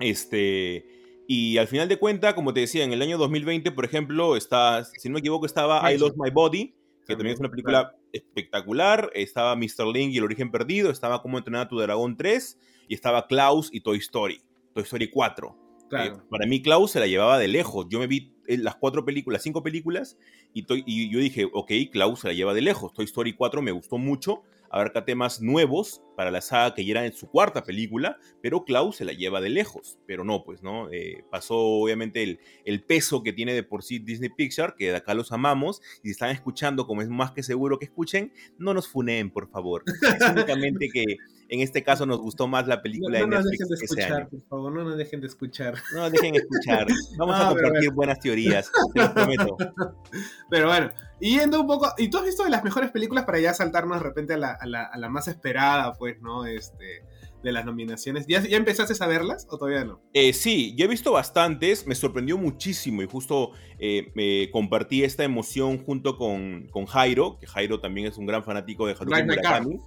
[0.00, 1.02] Este...
[1.26, 4.84] Y al final de cuentas, como te decía, en el año 2020, por ejemplo, está,
[4.84, 6.74] si no me equivoco, estaba I Lost My Body,
[7.06, 9.10] que también es una película espectacular.
[9.14, 9.86] Estaba Mr.
[9.86, 13.70] Link y El Origen Perdido, estaba Como entrenar a tu dragón 3, y estaba Klaus
[13.72, 14.42] y Toy Story,
[14.74, 15.56] Toy Story 4.
[15.92, 17.86] Eh, para mí Klaus se la llevaba de lejos.
[17.88, 20.16] Yo me vi las cuatro películas, cinco películas,
[20.52, 20.64] y,
[21.10, 22.92] yo dije, ok, Klaus se la lleva de lejos.
[22.92, 27.06] Toy Story 4 me gustó mucho, abarca temas nuevos para la saga que ya era
[27.06, 29.98] en su cuarta película, pero Klaus se la lleva de lejos.
[30.06, 30.90] Pero no, pues, ¿no?
[30.90, 35.14] Eh, pasó obviamente el, peso que tiene de por sí Disney Pixar, que de acá
[35.14, 38.88] los amamos, y si están escuchando, como es más que seguro que escuchen, no nos
[38.88, 39.84] funeen, por favor.
[39.86, 41.16] Es únicamente que
[41.48, 43.60] en este caso nos gustó más la película no, de Netflix.
[43.60, 45.74] No nos dejen de escuchar, por favor, no nos dejen de escuchar.
[45.92, 46.86] No nos dejen escuchar.
[47.18, 49.56] Vamos a compartir buenas teorías, te lo prometo.
[50.50, 50.90] Pero bueno,
[51.20, 54.04] yendo un poco, ¿y tú has visto de las mejores películas para ya saltarnos de
[54.04, 56.46] repente a la, a la, a la más esperada, pues, ¿no?
[56.46, 57.02] Este,
[57.44, 58.26] de las nominaciones.
[58.26, 60.00] ¿Ya, ¿Ya empezaste a verlas o todavía no?
[60.14, 65.22] Eh, sí, yo he visto bastantes, me sorprendió muchísimo y justo eh, me compartí esta
[65.22, 69.78] emoción junto con, con, Jairo, que Jairo también es un gran fanático de Haruki Murakami.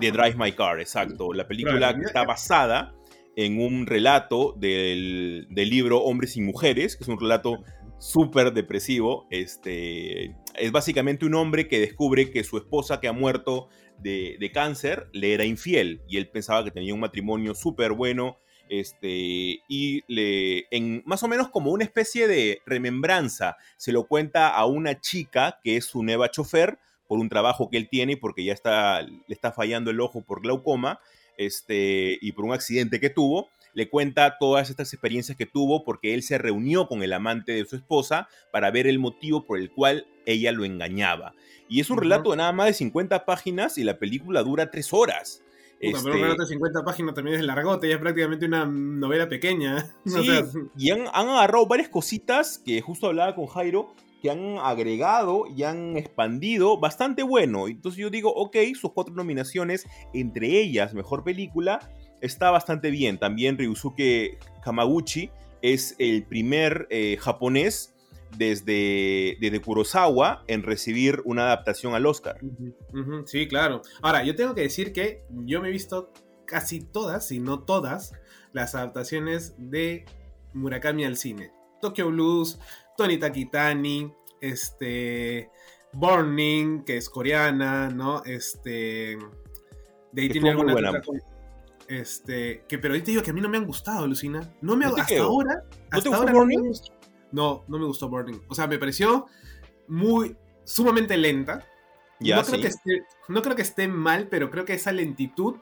[0.00, 1.32] De Drive My Car, exacto.
[1.32, 2.94] La película que está basada
[3.36, 7.62] en un relato del, del libro Hombres y Mujeres, que es un relato
[7.98, 9.26] súper depresivo.
[9.30, 13.68] Este, es básicamente un hombre que descubre que su esposa que ha muerto
[13.98, 18.38] de, de cáncer le era infiel y él pensaba que tenía un matrimonio súper bueno.
[18.68, 24.48] Este, y le, en más o menos como una especie de remembranza, se lo cuenta
[24.48, 26.78] a una chica que es su nueva chofer
[27.12, 30.40] por un trabajo que él tiene porque ya está, le está fallando el ojo por
[30.40, 30.98] glaucoma
[31.36, 36.14] este, y por un accidente que tuvo le cuenta todas estas experiencias que tuvo porque
[36.14, 39.70] él se reunió con el amante de su esposa para ver el motivo por el
[39.70, 41.34] cual ella lo engañaba.
[41.68, 44.90] Y es un relato de nada más de 50 páginas y la película dura 3
[44.94, 45.42] horas.
[45.78, 49.94] Pero un relato de 50 páginas también es largote, ya es prácticamente una novela pequeña.
[50.06, 50.30] Sí,
[50.78, 55.64] y han, han, agarrado varias cositas que justo hablaba con Jairo, que han agregado y
[55.64, 57.66] han expandido bastante bueno.
[57.66, 61.80] Entonces yo digo, ok, sus cuatro nominaciones, entre ellas Mejor Película,
[62.20, 63.18] está bastante bien.
[63.18, 67.94] También Ryusuke Kamaguchi es el primer eh, japonés
[68.38, 72.38] desde, desde, Kurosawa en recibir una adaptación al Oscar.
[73.26, 73.82] Sí, claro.
[74.00, 76.12] Ahora, yo tengo que decir que yo me he visto
[76.46, 78.14] casi todas, si no todas,
[78.52, 80.04] las adaptaciones de
[80.54, 81.50] Murakami al cine.
[81.82, 82.60] Tokyo Blues,
[82.96, 85.50] Tony Takitani, este,
[85.92, 88.22] Burning, que es coreana, ¿no?
[88.24, 89.16] Este,
[90.12, 90.74] de ahí tiene alguna
[91.88, 94.40] este, que pero ahorita digo que a mí no me han gustado, Lucina.
[94.62, 96.68] No me ha- No te hasta ahora, ¿No te hasta ahora no me Burning?
[96.68, 96.92] gustó.
[97.32, 98.40] No, no me gustó Burning.
[98.48, 99.26] O sea, me pareció
[99.88, 101.66] muy sumamente lenta.
[102.20, 105.56] Ya, no, creo que esté, no creo que esté mal, pero creo que esa lentitud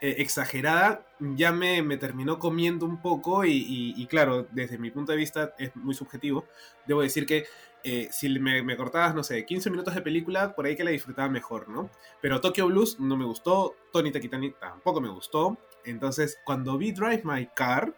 [0.00, 1.06] eh, exagerada
[1.36, 5.74] ya me, me terminó comiendo un poco y, claro, desde mi punto de vista es
[5.76, 6.44] muy subjetivo.
[6.86, 7.46] Debo decir que
[7.82, 11.28] eh, si me, cortabas, no sé, 15 minutos de película, por ahí que la disfrutaba
[11.28, 11.90] mejor, ¿no?
[12.20, 15.58] Pero Tokyo Blues no me gustó, Tony Takitani tampoco me gustó.
[15.84, 17.94] Entonces, cuando vi Drive My Car,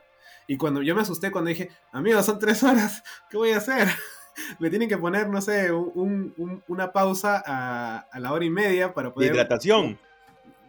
[0.49, 3.89] y cuando yo me asusté cuando dije, amigos, son tres horas, ¿qué voy a hacer?
[4.59, 8.51] me tienen que poner, no sé, un- un- una pausa a, a la hora y
[8.51, 9.33] media para De poder...
[9.33, 9.99] hidratación.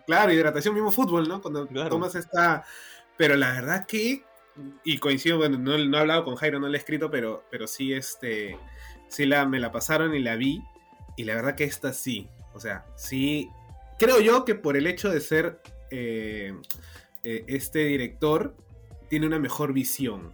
[0.07, 1.41] Claro, hidratación, mismo fútbol, ¿no?
[1.41, 1.89] Cuando Claro.
[1.89, 2.63] tomas esta...
[3.17, 4.23] Pero la verdad que,
[4.83, 7.67] y coincido, bueno, no, no he hablado con Jairo, no le he escrito, pero, pero
[7.67, 8.57] sí, este,
[9.09, 10.61] sí la, me la pasaron y la vi,
[11.15, 13.49] y la verdad que esta sí, o sea, sí,
[13.99, 16.53] creo yo que por el hecho de ser eh,
[17.23, 18.55] eh, este director,
[19.09, 20.31] tiene una mejor visión.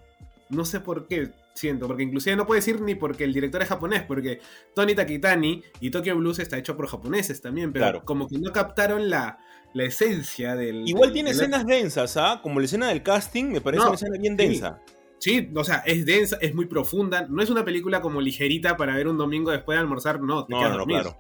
[0.50, 3.70] No sé por qué siento, porque inclusive no puedo decir ni porque el director es
[3.70, 4.42] japonés, porque
[4.76, 8.04] Tony Takitani y Tokyo Blues está hecho por japoneses también, pero Claro.
[8.06, 9.38] como que no captaron la,
[9.74, 10.88] la esencia del...
[10.88, 12.40] Igual del- tiene del- escenas densas, ¿ah?
[12.44, 14.46] Como la escena del casting, me parece No, una escena bien sí.
[14.48, 14.82] densa.
[15.20, 18.96] Sí, o sea, es densa, es muy profunda, no es una película como ligerita para
[18.96, 21.18] ver un domingo después de almorzar, no, te No, quedas no, no, dormido, claro.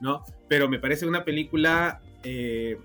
[0.00, 0.22] ¿no?
[0.48, 2.76] Pero me parece una película eh,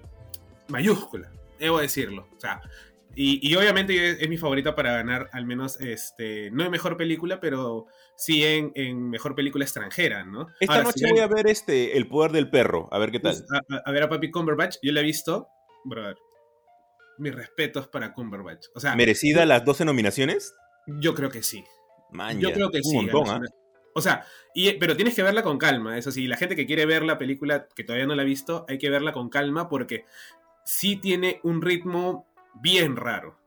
[0.69, 2.61] mayúscula, debo decirlo, o sea...
[3.13, 6.95] Y, y obviamente es, es mi favorita para ganar, al menos, este, no en mejor
[6.95, 7.87] película, pero
[8.21, 10.47] sí en, en mejor película extranjera, ¿no?
[10.59, 13.19] Esta Ahora, noche si voy a ver este El Poder del Perro, a ver qué
[13.19, 13.33] tal.
[13.33, 15.47] Pues, a, ver a Papi Cumberbatch, yo la he visto,
[15.83, 16.17] brother.
[17.17, 18.67] Mis respetos para Cumberbatch.
[18.75, 20.53] O sea, ¿Merecida las 12 nominaciones?
[20.85, 21.63] yo creo que sí.
[22.11, 22.95] Man, Yo creo que un sí.
[22.95, 23.57] montón, alucina.
[23.95, 25.97] O sea, y, pero tienes que verla con calma.
[25.97, 28.65] Eso sí, la gente que quiere ver la película que todavía no la ha visto,
[28.69, 30.05] hay que verla con calma porque
[30.63, 32.27] sí tiene un ritmo
[32.61, 33.40] bien raro.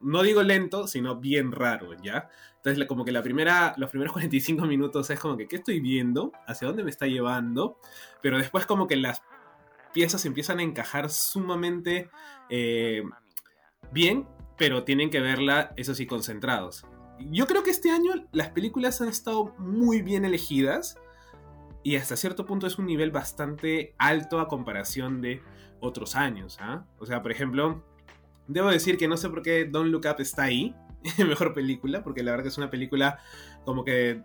[0.00, 2.28] No digo lento, sino bien raro, ¿ya?
[2.56, 6.32] Entonces, como que la primera, los primeros 45 minutos es como que, ¿qué estoy viendo?
[6.46, 7.78] ¿Hacia dónde me está llevando?
[8.22, 9.22] Pero después como que las
[9.92, 12.10] piezas empiezan a encajar sumamente
[12.48, 13.02] eh,
[13.92, 14.26] bien,
[14.56, 16.86] pero tienen que verla, eso sí, concentrados.
[17.18, 20.98] Yo creo que este año las películas han estado muy bien elegidas
[21.82, 25.42] y hasta cierto punto es un nivel bastante alto a comparación de
[25.80, 26.58] otros años.
[26.60, 26.84] ¿ah?
[26.98, 27.82] O sea, por ejemplo,
[28.52, 30.74] debo decir que no sé por qué Don't Look Up está ahí,
[31.18, 33.18] mejor película, porque la verdad que es una película
[33.64, 34.22] como que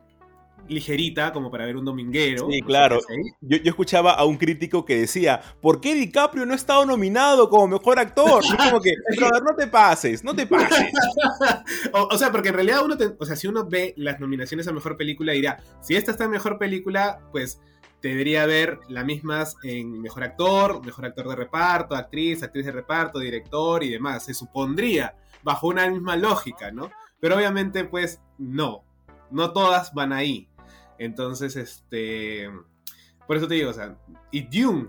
[0.67, 2.47] ligerita, como para ver un dominguero.
[2.49, 2.99] Sí, no sé claro.
[3.41, 7.49] Yo, yo escuchaba a un crítico que decía, ¿por qué DiCaprio no ha estado nominado
[7.49, 8.43] como mejor actor?
[8.43, 10.87] Y como que, brother, no te pases, no te pases.
[11.93, 14.67] o, o sea, porque en realidad uno, te- o sea, si uno ve las nominaciones
[14.67, 17.59] a mejor película, dirá, si esta está en mejor película, pues
[18.01, 23.19] debería haber las mismas en mejor actor, mejor actor de reparto, actriz, actriz de reparto,
[23.19, 24.25] director y demás.
[24.25, 26.91] Se supondría, bajo una misma lógica, ¿no?
[27.19, 28.83] Pero obviamente, pues, no.
[29.31, 30.47] No todas van ahí.
[30.99, 32.49] Entonces, este.
[33.27, 33.97] Por eso te digo, o sea,
[34.31, 34.87] y Dune.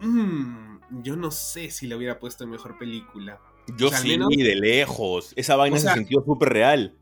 [0.00, 3.40] mm, yo no sé si la hubiera puesto en mejor película.
[3.78, 5.32] Yo O sea, al sí, menos- de lejos.
[5.36, 6.94] Esa vaina O sea- se sintió súper real.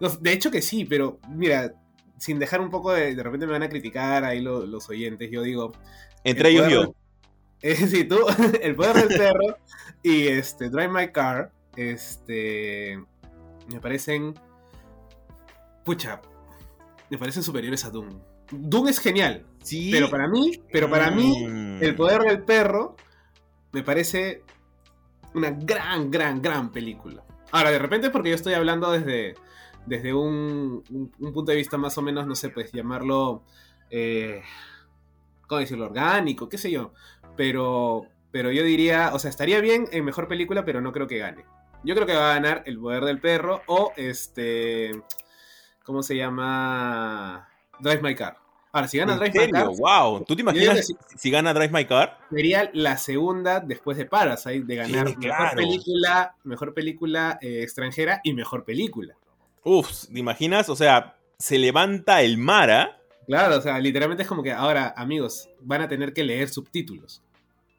[0.00, 1.74] No, De hecho que sí, pero mira,
[2.20, 3.14] sin dejar un poco de.
[3.14, 5.30] De repente me van a criticar ahí lo- los oyentes.
[5.30, 5.72] Yo digo.
[6.22, 6.94] Entre el ellos poder yo.
[7.62, 8.18] eh, sí, tú,
[8.62, 9.56] El poder del perro
[10.02, 11.50] y este, Drive My Car.
[11.74, 13.02] Este.
[13.72, 14.34] Me parecen.
[15.84, 16.20] Pucha.
[17.08, 18.20] Me parecen superiores a Doom.
[18.52, 19.44] Doom es genial.
[19.62, 19.90] Sí.
[19.92, 21.82] Pero para mí, pero para mí, Mm.
[21.82, 22.96] El poder del perro
[23.72, 24.42] me parece
[25.34, 27.22] una gran, gran, gran película.
[27.52, 29.34] Ahora, de repente es porque yo estoy hablando desde,
[29.86, 33.42] desde un, un- un punto de vista más o menos, no sé, pues llamarlo,
[33.90, 34.42] eh,
[35.46, 35.86] ¿cómo decirlo?
[35.86, 36.92] Orgánico, qué sé yo.
[37.36, 41.18] Pero, pero yo diría, o sea, estaría bien en mejor película, pero no creo que
[41.18, 41.44] gane.
[41.82, 44.92] Yo creo que va a ganar El poder del perro o este,
[45.84, 47.48] ¿cómo se llama?
[47.80, 48.36] Drive My Car.
[48.72, 49.66] Ahora, si gana ¿En Drive My Car?
[49.66, 50.24] Wow.
[50.24, 52.18] ¿Tú te imaginas si, si gana Drive My Car?
[52.30, 55.56] sería la segunda después de Parasite de ganar Sí, mejor claro.
[55.56, 59.16] película, mejor película eh, extranjera y mejor película.
[59.64, 60.68] Uf, ¿te imaginas?
[60.68, 63.00] O sea, se levanta el Mara.
[63.26, 67.22] Claro, o sea, literalmente es como que ahora, amigos, van a tener que leer subtítulos,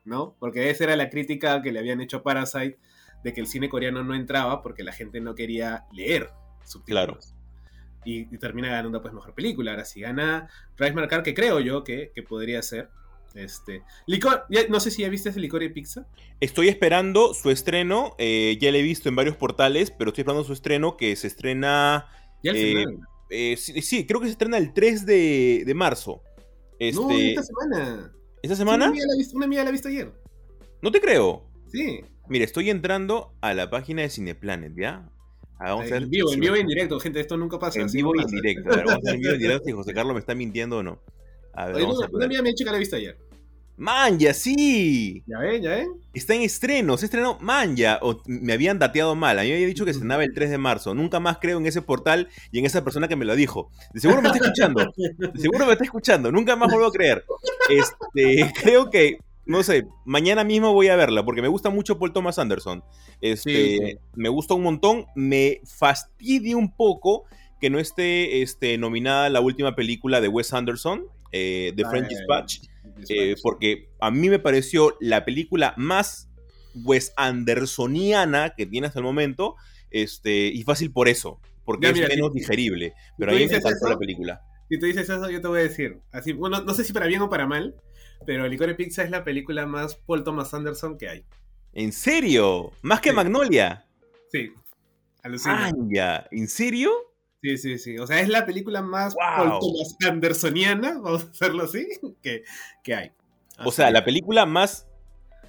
[0.06, 0.36] ¿no?
[0.40, 2.78] Porque esa era la crítica que le habían hecho a Parasite
[3.24, 6.30] de que el cine coreano no entraba porque la gente no quería leer
[6.64, 7.34] subtítulos.
[8.04, 9.72] Y, y termina ganando pues mejor película.
[9.72, 12.90] Ahora si gana Drive My Car, que creo yo que, que podría ser.
[13.36, 13.84] Este.
[14.08, 16.06] Licor, ya- no sé si ya viste ese licor y pizza.
[16.40, 18.16] Estoy esperando su estreno.
[18.18, 21.28] eh, ya lo he visto en varios portales, pero estoy esperando su estreno que se
[21.28, 22.08] estrena.
[22.44, 22.98] Ya Eh, final.
[23.30, 26.22] eh, sí, sí, creo que se estrena el 3 de, de marzo.
[26.80, 28.12] Este, No, esta semana.
[28.42, 28.86] ¿Esta semana?
[28.86, 30.12] Una amiga, la ha visto, una amiga la ha visto ayer.
[30.82, 31.48] No te creo.
[31.72, 32.02] Sí.
[32.28, 35.08] Mire, estoy entrando a la página de Cineplanet, ¿ya?
[35.60, 37.80] Ah, vamos a ver en vivo, en vivo y en directo, gente, esto nunca pasa.
[37.80, 38.70] En vivo y en directo.
[38.74, 40.34] A ver, vamos a ver en vivo y en directo si José Carlos me está
[40.34, 41.00] mintiendo o no.
[41.54, 42.30] A ver, Oye, vamos no, a poner...
[42.30, 43.18] me he dicho que la he visto ayer.
[43.78, 45.24] Manja, sí.
[45.26, 45.88] Ya ven, ya ven.
[46.14, 47.98] Está en estreno, se estrenó Manja.
[48.04, 49.40] O me habían dateado mal.
[49.40, 50.94] A mí me había dicho que se estrenaba el 3 de marzo.
[50.94, 53.72] Nunca más creo en ese portal y en esa persona que me lo dijo.
[53.92, 54.94] De seguro me está escuchando.
[54.96, 56.32] De seguro me está escuchando.
[56.32, 57.26] Nunca más vuelvo a creer.
[57.70, 62.14] Este, creo que no sé, mañana mismo voy a verla porque me gusta mucho Paul
[62.14, 62.84] Thomas Anderson.
[63.20, 67.26] Este, me gusta un montón, me fastidia un poco
[67.60, 72.60] que no esté este, nominada la última película de Wes Anderson, eh, The French Dispatch,
[73.10, 76.30] eh, porque a mí me pareció la película más
[76.76, 79.56] Wes Andersoniana que tiene hasta el momento,
[79.90, 82.94] este, y fácil por eso, porque es menos digerible.
[83.18, 84.42] Pero a mí me encantó la película.
[84.70, 87.08] Si tú dices eso, yo te voy a decir, así, bueno, no sé si para
[87.08, 87.76] bien o para mal,
[88.26, 91.26] pero Licorice Pizza es la película más Paul Thomas Anderson que hay.
[91.74, 92.72] ¿En serio?
[92.82, 93.86] ¿Más que Magnolia?
[94.32, 94.54] Sí.
[95.24, 95.72] Alucina.
[95.90, 96.28] ya.
[96.32, 96.92] ¿En serio?
[97.42, 97.98] Sí, sí, sí.
[97.98, 101.88] O sea, es la película más Paul Thomas Andersoniana, vamos a hacerlo así,
[102.22, 102.44] que,
[102.94, 103.12] hay.
[103.66, 104.88] o sea, la película más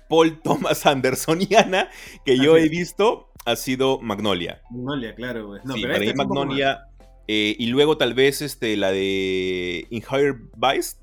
[0.08, 1.90] Paul Thomas Andersoniana
[2.24, 4.62] que yo he visto ha sido Magnolia.
[4.70, 5.60] Magnolia, claro, güey.
[5.64, 6.86] No, sí, pero para Magnolia.
[7.28, 10.96] Eh, y luego tal vez este, la de In Higher Vice,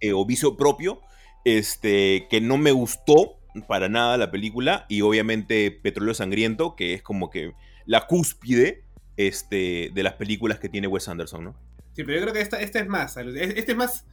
[0.00, 1.00] eh, o vicio propio,
[1.44, 3.38] este, que no me gustó
[3.68, 7.52] para nada la película, y obviamente Petróleo Sangriento, que es como que
[7.86, 8.85] la cúspide
[9.16, 11.54] este, de las películas que tiene Wes Anderson, ¿no?
[11.94, 14.04] Sí, pero yo creo que esta, esta es más, este es más,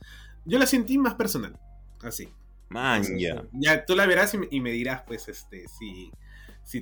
[0.45, 1.57] yo la sentí más personal,
[2.01, 2.29] así.
[2.69, 3.43] Man, ya.
[3.51, 6.11] Ya, tú la verás y, me dirás, pues, este, si,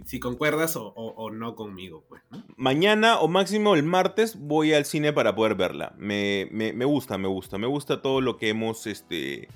[0.05, 2.21] si, concuerdas o, no conmigo, pues,
[2.55, 5.93] Mañana o máximo el martes voy al cine para poder verla.
[5.97, 6.45] Me,
[6.85, 9.49] gusta, me gusta, me gusta todo lo que hemos, este,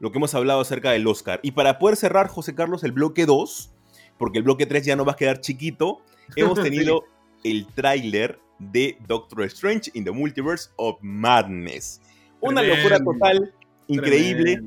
[0.00, 1.40] lo que hemos hablado acerca del Oscar.
[1.42, 3.70] Y para poder cerrar, José Carlos, el bloque 2,
[4.18, 6.00] porque el bloque 3 ya no va a quedar chiquito,
[6.36, 7.04] hemos tenido
[7.44, 12.00] el tráiler de Doctor Strange in the Multiverse of Madness.
[12.40, 13.52] Una locura total,
[13.88, 14.62] increíble.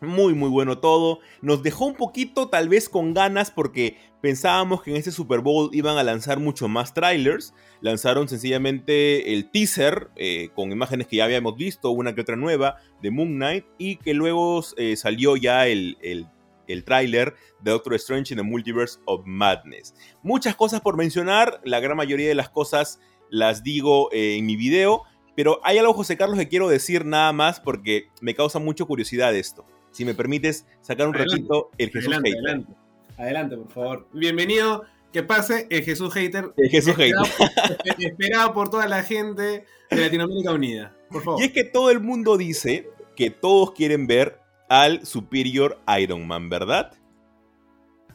[0.00, 1.20] Muy, muy bueno todo.
[1.42, 5.70] Nos dejó un poquito tal vez con ganas porque pensábamos que en este Super Bowl
[5.72, 7.54] iban a lanzar mucho más trailers.
[7.80, 12.78] Lanzaron sencillamente el teaser eh, con imágenes que ya habíamos visto, una que otra nueva,
[13.00, 13.64] de Moon Knight.
[13.78, 16.26] Y que luego eh, salió ya el, el,
[16.66, 19.94] el tráiler de Doctor Strange in the Multiverse of Madness.
[20.22, 21.60] Muchas cosas por mencionar.
[21.64, 23.00] La gran mayoría de las cosas
[23.30, 25.02] las digo eh, en mi video.
[25.34, 29.34] Pero hay algo, José Carlos, que quiero decir nada más porque me causa mucha curiosidad
[29.34, 32.44] esto si me permites sacar un ratito el Jesús adelante, Hater.
[32.48, 32.72] Adelante.
[33.18, 34.08] adelante, por favor.
[34.12, 36.52] Bienvenido, que pase el Jesús Hater.
[36.56, 37.94] El Jesús esperado, Hater.
[37.98, 40.96] Esperado por toda la gente de Latinoamérica Unida.
[41.10, 41.40] Por favor.
[41.40, 44.40] Y es que todo el mundo dice que todos quieren ver
[44.72, 46.94] al Superior Iron Man, ¿verdad?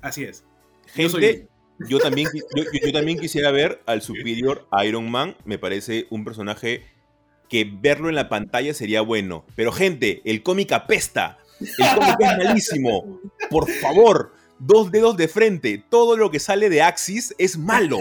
[0.01, 0.43] Así es.
[0.87, 1.47] Gente,
[1.87, 5.37] yo, también, yo también quisiera ver al Superior Iron Man.
[5.45, 6.83] Me parece un personaje
[7.47, 9.45] que verlo en la pantalla sería bueno.
[9.55, 11.37] Pero gente, el cómic apesta.
[11.59, 13.21] El cómic es malísimo.
[13.51, 15.83] Por favor, dos dedos de frente.
[15.91, 17.99] Todo lo que sale de Axis es malo.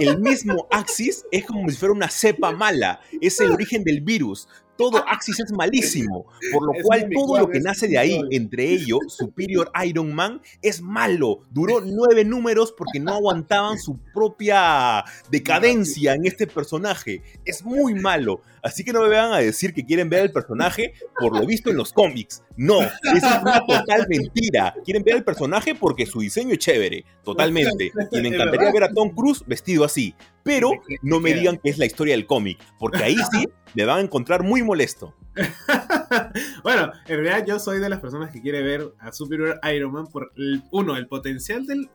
[0.00, 3.00] El mismo Axis es como si fuera una cepa mala.
[3.20, 7.60] Es el origen del virus todo Axis es malísimo, por lo cual todo lo que
[7.60, 11.42] nace de ahí, entre ellos Superior Iron Man, es malo.
[11.50, 17.22] Duró nueve números porque no aguantaban su propia decadencia en este personaje.
[17.44, 18.42] Es muy malo.
[18.62, 21.70] Así que no me vean a decir que quieren ver el personaje por lo visto
[21.70, 22.42] en los cómics.
[22.56, 24.74] No, es una total mentira.
[24.84, 27.92] Quieren ver el personaje porque su diseño es chévere, totalmente.
[28.10, 30.14] Y me encantaría ver a Tom Cruise vestido así.
[30.42, 30.70] Pero
[31.02, 34.02] no me digan que es la historia del cómic, porque ahí sí me van a
[34.02, 35.14] encontrar muy molesto.
[36.62, 40.06] bueno, en realidad yo soy de las personas que quiere ver a Superior Iron Man
[40.06, 40.32] por,
[40.70, 41.90] uno, el potencial del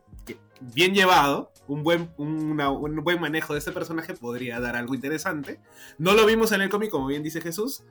[0.62, 5.60] bien llevado, un buen, un buen manejo de ese personaje podría dar algo interesante.
[5.98, 7.84] No lo vimos en el cómic, como bien dice Jesús.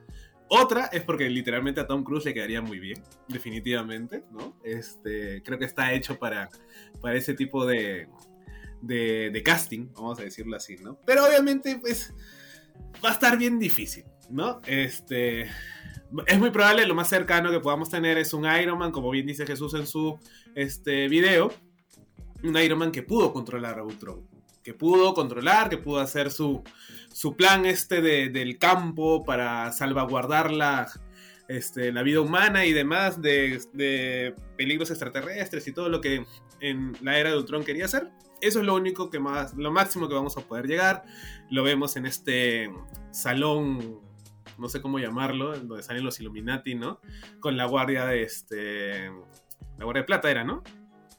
[0.49, 4.57] Otra es porque literalmente a Tom Cruise le quedaría muy bien, definitivamente, ¿no?
[4.63, 6.49] Este, creo que está hecho para,
[7.01, 8.07] para ese tipo de,
[8.81, 10.99] de, de casting, vamos a decirlo así, ¿no?
[11.05, 12.15] Pero obviamente, pues
[13.03, 14.61] va a estar bien difícil, ¿no?
[14.65, 15.49] Este.
[16.25, 19.27] Es muy probable, lo más cercano que podamos tener es un Iron Man, como bien
[19.27, 20.19] dice Jesús en su
[20.55, 21.53] este, video.
[22.43, 24.27] Un Iron Man que pudo controlar a Ultron.
[24.63, 26.63] Que pudo controlar, que pudo hacer su,
[27.11, 30.87] su plan este del campo para salvaguardar la,
[31.47, 36.25] este, la vida humana y demás de, de, peligros extraterrestres y todo lo que
[36.59, 38.09] en la era de Ultron quería hacer.
[38.41, 41.03] Eso es lo único que más, lo máximo que vamos a poder llegar.
[41.49, 42.71] Lo vemos en este
[43.11, 43.99] salón,
[44.59, 46.99] no sé cómo llamarlo, donde salen los Illuminati, ¿no?
[47.39, 49.09] Con la guardia de este,
[49.77, 50.63] la guardia de plata era, ¿no?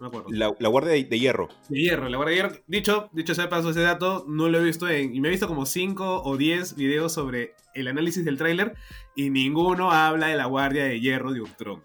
[0.01, 0.28] me acuerdo.
[0.30, 1.49] La, la Guardia de, de Hierro.
[1.68, 2.62] De hierro, la guardia de hierro.
[2.66, 5.14] Dicho, dicho sea de paso ese dato, no lo he visto en.
[5.14, 8.74] Y me he visto como 5 o 10 videos sobre el análisis del tráiler
[9.14, 11.82] y ninguno habla de la guardia de hierro de Ultron.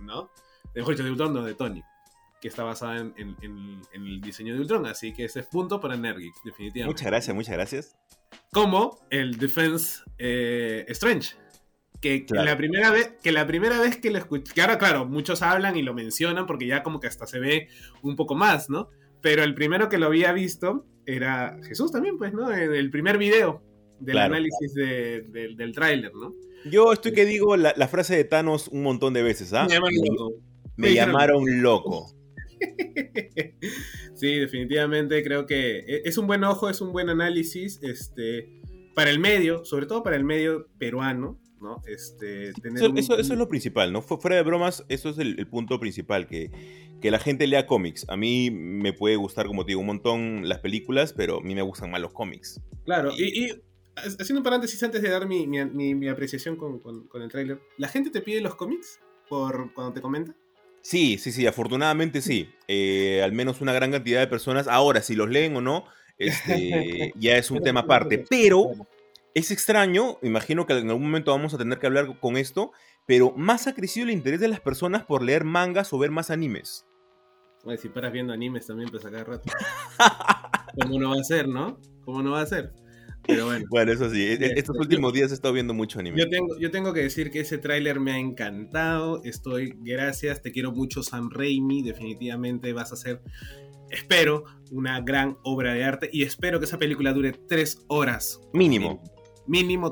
[0.00, 0.30] ¿No?
[0.74, 1.82] Mejor dicho, de Ultron, no, de Tony.
[2.42, 4.84] Que está basada en, en- en- en el diseño de Ultron.
[4.84, 6.92] Así que ese es punto para Nergix, definitivamente.
[6.92, 7.96] Muchas gracias, muchas gracias.
[8.52, 11.36] Como el Defense eh, Strange.
[12.00, 15.40] Que, la primera vez, que la primera vez que lo escuché, que ahora claro, muchos
[15.40, 17.68] hablan y lo mencionan porque ya como que hasta se ve
[18.02, 18.88] un poco más, ¿no?
[19.20, 22.52] Pero el primero que lo había visto era Jesús también, pues, ¿no?
[22.52, 23.62] En el primer video
[24.00, 24.34] del Claro.
[24.34, 26.34] análisis de- del- del tráiler, ¿no?
[26.68, 29.66] Yo estoy que digo la, la frase de Thanos un montón de veces, ¿ah?
[29.68, 30.32] Me llaman loco.
[30.76, 32.12] Me llamaron loco.
[34.14, 38.48] sí, definitivamente creo que e- es un buen ojo, es un buen análisis, este,
[38.94, 41.80] para el medio, sobre todo para el medio peruano, ¿no?
[41.86, 44.02] Este, tener Eso, un- eso- eso es lo principal, ¿no?
[44.02, 46.50] Fu- Fuera de bromas, eso es el, el punto principal, que,
[47.00, 48.04] que la gente lea cómics.
[48.08, 51.54] A mí me puede gustar, como te digo, un montón las películas, pero a mí
[51.54, 52.60] me gustan más los cómics.
[52.84, 56.56] Claro, y, y ha- haciendo un paréntesis antes de dar mi, mi- mi- mi apreciación
[56.56, 60.34] con, con- con el tráiler, ¿la gente te pide los cómics por cuando te comenta?
[60.82, 62.52] Sí, sí, sí, afortunadamente sí.
[62.68, 64.68] Eh, al menos una gran cantidad de personas.
[64.68, 65.84] Ahora, si los leen o no,
[66.18, 68.24] este, ya es un tema aparte.
[68.28, 68.70] Pero
[69.34, 72.72] es extraño, imagino que en algún momento vamos a tener que hablar con esto,
[73.06, 76.30] pero más ha crecido el interés de las personas por leer mangas o ver más
[76.30, 76.86] animes.
[77.64, 79.50] Oye, si paras viendo animes también, pues a cada rato.
[80.80, 81.78] ¿Cómo no va a ser, no?
[82.04, 82.72] ¿Cómo no va a ser?
[83.26, 83.64] Pero bueno.
[83.70, 86.18] Bueno, eso sí, e- e- estos yo- últimos días he estado viendo mucho anime.
[86.18, 89.22] Yo tengo, yo tengo que decir que ese tráiler me ha encantado.
[89.24, 91.82] Estoy, gracias, te quiero mucho, Sam Raimi.
[91.82, 93.22] Definitivamente vas a ser,
[93.90, 96.10] espero, una gran obra de arte.
[96.12, 98.40] Y espero que esa película dure tres horas.
[98.52, 99.12] Mínimo, Mínimo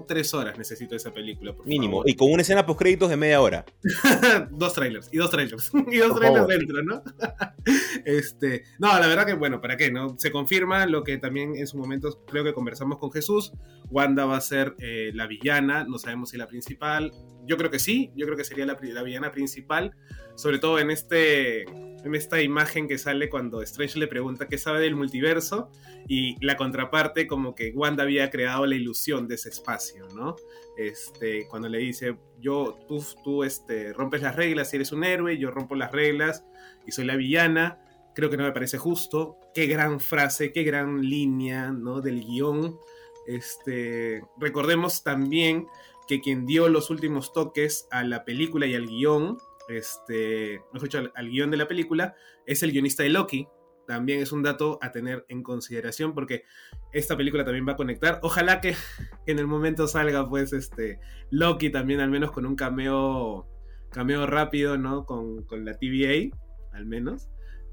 [0.07, 1.99] tres horas necesito esa película, por mínimo.
[1.99, 2.11] favor.
[2.11, 3.65] Y con una escena post créditos de media hora.
[4.51, 6.59] dos trailers, y dos trailers, y dos Por trailers favor.
[6.59, 7.03] dentro, ¿no?
[8.05, 9.91] este, no, la verdad que, bueno, ¿para qué?
[9.91, 13.53] no Se confirma lo que también en su momento creo que conversamos con Jesús.
[13.91, 17.13] Wanda va a ser eh, la villana, no sabemos si la principal.
[17.47, 19.93] Yo creo que sí, yo creo que sería la, la villana principal,
[20.41, 24.81] sobre todo en, este, en esta imagen que sale cuando Strange le pregunta qué sabe
[24.81, 25.71] del multiverso
[26.09, 30.37] y la contraparte como que Wanda había creado la ilusión de ese espacio, ¿no?
[30.79, 35.51] Este, cuando le dice, yo, tú, tú este, rompes las reglas eres un héroe, yo
[35.51, 36.45] rompo las reglas
[36.87, 37.79] y soy la villana,
[38.15, 39.37] creo que no me parece justo.
[39.55, 42.01] Qué gran frase, qué gran línea, ¿no?
[42.01, 42.79] Del guion.
[43.27, 45.67] Este, recordemos también
[46.09, 49.39] que quien dio los últimos toques a la película y al guion,
[49.71, 52.15] este, dicho, al, al guion de la película,
[52.47, 53.47] es el guionista de Loki.
[53.87, 56.45] También es un dato a tener en consideración porque
[56.93, 58.21] esta película también va a conectar.
[58.23, 58.75] Ojalá que
[59.27, 61.01] en el momento salga, pues, este,
[61.31, 63.49] Loki también, al menos con un cameo,
[63.91, 65.07] cameo rápido, ¿no?
[65.07, 66.37] Con, con la TVA,
[66.73, 67.29] al menos.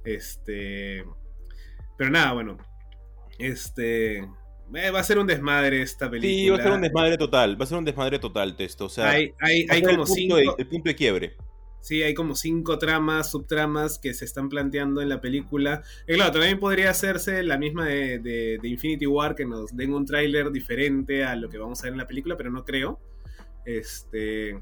[0.05, 1.03] Este.
[1.97, 2.57] Pero nada, bueno.
[3.39, 4.19] Este.
[4.19, 6.33] eh, va a ser un desmadre esta película.
[6.33, 7.59] Sí, va a ser un desmadre total.
[7.59, 8.85] Va a ser un desmadre total, texto.
[8.85, 10.35] O sea, Hay, hay, hay el como punto, cinco.
[10.37, 11.35] de, el punto de quiebre.
[11.82, 15.84] Sí, hay como cinco tramas, subtramas que se están planteando en la película.
[16.07, 19.93] Y claro, también podría hacerse la misma de, de- de Infinity War, que nos den
[19.93, 22.99] un tráiler diferente a lo que vamos a ver en la película, pero no creo.
[23.65, 24.59] Este,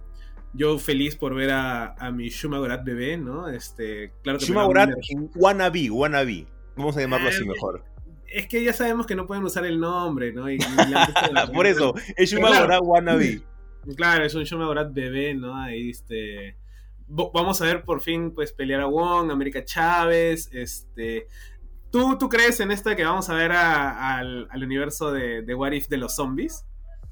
[0.53, 3.47] yo feliz por ver a, a mi Shuma Gorath bebé, ¿no?
[3.49, 6.47] Este, claro que me Shuma da Gorath, una- wannabe, wannabe.
[6.75, 7.83] Vamos a llamarlo así Eh, mejor.
[8.27, 10.49] Es que ya sabemos que no pueden usar el nombre, ¿no?
[10.51, 10.57] Y-
[11.49, 12.79] y Por eso, es Shuma Claro.
[12.83, 13.41] Wannabe.
[13.95, 15.55] Claro, es un Shuma Gorath bebé, ¿no?
[15.55, 16.57] Ahí este.
[17.07, 21.27] Vamos a ver por fin, pues, pelear a Wong, América Chávez, este.
[21.91, 25.43] ¿Tú, ¿Tú crees en esto de que vamos a ver a- al, al universo de,
[25.43, 26.65] de What If de los zombies?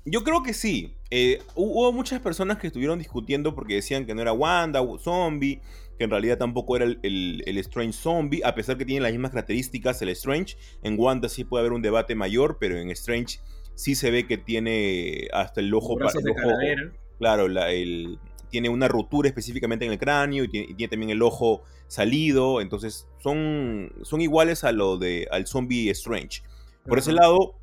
[0.06, 0.98] Yo creo que sí.
[1.10, 4.98] Eh, hu- hubo muchas personas que estuvieron discutiendo porque decían que no era Wanda, o
[4.98, 5.62] zombie,
[5.98, 9.12] que en realidad tampoco era el, el- el Strange zombie, a pesar que tiene las
[9.14, 10.58] mismas características el Strange.
[10.82, 13.39] En Wanda sí puede haber un debate mayor, pero en Strange
[13.76, 15.94] sí se ve que tiene hasta el ojo...
[15.96, 18.20] pa- Brazos el ojo- claro, la- el,
[18.54, 22.62] tiene una rotura específicamente en el cráneo y tiene, y tiene también el ojo salido,
[22.62, 26.43] entonces son, son iguales a lo de al zombie Strange.
[26.88, 27.56] Por ese lado,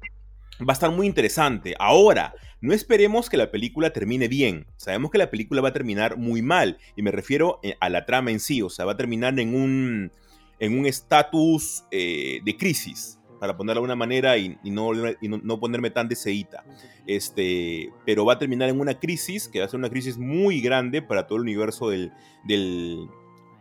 [0.60, 1.76] va a estar muy interesante.
[1.78, 4.66] Ahora, no esperemos que la película termine bien.
[4.76, 6.78] Sabemos que la película va a terminar muy mal.
[6.96, 8.62] Y me refiero eh, a la trama en sí.
[8.62, 10.10] O sea, va a terminar en un
[10.58, 15.28] en un estatus eh, de crisis, para ponerlo de alguna manera y, y no, y
[15.28, 16.64] no, no ponerme tan deseíta.
[17.10, 20.60] Este, pero va a terminar en una crisis, que va a ser una crisis muy
[20.60, 22.12] grande para todo el universo del,
[22.44, 23.08] del,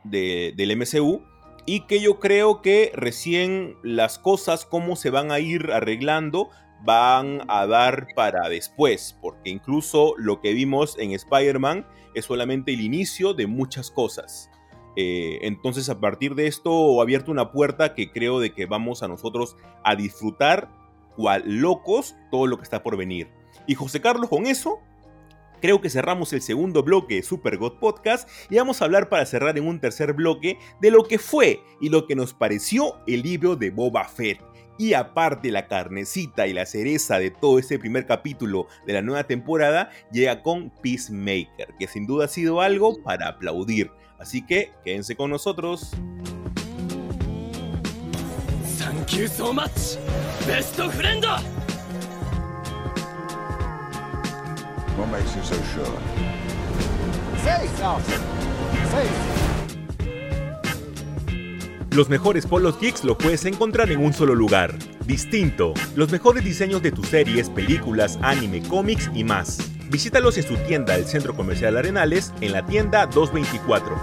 [0.04, 1.24] de- del MCU.
[1.66, 6.50] Y que yo creo que recién las cosas, cómo se van a ir arreglando,
[6.84, 9.18] van a dar para después.
[9.20, 14.52] Porque incluso lo que vimos en Spider-Man es solamente el inicio de muchas cosas.
[14.96, 19.02] Eh, entonces a partir de esto ha abierto una puerta que creo de que vamos
[19.02, 20.70] a nosotros a disfrutar
[21.16, 23.39] cual locos todo lo que está por venir.
[23.70, 24.82] Y José Carlos con eso
[25.62, 29.26] Creo que cerramos el segundo bloque de Super God Podcast y vamos a hablar para
[29.26, 33.24] cerrar en un tercer bloque de lo que fue y lo que nos pareció el
[33.24, 34.40] libro de Boba Fett.
[34.78, 39.26] Y aparte la carnecita y la cereza de todo este primer capítulo de la nueva
[39.26, 43.92] temporada llega con Peacemaker, que sin duda ha sido algo para aplaudir.
[44.18, 45.92] Así que quédense con nosotros.
[48.80, 49.98] Thank you so much,
[50.48, 51.26] best friend.
[55.00, 56.30] What makes you so sure?
[61.92, 64.78] Los mejores polos geeks lo puedes encontrar en un solo lugar.
[65.06, 65.74] Distinto.
[65.96, 69.60] Los mejores diseños de tus series, películas, anime, cómics y más.
[69.90, 73.96] Visítalos en su tienda del Centro Comercial Arenales en la tienda 224.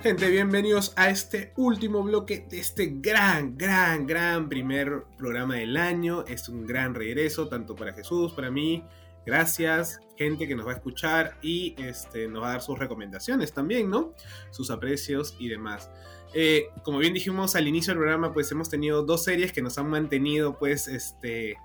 [0.00, 6.24] Gente, bienvenidos a este último bloque de este gran, gran, gran primer programa del año.
[6.24, 8.84] Es un gran regreso, tanto para Jesús, para mí,
[9.28, 13.52] Gracias, gente que nos va a escuchar y este, nos va a dar sus recomendaciones
[13.52, 14.14] también, ¿no?
[14.50, 15.90] Sus aprecios y demás.
[16.32, 19.76] Eh, como bien dijimos al inicio del programa, pues hemos tenido dos series que nos
[19.76, 21.58] han mantenido, pues, este,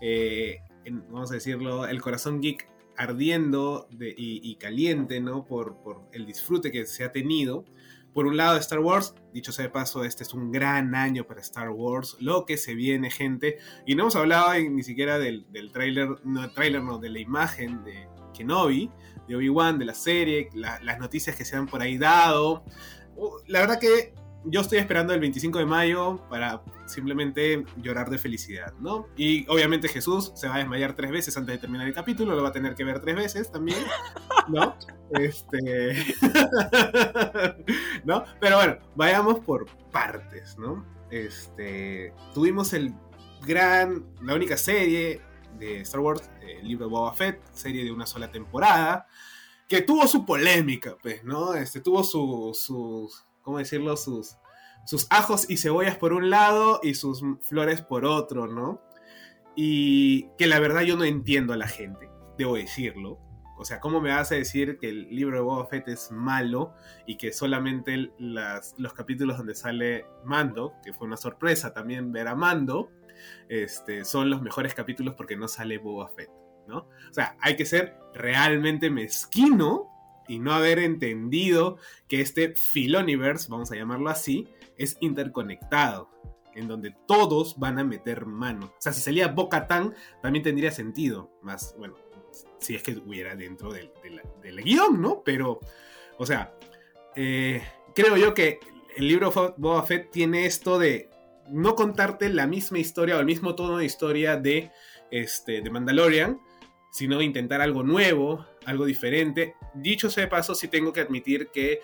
[0.00, 0.60] eh,
[1.10, 5.44] vamos a decirlo, el corazón geek ardiendo y, caliente, ¿no?
[5.44, 7.64] Por, por, el disfrute que se ha tenido
[8.18, 11.40] por un lado Star Wars, dicho sea de paso, este es un gran año para
[11.40, 15.70] Star Wars, lo que se viene gente, y no hemos hablado ni siquiera del, del
[15.70, 18.90] tráiler, no, trailer, no, de la imagen de Kenobi,
[19.28, 22.64] de Obi-Wan, de la serie, las noticias que se han por ahí dado.
[23.14, 24.12] Uh, la verdad que
[24.44, 29.06] yo estoy esperando el 25 de mayo para simplemente llorar de felicidad, ¿no?
[29.16, 32.42] Y obviamente Jesús se va a desmayar tres veces antes de terminar el capítulo, lo
[32.42, 33.78] va a tener que ver tres veces también,
[34.48, 34.76] ¿no?
[35.10, 36.04] Este.
[38.04, 38.24] ¿No?
[38.40, 40.84] Pero bueno, vayamos por partes, ¿no?
[41.10, 42.12] Este.
[42.34, 42.92] Tuvimos el
[43.46, 44.04] gran.
[44.22, 45.22] La única serie
[45.58, 49.06] de Star Wars, el libro de Boba Fett, serie de una sola temporada,
[49.66, 51.54] que tuvo su polémica, pues, ¿no?
[51.54, 53.24] Este, tuvo sus.
[53.48, 53.96] ¿Cómo decirlo?
[53.96, 54.36] Sus
[54.84, 58.82] sus ajos y cebollas por un lado y sus flores por otro, ¿no?
[59.56, 63.18] Y que la verdad yo no entiendo a la gente, debo decirlo.
[63.56, 66.74] O sea, ¿cómo me vas a decir que el libro de Boba Fett es malo
[67.06, 72.34] y que solamente los capítulos donde sale Mando, que fue una sorpresa también ver a
[72.34, 72.90] Mando,
[73.48, 76.30] este, son los mejores capítulos porque no sale Boba Fett,
[76.66, 76.80] ¿no?
[76.80, 79.97] O sea, hay que ser realmente mezquino
[80.28, 86.10] y no haber entendido que este Filoniverse, vamos a llamarlo así, es interconectado,
[86.54, 88.66] en donde todos van a meter mano.
[88.66, 91.96] O sea, si salía Boca Tan, también tendría sentido, más, bueno,
[92.58, 93.90] si es que hubiera dentro del,
[94.62, 95.22] guion, ¿no?
[95.24, 95.60] Pero,
[96.18, 96.54] o sea,
[97.16, 97.62] eh,
[97.94, 98.60] creo yo que
[98.96, 101.10] el libro Boba Fett tiene esto de
[101.50, 104.70] no contarte la misma historia o el mismo tono de historia de,
[105.10, 106.40] este, de Mandalorian,
[106.90, 109.54] sino intentar algo nuevo, algo diferente.
[109.74, 111.80] Dicho sea de paso, sí tengo que admitir que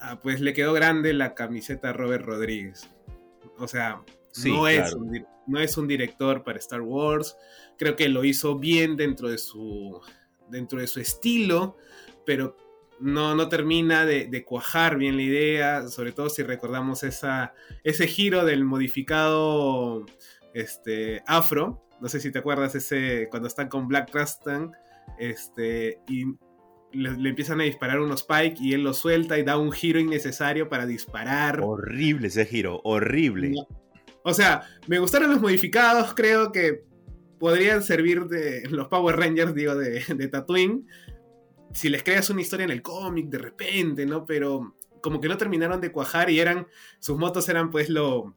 [0.00, 2.88] Ah, pues le quedó grande la camiseta a Robert Rodríguez.
[3.58, 4.02] O sea,
[4.44, 7.36] no, es un, no es un director para Star Wars.
[7.78, 10.00] Creo que lo hizo bien dentro de su,
[10.48, 11.76] dentro de su estilo,
[12.26, 12.56] pero
[13.00, 18.44] no, no termina de, cuajar bien la idea, sobre todo si recordamos esa, ese giro
[18.44, 20.04] del modificado
[20.52, 21.82] este, afro.
[22.00, 24.72] No sé si te acuerdas ese cuando están con Black Crustan.
[25.18, 26.24] Este, y
[26.94, 30.68] le, empiezan a disparar unos Spike y él lo suelta y da un giro innecesario
[30.68, 31.60] para disparar.
[31.62, 33.54] Horrible ese giro, horrible.
[34.22, 36.84] O sea, me gustaron los modificados, creo que
[37.38, 40.86] podrían servir de los Power Rangers, digo, de, de Tatooine.
[41.72, 44.24] Si les creas una historia en el cómic de repente, ¿no?
[44.24, 46.66] Pero como que no terminaron de cuajar y eran,
[47.00, 48.36] sus motos eran pues lo,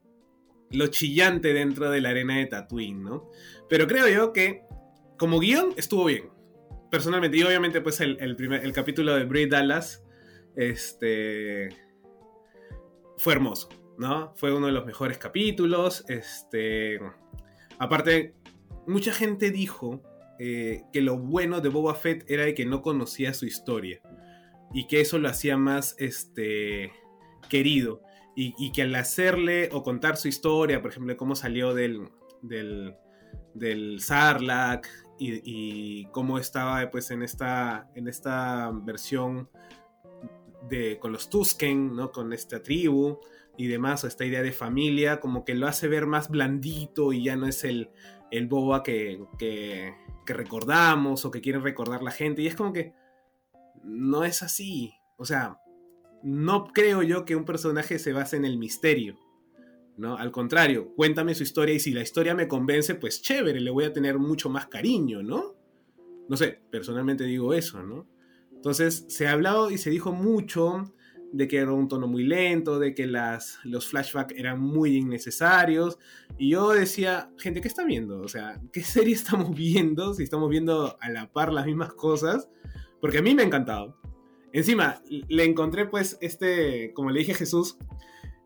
[0.72, 3.30] lo chillante dentro de la arena de Tatooine, ¿no?
[3.70, 4.64] Pero creo yo que
[5.18, 6.37] como guion estuvo bien
[6.90, 10.04] personalmente, y obviamente pues el, primer, el capítulo de Brie Dallas,
[10.56, 11.70] este,
[13.18, 14.34] fue hermoso, ¿no?
[14.36, 17.00] Fue uno de los mejores capítulos, este,
[17.80, 18.36] aparte,
[18.86, 20.02] mucha gente dijo
[20.40, 24.02] eh, que lo bueno de Boba Fett era de que no conocía su historia,
[24.74, 26.92] y que eso lo hacía más, este,
[27.50, 28.02] querido,
[28.40, 32.08] y, que al hacerle o contar su historia, por ejemplo, cómo salió del,
[32.44, 32.96] del,
[33.56, 34.88] del Sarlacc
[35.20, 39.50] y, cómo estaba pues en esta, en esta versión
[40.70, 42.12] de, con los Tusken, ¿no?
[42.12, 43.20] con esta tribu
[43.58, 47.24] y demás, o esta idea de familia, como que lo hace ver más blandito y
[47.24, 47.90] ya no es el,
[48.32, 49.96] el boba que, que,
[50.26, 52.42] que recordamos o que quiere recordar la gente.
[52.42, 52.94] Y es como que
[53.84, 54.94] no es así.
[55.18, 55.60] O sea,
[56.22, 59.18] no creo yo que un personaje se base en el misterio.
[59.98, 60.16] ¿No?
[60.18, 63.86] Al contrario, cuéntame su historia y si la historia me convence, pues chévere, le voy
[63.86, 65.56] a tener mucho más cariño, ¿no?
[66.30, 68.08] No sé, personalmente digo eso, ¿no?
[68.54, 70.94] Entonces, se ha hablado y se dijo mucho
[71.32, 76.00] de que era un tono muy lento, de que las, los flashbacks eran muy innecesarios.
[76.38, 78.22] Y yo decía, gente, ¿qué está viendo?
[78.22, 80.14] O sea, ¿qué serie estamos viendo?
[80.14, 82.50] Si estamos viendo a la par las mismas cosas.
[83.00, 83.98] Porque a mí me ha encantado.
[84.54, 87.78] Encima, le encontré pues este, como le dije a Jesús,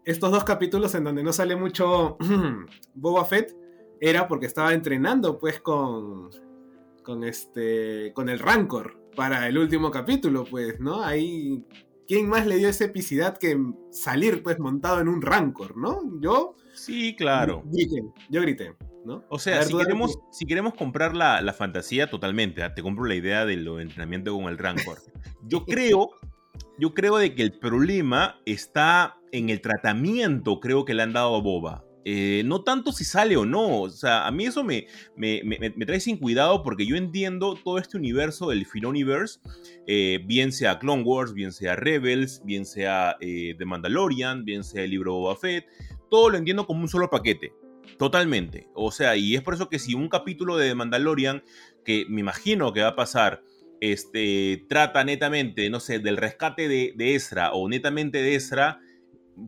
[0.05, 2.17] estos dos capítulos en donde no sale mucho
[2.93, 3.55] Boba Fett,
[3.99, 6.29] era porque estaba entrenando pues con,
[7.03, 11.03] con este, con el Rancor para el último capítulo, pues, ¿no?
[11.03, 11.65] Ahí
[12.11, 13.57] ¿quién más le dio esa epicidad que
[13.89, 16.01] salir pues montado en un Rancor, ¿no?
[16.19, 16.57] Yo...
[16.73, 17.63] Sí, claro.
[17.67, 18.75] Grité, yo grité,
[19.05, 19.23] ¿no?
[19.29, 22.73] O sea, si queremos, si queremos comprar la, fantasía totalmente, ¿ah?
[22.73, 24.97] te compro la idea de lo entrenamiento con el Rancor.
[25.43, 26.09] Yo creo,
[26.81, 31.35] yo creo de que el problema está en el tratamiento, creo que le han dado
[31.35, 31.85] a Boba.
[32.05, 35.99] Eh, no tanto si sale o no, o sea, a mí eso me, me, trae
[35.99, 39.39] sin cuidado porque yo entiendo todo este universo del Filoniverse,
[39.85, 44.83] eh, bien sea Clone Wars, bien sea Rebels, bien sea eh, The Mandalorian, bien sea
[44.83, 45.67] el libro Boba Fett,
[46.09, 47.53] todo lo entiendo como un solo paquete,
[47.99, 48.67] totalmente.
[48.73, 51.43] O sea, y es por eso que si un capítulo de The Mandalorian,
[51.85, 53.43] que me imagino que va a pasar,
[53.81, 58.79] este, trata netamente, no sé, del rescate de, Ezra o netamente de Ezra,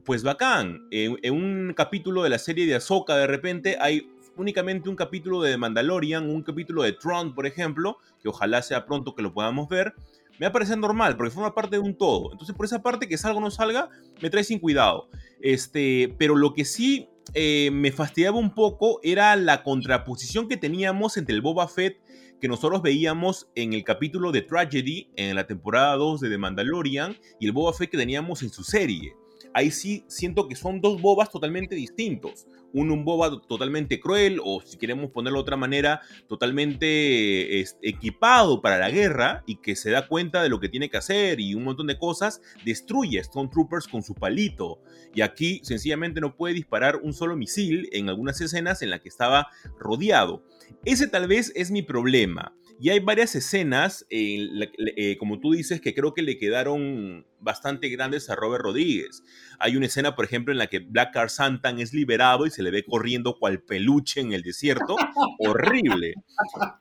[0.03, 0.87] pues bacán.
[0.89, 5.55] En, un capítulo de la serie de Ahsoka, de repente, hay únicamente un capítulo de
[5.55, 9.93] Mandalorian, un capítulo de Tron, por ejemplo, que ojalá sea pronto que lo podamos ver.
[10.39, 12.31] Me va a parecer normal, porque forma parte de un todo.
[12.31, 13.89] Entonces, por esa parte, que salga o no salga,
[14.19, 15.09] me trae sin cuidado.
[15.41, 21.17] Este, pero lo que sí eh, me fastidiaba un poco era la contraposición que teníamos
[21.17, 22.02] entre el Boba Fett
[22.43, 27.15] que nosotros veíamos en el capítulo de Tragedy, en la temporada 2 de The Mandalorian,
[27.39, 29.15] y el Boba Fett que teníamos en su serie
[29.53, 32.47] ahí sí siento que son dos bobas totalmente distintos.
[32.75, 38.79] Uno, un boba totalmente cruel, o si queremos ponerlo de otra manera, totalmente equipado para
[38.79, 41.63] la guerra y que se da cuenta de lo que tiene que hacer y un
[41.63, 44.79] montón de cosas, destruye a Stone Troopers con su palito.
[45.13, 49.09] Y aquí sencillamente no puede disparar un solo misil en algunas escenas en las que
[49.09, 50.43] estaba rodeado.
[50.83, 52.55] Ese tal vez es mi problema.
[52.83, 58.29] Y hay varias escenas, eh, como tú dices, que creo que le quedaron bastante grandes
[58.29, 59.23] a Robert Rodríguez.
[59.57, 62.61] Hay una escena, por ejemplo, en la que Black Car Santan es liberado y se
[62.61, 64.97] le ve corriendo cual peluche en el desierto.
[65.39, 66.15] Horrible.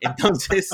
[0.01, 0.71] Entonces,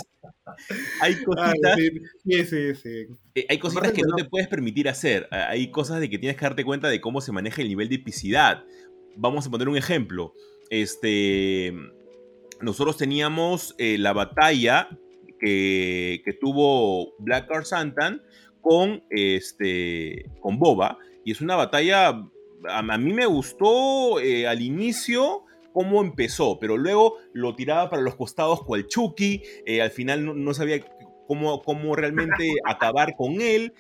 [1.00, 5.28] hay ah, cositas, sí, sí, sí, eh, hay cositas que no te puedes permitir hacer.
[5.30, 7.98] Hay cosas de que tienes que darte cuenta de cómo se maneja el nivel de
[7.98, 8.64] epicidad.
[9.16, 10.34] Vamos a poner un ejemplo.
[10.72, 11.72] Este,
[12.62, 14.90] nosotros teníamos eh, la batalla
[15.40, 18.22] que, tuvo Black Card Santan
[18.62, 20.98] con, este, con Boba.
[21.26, 22.10] Y es una batalla,
[22.68, 28.16] a, mí me gustó eh, al inicio cómo empezó, pero luego lo tiraba para los
[28.16, 30.84] costados cual Chucky, eh, al final no, sabía
[31.28, 33.74] cómo, cómo realmente acabar con él.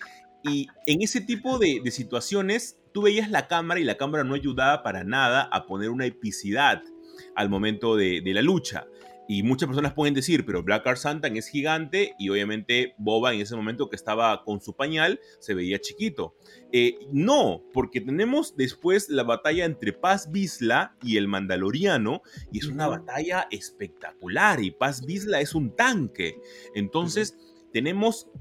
[0.43, 4.83] Y en ese tipo de, situaciones, tú veías la cámara y la cámara no ayudaba
[4.83, 6.81] para nada a poner una epicidad
[7.35, 8.87] al momento de, de la lucha.
[9.31, 13.41] Y muchas personas pueden decir, pero Black Car Santan es gigante y obviamente Boba en
[13.41, 16.35] ese momento que estaba con su pañal se veía chiquito.
[16.71, 22.65] Eh, no, porque tenemos después la batalla entre Paz Vizla y el Mandaloriano y es
[22.65, 26.41] una batalla espectacular y Paz Vizla es un tanque.
[26.73, 27.37] Entonces
[27.71, 28.31] tenemos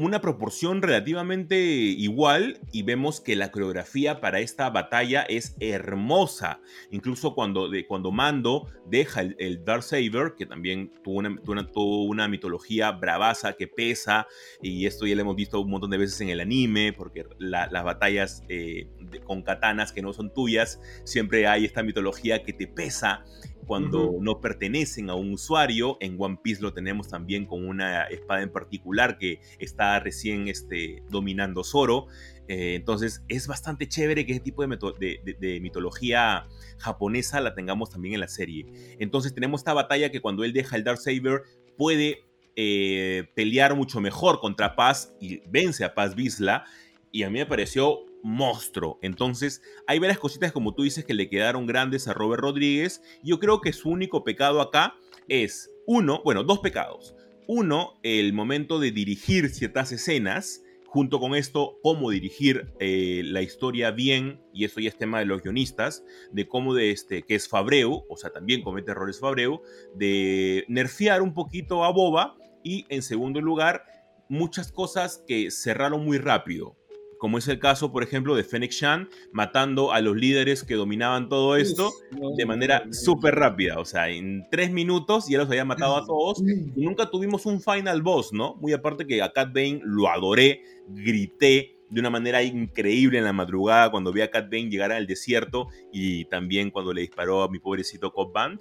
[0.00, 6.60] una proporción relativamente igual y vemos que la coreografía para esta batalla es hermosa.
[6.90, 12.28] Incluso cuando, de, cuando Mando deja el, el Saber, que también tuvo una, tuvo una,
[12.28, 14.26] mitología bravaza que pesa,
[14.62, 17.84] y esto ya lo hemos visto un montón de veces en el anime, porque las
[17.84, 18.88] batallas eh,
[19.24, 23.24] con katanas que no son tuyas, siempre hay esta mitología que te pesa
[23.66, 25.96] cuando no pertenecen a un usuario.
[26.00, 31.02] En One Piece lo tenemos también con una espada en particular que está recién este,
[31.08, 32.06] dominando Zoro.
[32.48, 38.20] Eh, entonces es bastante chévere que ese tipo de, mitología japonesa la tengamos también en
[38.20, 38.66] la serie.
[38.98, 41.42] Entonces tenemos esta batalla que cuando él deja el Saber
[41.76, 42.24] puede
[42.56, 46.64] eh, pelear mucho mejor contra Paz y vence a Paz Vizla.
[47.12, 48.98] Y a mí me pareció monstruo.
[49.02, 53.02] Entonces, hay varias cositas, como tú dices, que le quedaron grandes a Robert Rodríguez.
[53.22, 54.94] Yo creo que su único pecado acá
[55.28, 57.14] es, uno, bueno, dos pecados.
[57.46, 60.62] Uno, el momento de dirigir ciertas escenas.
[60.86, 65.24] Junto con esto, cómo dirigir eh, la historia bien, y eso ya es tema de
[65.24, 66.02] los guionistas,
[66.32, 69.62] de cómo de este, que es Fabreu, o sea, también comete errores Fabreu,
[69.94, 73.84] de nerfear un poquito a Boba, y en segundo lugar,
[74.28, 76.76] muchas cosas que cerraron muy rápido
[77.20, 81.28] como es el caso, por ejemplo, de Fennec Shan, matando a los líderes que dominaban
[81.28, 81.92] todo esto
[82.34, 83.78] de manera súper rápida.
[83.78, 87.60] O sea, en tres minutos ya los había matado a todos y nunca tuvimos un
[87.60, 88.54] final boss, ¿no?
[88.54, 93.34] Muy aparte que a Cat Bane lo adoré, grité de una manera increíble en la
[93.34, 97.50] madrugada cuando vi a Cat Bane llegar al desierto y también cuando le disparó a
[97.50, 98.60] mi pobrecito Cop Band.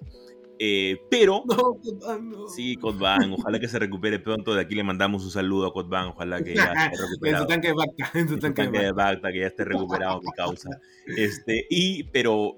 [0.59, 1.43] Eh, pero.
[1.49, 2.47] No, no.
[2.49, 4.53] Sí, Cotban, ojalá que se recupere pronto.
[4.53, 7.43] De aquí le mandamos un saludo a Cotban, ojalá que ya esté en recuperado.
[7.43, 9.31] su tanque de Bacta, en su En tanque de tanque de Bacta.
[9.31, 10.69] Que ya esté recuperado mi causa.
[11.17, 12.57] Este, y, pero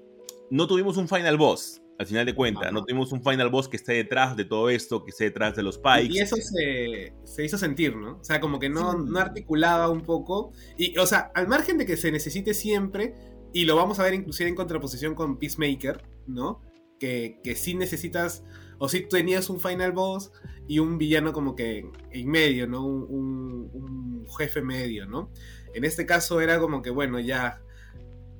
[0.50, 2.64] no tuvimos un final boss, al final de cuentas.
[2.64, 2.72] Ajá.
[2.72, 5.62] No tuvimos un final boss que esté detrás de todo esto, que esté detrás de
[5.62, 6.12] los pikes.
[6.14, 8.18] Y eso se, se hizo sentir, ¿no?
[8.18, 10.52] O sea, como que no, no articulaba un poco.
[10.76, 13.14] Y, o sea, al margen de que se necesite siempre,
[13.52, 16.60] y lo vamos a ver inclusive en contraposición con Peacemaker, ¿no?
[17.02, 18.44] Que, que sí necesitas,
[18.78, 20.30] o sí tenías un final boss
[20.68, 22.86] y un villano como que en medio, ¿no?
[22.86, 25.28] Un, un- jefe medio, ¿no?
[25.74, 27.60] En este caso era como que, bueno, ya...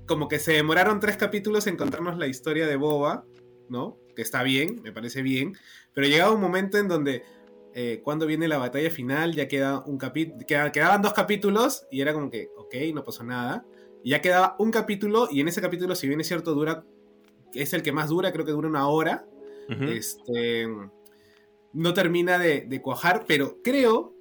[0.06, 3.24] Como que se demoraron tres capítulos en contarnos la historia de Boba,
[3.68, 3.98] ¿no?
[4.14, 5.56] Que está bien, me parece bien.
[5.93, 7.24] Pero llegaba un momento en donde
[7.74, 12.30] eh, cuando viene la batalla final, ya queda un quedaban dos capítulos y era como
[12.30, 13.66] que, ok, no pasó nada.
[14.05, 16.84] Y ya quedaba un capítulo y en ese capítulo, si bien es cierto, dura,
[17.55, 19.27] es el que más dura, creo que dura una hora,
[19.69, 20.66] este,
[21.73, 24.15] no termina de, de cuajar, pero creo,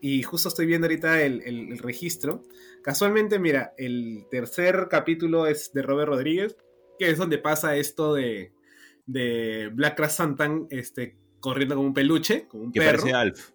[0.00, 2.42] y justo estoy viendo ahorita el, el- el registro,
[2.82, 6.56] casualmente, mira, el tercer capítulo es de Robert Rodríguez,
[6.98, 8.52] que es donde pasa esto de,
[9.06, 12.98] de Black Crash Santan este, corriendo como un peluche, como un Que perro.
[12.98, 13.50] parece Alf.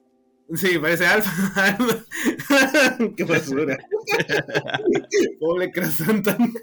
[0.55, 1.77] Sí, parece Alfa.
[3.17, 3.77] Qué basura.
[5.39, 6.53] Pobre Crash Santan.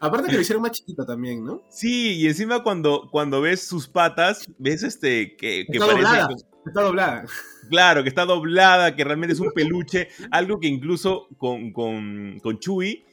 [0.00, 1.62] Aparte que lo hicieron más chiquito también, ¿no?
[1.68, 6.02] Sí, y encima cuando, cuando ves sus patas, ves este que, que Está parece.
[6.06, 6.28] doblada.
[6.66, 7.24] Está doblada.
[7.68, 12.58] Claro, que está doblada, que realmente es un peluche, algo que incluso con, con, con
[12.58, 13.04] Chewie,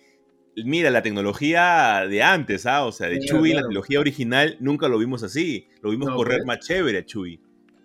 [0.64, 2.86] mira, la tecnología de antes, ¿ah?
[2.86, 3.68] O sea, de Claro, Chewie, la claro.
[3.68, 5.68] tecnología original, nunca lo vimos así.
[5.82, 6.48] Lo vimos No, correr pues.
[6.48, 7.40] más chévere a Chewie.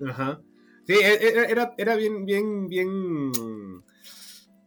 [0.08, 0.40] Ajá.
[0.94, 3.32] Sí, e- e- era, era bien, bien, bien.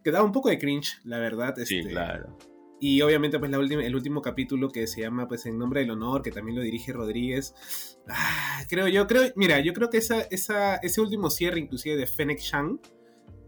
[0.02, 1.54] Que daba un poco de cringe, la verdad.
[1.64, 2.36] Sí, este, claro.
[2.80, 5.90] Y obviamente, pues la última, el último capítulo que se llama pues En Nombre del
[5.92, 7.54] Honor, que también lo dirige Rodríguez.
[8.08, 12.06] Ah, creo yo, creo, mira, yo creo que esa, esa, ese último cierre, inclusive de
[12.06, 12.80] Fennec Shang,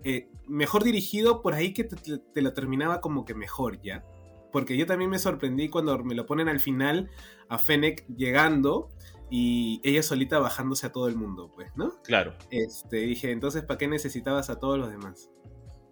[0.05, 4.05] eh, mejor dirigido, por ahí que te, te- te lo terminaba como que mejor ya.
[4.53, 7.11] Porque yo también me sorprendí cuando me lo ponen al final
[7.51, 8.89] a Fennec llegando
[9.31, 12.01] y ella solita bajándose a todo el mundo, pues, ¿no?
[12.03, 12.35] Claro.
[12.51, 15.31] Este, dije, entonces, ¿para qué necesitabas a todos los demás?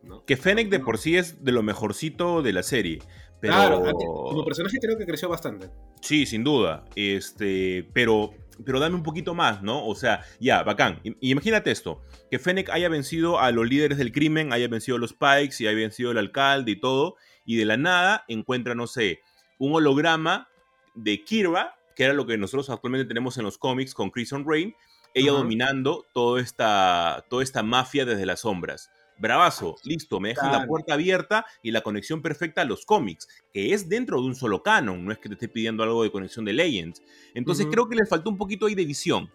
[0.02, 0.24] ¿No?
[0.24, 2.98] Que Fennec de por sí es de lo mejorcito de la serie.
[3.40, 3.54] Pero...
[3.54, 5.70] Claro, como personaje creo que creció bastante.
[6.00, 6.84] Sí, sin duda.
[6.94, 8.32] Este, pero,
[8.64, 9.86] pero dame un poquito más, ¿no?
[9.86, 11.00] O sea, ya, bacán.
[11.04, 15.00] I- Imagínate esto: que Fennec haya vencido a los líderes del crimen, haya vencido a
[15.00, 18.86] los Pikes y haya vencido al alcalde y todo, y de la nada encuentra, no
[18.86, 19.20] sé,
[19.58, 20.48] un holograma
[20.94, 24.74] de Kira, que era lo que nosotros actualmente tenemos en los cómics con Crimson Rain,
[25.14, 28.90] ella dominando toda esta, toda esta mafia desde las sombras.
[29.16, 33.72] Bravazo, listo, me dejan la puerta abierta y la conexión perfecta a los cómics, que
[33.72, 36.44] es dentro de un solo canon, no es que te esté pidiendo algo de conexión
[36.44, 37.00] de Legends.
[37.32, 39.30] Entonces creo que le faltó un poquito ahí de visión.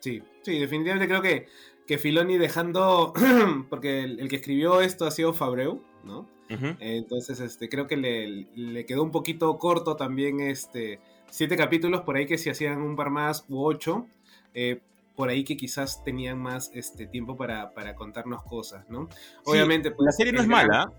[0.00, 1.46] Sí, sí, definitivamente creo que,
[1.86, 3.14] que Filoni dejando,
[3.70, 6.28] porque el, el que escribió esto ha sido Fabreu, ¿no?
[6.48, 11.00] Entonces, este, creo que le, le quedó un poquito corto también este,
[11.36, 14.06] siete capítulos, por ahí que si hacían un par más u ocho,
[14.54, 14.80] eh,
[15.14, 19.10] por ahí que quizás tenían más este, tiempo para, para contarnos cosas, ¿no?
[19.44, 20.92] Obviamente, pues, la serie no es gran- mala,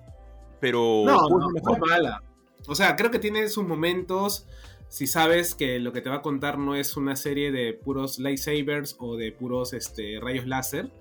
[0.60, 2.22] pero No, no, es mala.
[2.68, 4.46] O sea, creo que tiene sus momentos.
[4.90, 8.20] Si sabes que lo que te va a contar no es una serie de puros
[8.20, 10.92] lightsabers o de puros este, rayos láser,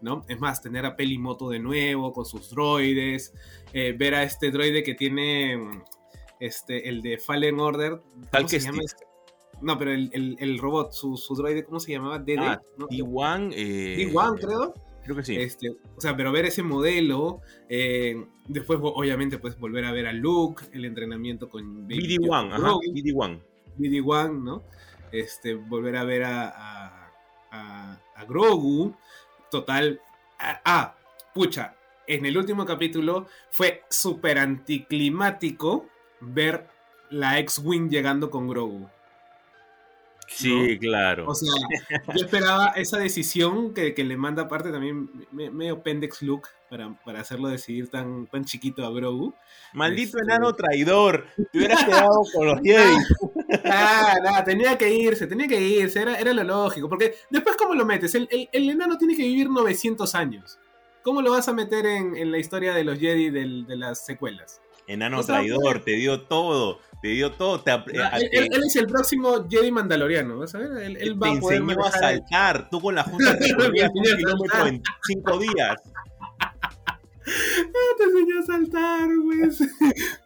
[0.00, 0.24] ¿no?
[0.26, 3.34] Es más, tener a Pelimoto de nuevo con sus droides,
[3.74, 5.82] eh, ver a este droide que tiene
[6.40, 8.00] este, el de Fallen Order.
[8.00, 9.04] ¿cómo Tal se que llama este?
[9.62, 12.18] No, pero el, el- el robot, su, su droide, ¿cómo se llamaba?
[12.18, 12.38] DD.
[12.40, 12.88] Ah, ¿no?
[12.88, 14.74] D1, eh, D1, creo.
[15.04, 15.36] Creo que sí.
[15.36, 20.12] Este, o sea, pero ver ese modelo, eh, después obviamente pues volver a ver a
[20.12, 23.40] Luke, el entrenamiento con Baby BD1, Yoda, ajá, Grogu, BD1.
[23.78, 24.62] BD-1, ¿no?
[25.12, 27.12] Este, volver a ver a, a,
[27.52, 28.94] a- a Grogu,
[29.50, 30.00] total,
[30.40, 30.96] ah, ah,
[31.32, 31.76] pucha,
[32.08, 35.86] en el último capítulo fue súper anticlimático
[36.20, 36.66] ver
[37.10, 38.88] la X-Wing llegando con Grogu.
[40.28, 41.28] Sí, claro.
[41.28, 41.52] O sea,
[42.16, 46.92] yo esperaba esa decisión que, que le manda aparte también me- medio pendex look para,
[47.04, 49.34] para hacerlo decidir tan, tan chiquito a Grogu.
[49.72, 51.26] Maldito este- enano traidor.
[51.52, 52.96] Te hubieras quedado con los Jedi.
[53.66, 56.88] Ah, nada, tenía que irse, tenía que irse, era, era lo lógico.
[56.88, 58.16] Porque después, ¿cómo lo metes?
[58.16, 60.58] El, el- el enano tiene que vivir 900 años.
[61.04, 64.04] ¿cómo lo vas a meter en, en la historia de los Jedi del- de las
[64.04, 64.60] secuelas?
[64.88, 68.44] Enano O sea, traidor, te dio todo, te dio todo, te, ap- Ah, eh, él,
[68.44, 70.82] él- él es el próximo Jedi mandaloriano, ¿vas a ver?
[70.82, 74.02] Él, él va te a poder enseñó a saltar, tú con la junta recorrías un
[74.02, 75.76] kilómetro en cinco días.
[77.24, 79.60] te enseñó a saltar, pues.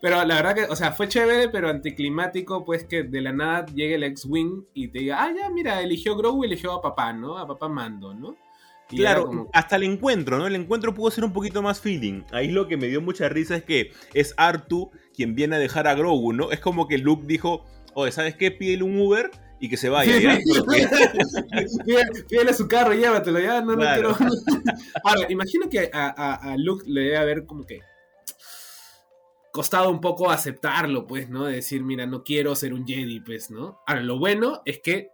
[0.00, 3.66] Pero la verdad que, o sea, fue chévere, pero anticlimático, pues que de la nada
[3.66, 7.12] llegue el ex-wing y te diga, ah, ya, mira, eligió Grogu y eligió a papá,
[7.12, 7.36] ¿no?
[7.36, 8.36] A papá Mando, ¿no?
[8.96, 10.46] Claro, como- hasta el encuentro, ¿no?
[10.46, 12.22] El encuentro pudo ser un poquito más feeling.
[12.32, 15.86] Ahí lo que me dio mucha risa es que es Artu quien viene a dejar
[15.86, 16.50] a Grogu, ¿no?
[16.50, 17.64] Es como que Luke dijo,
[17.94, 18.50] oye, ¿sabes qué?
[18.50, 19.30] Pídele un Uber
[19.60, 20.38] y que se vaya, ¿ya?
[22.28, 24.10] Pídele- su carro, llévatelo, ya, no, Claro.
[24.10, 24.32] no quiero.
[25.04, 27.80] Ahora, imagino que a, a- a Luke le debe haber como que
[29.52, 31.44] costado un poco aceptarlo, pues, ¿no?
[31.46, 33.80] De decir, mira, no quiero ser un Jedi, pues, ¿no?
[33.86, 35.08] Ahora, lo bueno es que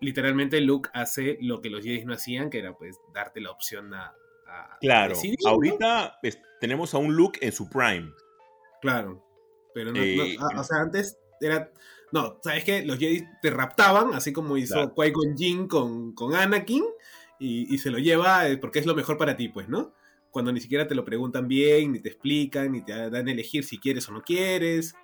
[0.00, 3.92] literalmente Luke hace lo que los Jedi no hacían, que era, pues, darte la opción
[3.94, 4.14] a.
[4.46, 5.50] a Claro, decidir, ¿no?
[5.50, 8.12] ahorita pues, tenemos a un Luke en su prime.
[8.80, 9.24] Claro.
[9.74, 11.70] Pero no, Eh, no- ah, o sea, antes era.
[12.10, 12.84] No, ¿sabes qué?
[12.86, 14.94] Los Jedi te raptaban, así como hizo Claro.
[14.94, 16.84] Qui-Gon Jinn con, con Anakin,
[17.38, 19.92] y, y se lo lleva eh, porque es lo mejor para ti, pues, ¿no?
[20.30, 23.62] Cuando ni siquiera te lo preguntan bien, ni te explican, ni te dan a elegir
[23.64, 24.94] si quieres o no quieres.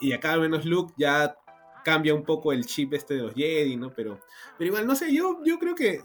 [0.00, 1.36] Y acá al menos Luke ya
[1.84, 3.90] cambia un poco el chip este de los Jedi, ¿no?
[3.94, 4.20] Pero,
[4.56, 6.00] pero igual, no sé, yo, yo creo que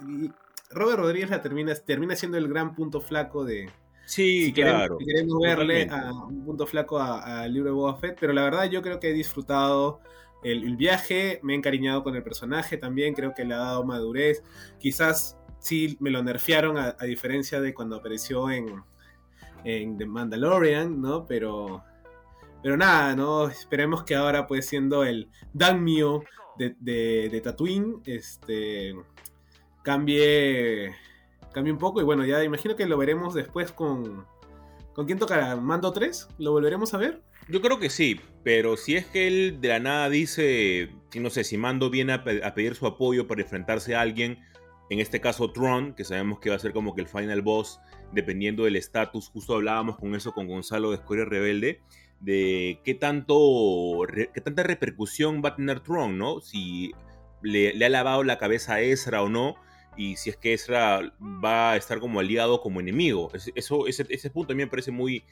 [0.72, 3.70] Robert Rodríguez la termina, termina siendo el gran punto flaco de,
[4.06, 4.98] Sí, si queremos, claro.
[5.00, 8.44] si queremos verle a un punto flaco a- al libro de Boba Fett, pero la
[8.44, 10.02] verdad yo creo que he disfrutado
[10.44, 13.86] el, el viaje, me he encariñado con el personaje también, creo que le ha dado
[13.86, 14.44] madurez,
[14.78, 18.84] quizás sí me lo nerfearon a, a diferencia de cuando apareció en,
[19.64, 21.26] en The Mandalorian, ¿no?
[21.26, 21.82] Pero,
[22.64, 23.50] pero nada, ¿no?
[23.50, 26.24] Esperemos que ahora pues siendo el Danmio
[26.58, 28.96] de, de, Tatooine, este,
[29.84, 30.96] cambie,
[31.52, 34.26] cambie un poco y bueno, ya imagino que lo veremos después con...
[34.94, 35.56] ¿Con quién tocará?
[35.56, 36.28] ¿Mando 3?
[36.38, 37.24] ¿Lo volveremos a ver?
[37.50, 41.44] Yo creo que sí, pero si es que él de la nada dice, no sé,
[41.44, 44.38] si Mando viene a pedir su apoyo para enfrentarse a alguien,
[44.92, 47.80] en este caso Tron, que sabemos que va a ser como que el final boss,
[48.12, 51.82] dependiendo del estatus, justo hablábamos con eso con Gonzalo de Escoria Rebelde,
[52.24, 54.02] de qué tanto,
[54.34, 56.40] qué tanta repercusión va a tener Tron, ¿no?
[56.40, 56.94] Si
[57.42, 59.56] le, ha lavado la cabeza a Ezra o no,
[59.98, 63.30] y si es que Ezra va a estar como aliado como enemigo.
[63.34, 65.24] Es- Eso, ese, ese punto a mí me parece muy,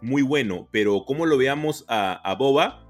[0.00, 2.86] muy bueno, pero como lo veamos a, a Boba,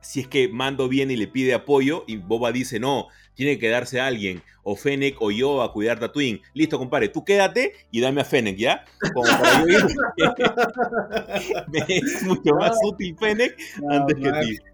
[0.00, 3.60] si es que Mando viene y le pide apoyo y Boba dice no, tiene que
[3.60, 6.40] quedarse alguien, o Fennec o yo a cuidar Tatooine.
[6.54, 8.84] Listo, compadre, tú quédate y dame a Fennec, ¿ya?
[9.12, 9.78] Como para yo
[11.88, 13.56] es mucho más útil Fennec
[13.90, 14.58] antes que ti.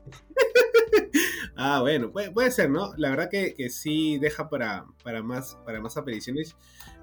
[1.60, 2.92] Ah, bueno, puede, puede ser, ¿no?
[2.98, 6.54] La verdad que, que sí deja para, para, más, para más apariciones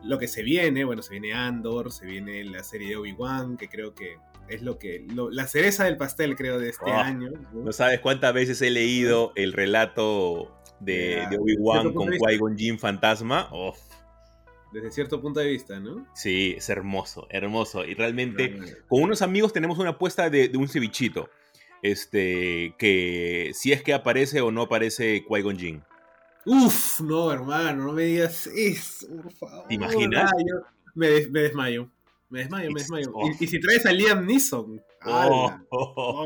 [0.02, 0.86] lo que se viene.
[0.86, 4.16] Bueno, se viene Andor, se viene la serie de Obi-Wan, que creo que
[4.48, 5.06] es lo que.
[5.14, 7.32] lo- la cereza del pastel, creo, de este Oh, año.
[7.52, 7.64] ¿no?
[7.66, 12.10] No sabes cuántas veces he leído el relato de, Obi-Wan con.
[12.12, 13.50] Qui-Gon Jinn fantasma.
[13.54, 13.78] Uf,
[14.72, 16.06] Desde cierto punto de vista, ¿no?
[16.14, 17.86] sí, es hermoso, hermoso.
[17.86, 18.58] Y realmente
[18.88, 21.30] con unos amigos tenemos una apuesta de, de un cevichito.
[21.82, 25.84] Este, que si es que aparece o no aparece Qui-Gon Jinn.
[26.48, 29.68] Uf, no, hermano, no me digas eso, por favor.
[29.68, 30.32] ¿Te imaginas?
[30.32, 30.56] Ah, yo
[30.94, 31.90] me, des- me desmayo.
[32.30, 33.12] Me desmayo, me desmayo.
[33.14, 33.30] Oh.
[33.40, 34.82] Y, y si traes a Liam Neeson.
[35.06, 36.26] Oh, oh, oh.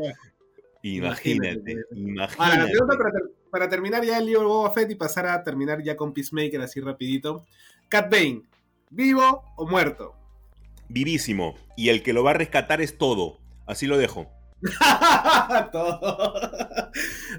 [0.82, 2.70] Imagínate, Ahora, la imagínate.
[2.70, 3.12] pregunta para,
[3.50, 6.60] para terminar ya el libro de Boba Fett y pasar a terminar ya con Peacemaker
[6.60, 7.44] así rapidito.
[7.88, 8.42] Cat Bane,
[8.90, 10.14] ¿vivo o muerto?
[10.88, 11.54] Vivísimo.
[11.76, 13.38] Y el que lo va a rescatar es todo.
[13.66, 14.26] Así lo dejo.
[15.72, 16.90] Todo.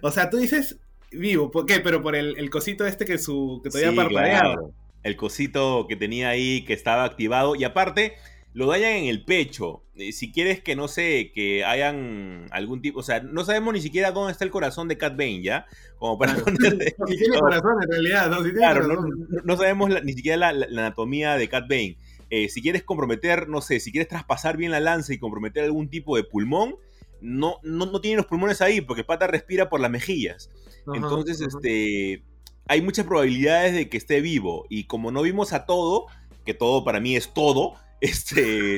[0.02, 0.80] o sea, tú dices
[1.12, 1.80] vivo, ¿por qué?
[1.80, 4.54] Pero por el, el cosito este que su que todavía Sí, parpadeaba.
[4.54, 4.72] claro.
[5.04, 7.56] El cosito que tenía ahí que estaba activado.
[7.56, 8.14] Y aparte,
[8.54, 9.84] lo dañan en el pecho.
[9.96, 13.00] Eh, Si quieres que no sé, que hayan algún tipo.
[13.00, 15.66] O sea, no sabemos ni siquiera dónde está el corazón de Cat Bane, ¿ya?
[15.98, 17.40] Como para ponerle- No, si tiene No.
[17.42, 19.28] corazón en realidad, no, si tiene Claro, no, corazón.
[19.30, 21.98] no- no sabemos la- ni siquiera la, la- la anatomía de Cat Bane.
[22.30, 25.90] Eh, si quieres comprometer, no sé, si quieres traspasar bien la lanza y comprometer algún
[25.90, 26.76] tipo de pulmón,
[27.22, 30.50] no, no, no tiene los pulmones ahí porque Pata respira por las mejillas.
[30.88, 31.50] Ajá, Entonces, ajá.
[31.56, 32.24] este,
[32.68, 34.66] hay muchas probabilidades de que esté vivo.
[34.70, 36.08] Y como no vimos a todo,
[36.46, 38.78] que todo para mí es todo, este,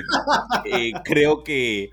[0.65, 1.89] eh, creo que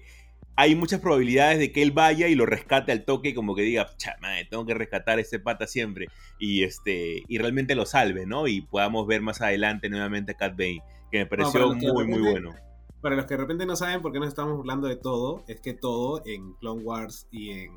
[0.57, 3.63] hay muchas probabilidades de que él vaya y lo rescate al toque y como que
[3.63, 6.09] diga, "Cha, madre, tengo que rescatar a este pata siempre.
[6.39, 8.47] Y, este, y realmente lo salve, ¿no?
[8.47, 12.55] Y podamos ver más adelante nuevamente a Cat Bane, que me pareció muy, muy bueno.
[13.01, 15.63] Para los que de repente no saben por qué nos estamos burlando de todo, es
[15.63, 17.73] que todo en Clone Wars y en,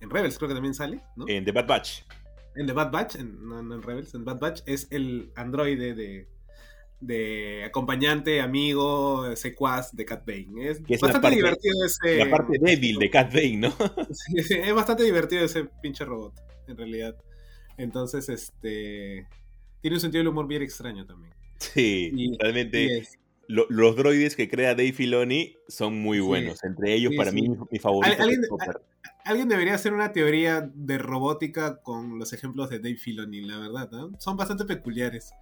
[0.00, 1.24] en Rebels creo que también sale, ¿no?
[1.26, 2.02] En The Bad Batch.
[2.56, 5.94] En The Bad Batch, en, no, no en Rebels, en Bad Batch es el androide
[5.94, 6.28] de,
[7.00, 10.70] de acompañante, amigo, secuaz de Cat Bane.
[10.70, 12.16] Es, bastante parte- divertido ese.
[12.24, 13.74] La parte débil de Cat Bane, ¿no?
[14.36, 16.34] Es bastante divertido ese pinche robot,
[16.68, 17.16] en realidad.
[17.76, 19.26] Entonces, este.
[19.82, 21.32] Tiene un sentido del humor bien extraño también.
[21.58, 23.18] Sí, Y- realmente Y es-
[23.48, 26.22] lo- los droides que crea Dave Filoni son muy Sí.
[26.24, 26.64] buenos.
[26.64, 27.36] Entre ellos, Sí, para sí.
[27.42, 28.80] mí, mi- favorito Al- alguien- es Chopper.
[29.24, 33.90] Alguien debería hacer una teoría de robótica con los ejemplos de Dave Filoni, la verdad,
[33.90, 34.12] ¿no?
[34.20, 35.32] Son bastante peculiares.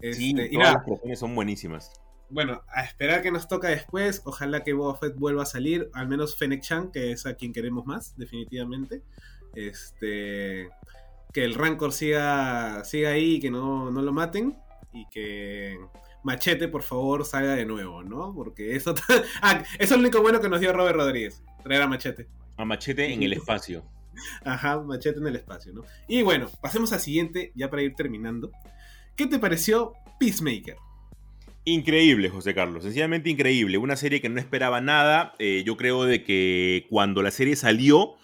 [0.00, 1.90] Sí, Este, y todas nada, las creaciones son buenísimas.
[2.30, 4.22] bueno, a esperar que nos toca después.
[4.24, 5.90] Ojalá que Boba Fett vuelva a salir.
[5.92, 9.02] Al menos Fennec Chan, que es a quien queremos más, definitivamente.
[9.54, 10.68] Este.
[11.32, 14.56] Que el Rancor siga, siga ahí y que no, no lo maten.
[14.92, 15.78] Y que
[16.26, 18.34] Machete, por favor, salga de nuevo, ¿no?
[18.34, 18.96] Porque eso,
[19.42, 21.44] ah, eso es lo único bueno que nos dio Robert Rodríguez.
[21.62, 22.26] Traer a Machete.
[22.56, 23.84] A Machete en el espacio.
[24.44, 25.84] Ajá, Machete en el espacio, ¿no?
[26.08, 28.50] Y bueno, pasemos al siguiente, ya para ir terminando.
[29.14, 30.74] ¿Qué te pareció Peacemaker?
[31.64, 33.78] Increíble, José Carlos, sencillamente increíble.
[33.78, 35.32] Una serie que no esperaba nada.
[35.38, 38.16] Eh, yo creo de que cuando la serie salió,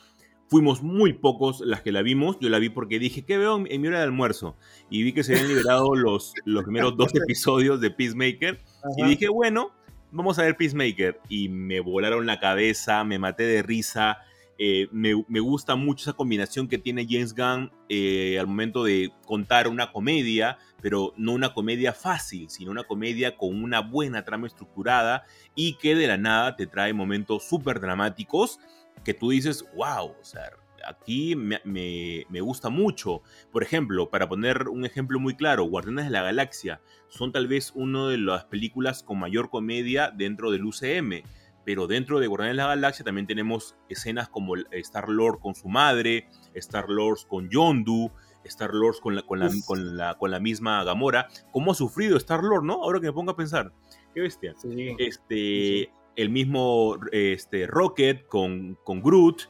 [0.53, 2.37] fuimos muy pocos las que la vimos.
[2.39, 4.55] Yo la vi porque dije, ¿qué veo en, mi hora de almuerzo?
[4.91, 8.61] Y vi que se habían liberado los, los primeros dos episodios de Peacemaker.
[8.99, 9.73] Y dije, bueno,
[10.11, 11.19] vamos a ver Peacemaker.
[11.31, 14.19] Y me volaron la cabeza, me maté de risa.
[14.59, 19.11] Eh, me, me gusta mucho esa combinación que tiene James Gunn eh, al momento de
[19.25, 24.49] contar una comedia, pero no una comedia fácil, sino una comedia con una buena trama
[24.49, 25.25] estructurada
[25.55, 28.61] y que de la nada te trae momentos súper dramáticos
[29.05, 30.51] que tú dices, wow, o sea,
[30.87, 33.23] aquí me, me- me gusta mucho.
[33.53, 37.73] Por ejemplo, para poner un ejemplo muy claro, Guardianes de la Galaxia son tal vez
[37.75, 41.23] una de las películas con mayor comedia dentro del UCM.
[41.65, 46.29] Pero dentro de Guardianes de la Galaxia también tenemos escenas como Star-Lord con su madre,
[46.55, 48.11] Star-Lord con Yondu,
[48.45, 51.29] Star-Lord con la, con, la, con, la, con la misma Gamora.
[51.53, 52.83] ¿Cómo ha sufrido Star-Lord, no?
[52.83, 53.73] Ahora que me pongo a pensar.
[54.13, 54.55] Qué bestia.
[54.61, 55.89] Sí, Este, Sí.
[56.17, 59.43] El mismo este, Rocket con, con Groot.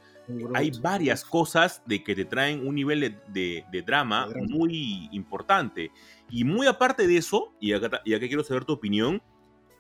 [0.55, 5.90] Hay varias cosas de que te traen un nivel de, de- de drama muy importante.
[6.30, 9.20] Y muy aparte de eso, y acá, y acá quiero saber tu opinión,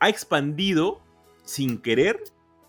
[0.00, 1.00] ha expandido
[1.44, 2.18] sin querer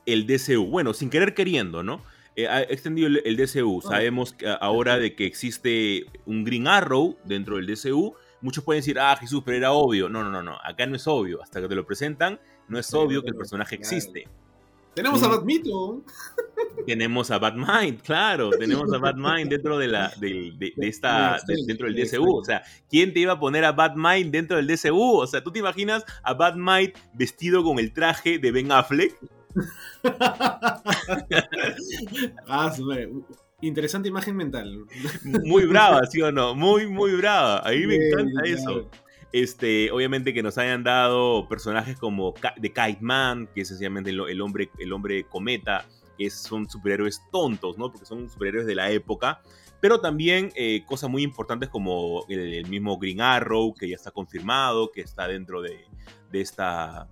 [0.05, 0.65] el DCU.
[0.67, 2.01] Bueno, sin querer queriendo, ¿no?
[2.35, 3.81] Eh, ha extendido el, el DCU.
[3.81, 8.13] Sabemos que ahora de que existe un Green Arrow dentro del DCU.
[8.41, 10.09] Muchos pueden decir, ah, Jesús, pero era obvio.
[10.09, 10.57] No, no, no, no.
[10.63, 11.41] Acá no es obvio.
[11.43, 12.39] Hasta que te lo presentan,
[12.73, 14.27] no es obvio que el personaje existe.
[14.93, 15.27] Tenemos a.
[15.27, 16.03] Batmito.
[16.85, 21.65] Tenemos a Batmind, claro, tenemos a Batmind dentro de la de, de- de esta Sí,
[21.65, 25.19] dentro del DCU, o sea, ¿quién te iba a poner a Batmind dentro del DCU?
[25.19, 29.17] O sea, ¿tú te imaginas a Batmind vestido con el traje de Ben Affleck?
[32.47, 32.73] ah.
[33.61, 34.85] Interesante imagen mental.
[35.23, 36.53] Muy brava, ¿sí o no?
[36.55, 37.59] Muy muy brava.
[37.59, 38.89] A mí me encanta eso.
[39.33, 44.41] Este, obviamente que nos hayan dado personajes como The Kite Man, que es sencillamente el,
[44.41, 45.87] hombre el hombre cometa,
[46.19, 47.91] que son superhéroes tontos, ¿no?
[47.91, 49.41] Porque son superhéroes de la época.
[49.81, 54.91] Pero también eh, cosas muy importantes como el, mismo Green Arrow, que ya está confirmado,
[54.91, 55.83] que está dentro de,
[56.31, 57.09] de esta,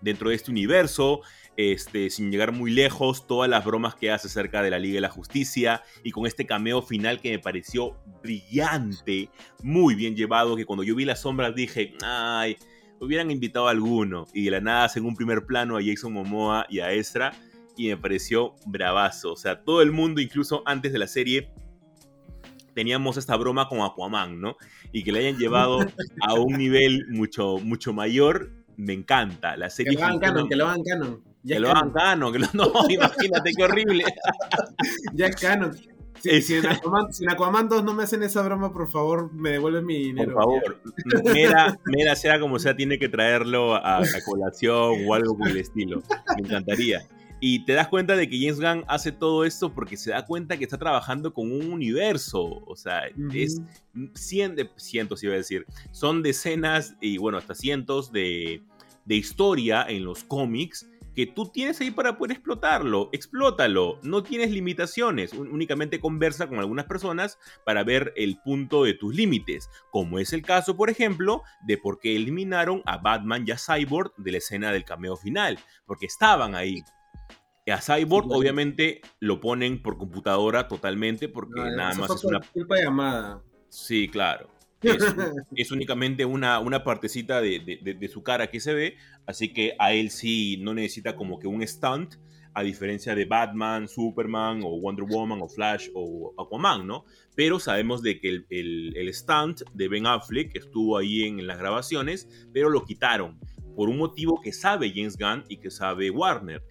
[0.00, 1.20] dentro de este universo.
[1.62, 5.02] Este, sin llegar muy lejos, todas las bromas que hace acerca de la Liga de
[5.02, 9.28] la Justicia y con este cameo final que me pareció brillante,
[9.62, 12.56] muy bien llevado, que cuando yo vi las sombras dije, ay,
[12.98, 14.26] hubieran invitado a alguno.
[14.32, 17.34] Y de la nada hacen un primer plano a Jason Momoa y a Ezra
[17.76, 19.34] y me pareció bravazo.
[19.34, 21.52] O sea, todo el mundo, incluso antes de la serie,
[22.74, 24.56] teníamos esta broma con Aquaman, ¿no?
[24.92, 25.80] Y que le hayan llevado
[26.22, 29.58] a un nivel mucho, mucho mayor, me encanta.
[29.58, 31.29] La Que serie lo hagan canon, que lo hagan canon.
[31.42, 31.78] Ya que lo canon.
[31.78, 34.04] hagan canon, que lo- no, imagínate qué horrible.
[35.14, 35.76] Ya es canon.
[36.20, 39.32] Si, si en Aquaman, si en Aquaman 2 no me hacen esa broma, por favor,
[39.32, 40.34] me devuelven mi dinero.
[40.34, 40.80] Por favor,
[41.32, 45.56] Mera, Mera, sea como sea, tiene que traerlo a, a colación o algo por el
[45.56, 46.02] estilo.
[46.36, 47.06] Me encantaría.
[47.42, 50.58] Y te das cuenta de que James Gunn hace todo esto porque se da cuenta
[50.58, 52.62] que está trabajando con un universo.
[52.66, 53.62] O sea, es
[54.12, 55.64] cien de, cientos, iba a decir.
[55.90, 58.62] Son decenas y bueno, hasta cientos de,
[59.06, 63.10] de historia en los cómics que tú tienes ahí para poder explotarlo.
[63.12, 63.98] Explótalo.
[64.02, 65.32] No tienes limitaciones.
[65.32, 69.68] Únicamente conversa con algunas personas para ver el punto de tus límites.
[69.90, 74.14] Como es el caso, por ejemplo, de por qué eliminaron a Batman y a Cyborg
[74.16, 75.58] de la escena del cameo final.
[75.86, 76.82] Porque estaban ahí.
[77.70, 82.40] A Cyborg, Sí, obviamente, lo ponen por computadora totalmente porque No, nada más es una
[82.40, 83.42] culpa de Amada.
[83.68, 84.48] Sí, claro.
[84.82, 84.96] Es,
[85.56, 88.96] es únicamente una, una partecita de, de- su cara que se ve,
[89.26, 92.14] así que a él sí no necesita como que un stunt.
[92.52, 97.04] a diferencia de Batman, Superman o Wonder Woman o Flash o Aquaman, ¿no?
[97.36, 102.28] Pero sabemos de que el, el, stunt de Ben Affleck estuvo ahí en, las grabaciones,
[102.52, 103.38] pero lo quitaron
[103.76, 106.62] por un motivo que sabe James Gunn y que sabe Warner.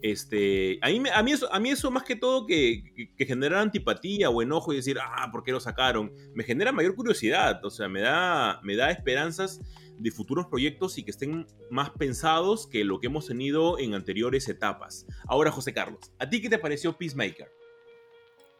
[0.00, 3.60] Este, a, mí, a, mí eso, a mí eso más que todo que, que, generar
[3.60, 6.12] antipatía o enojo y decir, ah, ¿por qué lo sacaron?
[6.34, 9.60] Me genera mayor curiosidad, o sea, me da, me da esperanzas
[9.98, 14.48] de futuros proyectos y que estén más pensados que lo que hemos tenido en anteriores
[14.48, 15.06] etapas.
[15.26, 17.50] Ahora, José Carlos, ¿a ti qué te pareció Peacemaker?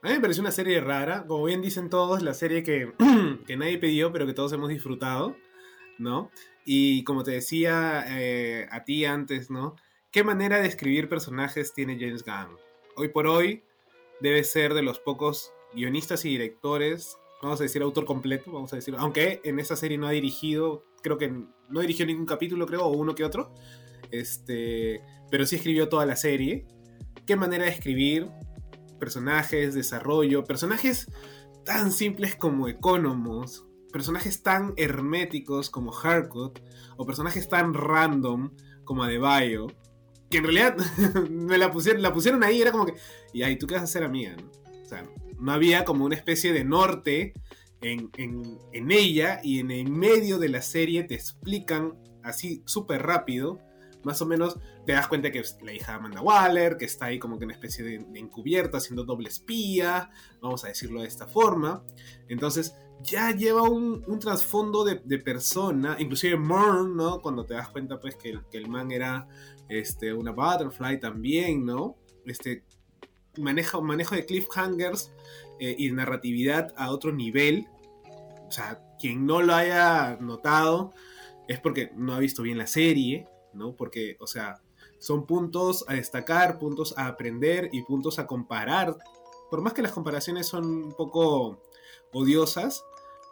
[0.03, 2.93] A mí me pareció una serie rara, como bien dicen todos, la serie que,
[3.47, 5.37] que nadie pidió, pero que todos hemos disfrutado,
[5.99, 6.31] ¿no?
[6.65, 9.77] Y como te decía eh, a ti antes, ¿no?
[10.19, 12.59] ¿Qué manera de escribir personajes tiene James Gunn?
[12.97, 13.63] Hoy por hoy
[14.21, 18.77] debe ser de los pocos guionistas y directores, vamos a decir autor completo, vamos a
[18.77, 21.29] decir, aunque en esta serie no ha dirigido creo que
[21.69, 23.55] no dirigió ningún capítulo, creo, o uno que otro.
[24.11, 26.67] Este, pero sí escribió toda la serie.
[27.25, 28.29] Qué manera de escribir
[28.99, 31.07] personajes, desarrollo, personajes
[31.65, 36.59] tan simples como Economos, personajes tan herméticos como Harcourt,
[36.97, 38.51] o personajes tan random
[38.83, 39.69] como Adebayo,
[40.31, 40.77] que en realidad
[41.31, 42.95] me la pusieron, la pusieron ahí, era como que,
[43.33, 44.37] y ahí, ¿tú qué vas a hacer a mía?
[44.85, 45.05] O sea,
[45.39, 47.35] no había como una especie de norte
[47.81, 53.61] en, ella y en el medio de la serie te explican así súper rápido,
[54.05, 57.07] más o menos te das cuenta que es la hija de Amanda Waller, que está
[57.07, 60.11] ahí como que una especie de, encubierta, haciendo doble espía,
[60.41, 61.83] vamos a decirlo de esta forma.
[62.29, 67.21] Entonces ya lleva un, trasfondo de, persona, inclusive Mern, ¿no?
[67.21, 69.29] Cuando te das cuenta pues que, el man era
[69.69, 71.97] este, una butterfly también, ¿no?
[72.25, 72.65] Este,
[73.37, 75.13] maneja, manejo de cliffhangers
[75.61, 77.67] eh, y narratividad a otro nivel.
[78.47, 80.93] O sea, quien no lo haya notado
[81.47, 83.75] es porque no ha visto bien la serie, ¿no?
[83.75, 84.61] Porque, o sea,
[84.99, 88.97] son puntos a destacar, puntos a aprender y puntos a comparar.
[89.51, 91.63] Por más que las comparaciones son un poco
[92.13, 92.85] odiosas,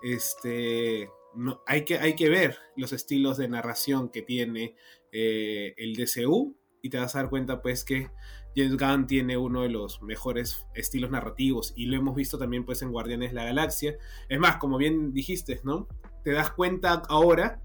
[0.02, 4.74] este, no, hay, que, hay que ver los estilos de narración que tiene
[5.12, 8.10] eh, el DCU y te vas a dar cuenta pues que
[8.54, 12.80] James Gunn tiene uno de los mejores estilos narrativos y lo hemos visto también pues
[12.82, 13.96] en Guardianes de la Galaxia.
[14.28, 15.88] Es más, como bien dijiste, ¿no?
[16.24, 17.60] Te das cuenta ahora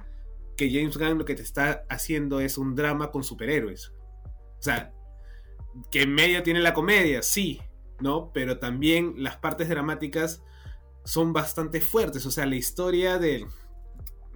[0.57, 3.93] que James Gunn lo que te está haciendo es un drama con superhéroes.
[4.59, 4.93] O sea,
[5.89, 7.61] que en medio tiene la comedia, sí,
[8.01, 8.31] ¿no?
[8.33, 10.43] Pero también las partes dramáticas
[11.05, 12.25] son bastante fuertes.
[12.25, 13.47] O sea, la historia de,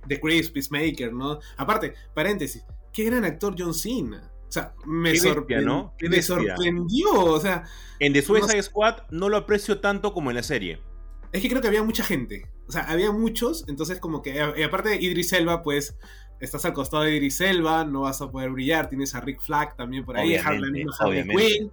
[0.08, 1.40] de Chris Peacemaker, ¿no?
[1.58, 2.66] Aparte, paréntesis,
[2.96, 4.32] qué gran actor John Cena.
[4.48, 7.12] O sea, me, sorprendió, me sorprendió.
[7.12, 7.66] O sea,
[8.00, 10.80] en The Suicide Squad no lo aprecio tanto como en la serie.
[11.34, 12.50] Es que creo que había mucha gente.
[12.66, 13.66] O sea, había muchos.
[13.68, 14.36] Entonces, como que.
[14.56, 15.98] Y aparte de Idris Elba, pues.
[16.40, 18.90] Estás al costado de Idris Elba, no vas a poder brillar.
[18.90, 21.72] Tienes a Rick Flag también por ahí, Quinn.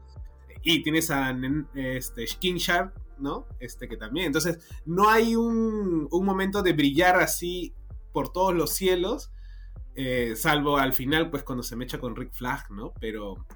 [0.63, 1.37] Y tienes a
[1.75, 3.47] este, Sharp, ¿no?
[3.59, 4.27] Este que también.
[4.27, 7.75] Entonces, no hay un, un momento de brillar así
[8.13, 9.33] por todos los cielos
[9.95, 12.93] eh, salvo al final, pues cuando se me echa con Rick Flag, ¿no?
[13.01, 13.47] Pero,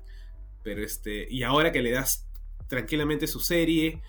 [0.62, 2.26] pero este, y ahora que le das
[2.68, 4.02] tranquilamente su serie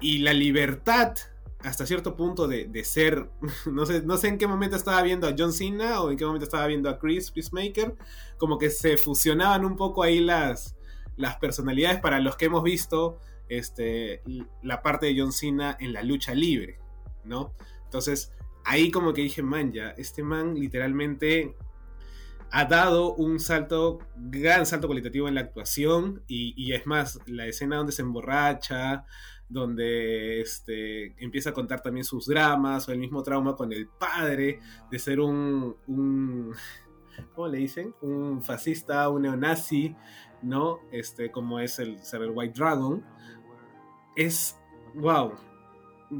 [0.00, 1.14] y la libertad
[1.60, 3.30] hasta cierto punto de, ser,
[3.70, 6.24] no sé, no sé en qué momento estaba viendo a John Cena o en qué
[6.24, 7.94] momento estaba viendo a Chris Peacemaker,
[8.36, 10.76] como que se fusionaban un poco ahí las,
[11.16, 14.22] las personalidades para los que hemos visto este,
[14.62, 16.78] la parte de John Cena en la lucha libre,
[17.24, 17.54] ¿no?
[17.84, 18.32] Entonces,
[18.64, 21.54] ahí como que dije, man, ya, este man literalmente
[22.50, 27.76] ha dado un salto, gran salto cualitativo en la actuación y, es más, la escena
[27.76, 29.06] donde se emborracha,
[29.48, 34.60] donde este, empieza a contar también sus dramas o el mismo trauma con el padre
[34.90, 35.76] de ser un,
[37.34, 37.94] ¿cómo le dicen?
[38.02, 39.96] Un fascista, un neonazi,
[40.42, 40.80] ¿no?
[40.90, 43.02] Este, como es el ser el White Dragon.
[44.14, 44.58] Es,
[44.94, 45.32] wow,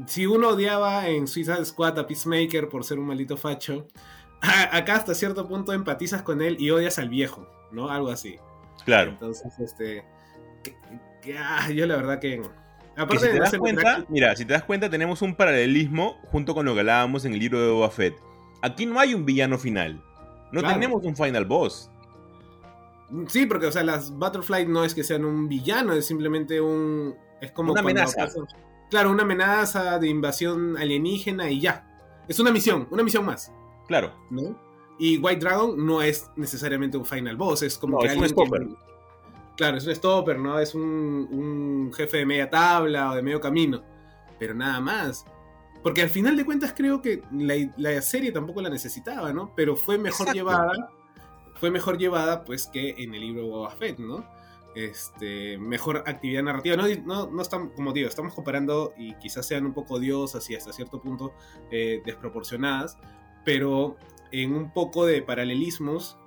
[0.07, 3.87] si uno odiaba en Suicide Squad a Peacemaker por ser un maldito facho,
[4.41, 7.89] acá hasta cierto punto empatizas con él y odias al viejo, ¿no?
[7.89, 8.37] Algo así.
[8.85, 9.11] Claro.
[9.11, 10.05] Entonces, este.
[11.37, 12.41] Ah, yo la verdad que.
[12.95, 16.65] Aparte si te das cuenta, mira, si te das cuenta, tenemos un paralelismo junto con
[16.65, 18.15] lo que hablábamos en el libro de Boba Fett.
[18.61, 20.01] Aquí no hay un villano final.
[20.51, 21.89] No tenemos un final boss.
[23.27, 27.15] Sí, porque, o sea, las Butterfly no es que sean un villano, es simplemente un.
[27.41, 27.71] Es como.
[27.71, 28.27] Una amenaza
[28.93, 31.83] claro, una amenaza de invasión alienígena y ya.
[32.27, 33.51] Es una misión, una misión más.
[33.87, 34.13] Claro.
[34.29, 34.55] ¿No?
[34.99, 38.67] Y White Dragon no es necesariamente un final boss, es como que es un stopper.
[39.57, 40.59] claro, es un stopper, ¿no?
[40.59, 43.81] Es un, jefe de media tabla o de medio camino.
[44.37, 45.25] Pero nada más.
[45.81, 49.55] Porque al final de cuentas creo que la, serie tampoco la necesitaba, ¿no?
[49.55, 50.91] Pero fue mejor llevada.
[51.55, 54.23] Fue mejor llevada, pues, que en el libro Boba Fett, ¿no?
[54.75, 56.75] Este, mejor actividad narrativa.
[56.75, 60.55] No, no, no estamos, como digo, estamos comparando y quizás sean un poco diosas y
[60.55, 61.33] hasta cierto punto
[61.71, 62.97] eh, desproporcionadas,
[63.45, 63.97] pero
[64.31, 66.17] en un poco de paralelismos,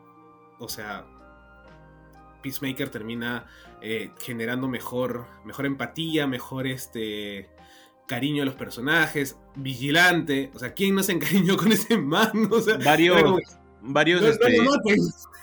[0.59, 1.07] o sea,
[2.43, 3.47] Peacemaker termina
[3.83, 7.51] eh, generando mejor, mejor empatía, mejor este
[8.07, 12.31] cariño a los personajes, vigilante, o sea, ¿quién no se encariñó con ese man?
[12.53, 13.41] O sea, varios,
[13.83, 14.57] varios, este,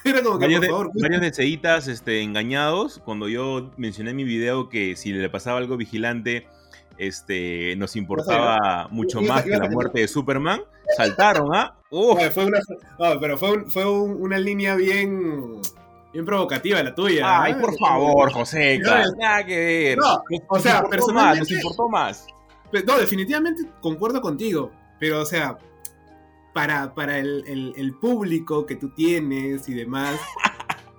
[0.38, 5.28] varios, de, varios deseitas este, engañados, cuando yo mencioné en mi video que si le
[5.30, 6.46] pasaba algo vigilante,
[6.98, 10.62] este, nos importaba mucho más que la muerte de Superman,
[10.96, 11.76] saltaron, ¿ah?
[11.90, 12.60] Fue una,
[13.20, 15.60] pero fue, fue una línea bien
[16.14, 17.42] bien provocativa la tuya.
[17.42, 19.98] Ay, por favor, José, nada que ver.
[19.98, 22.26] No, o sea, personalmente nos importó más.
[22.86, 25.58] No, definitivamente concuerdo contigo, pero o sea,
[26.54, 30.18] para, para el, público que tú tienes y demás,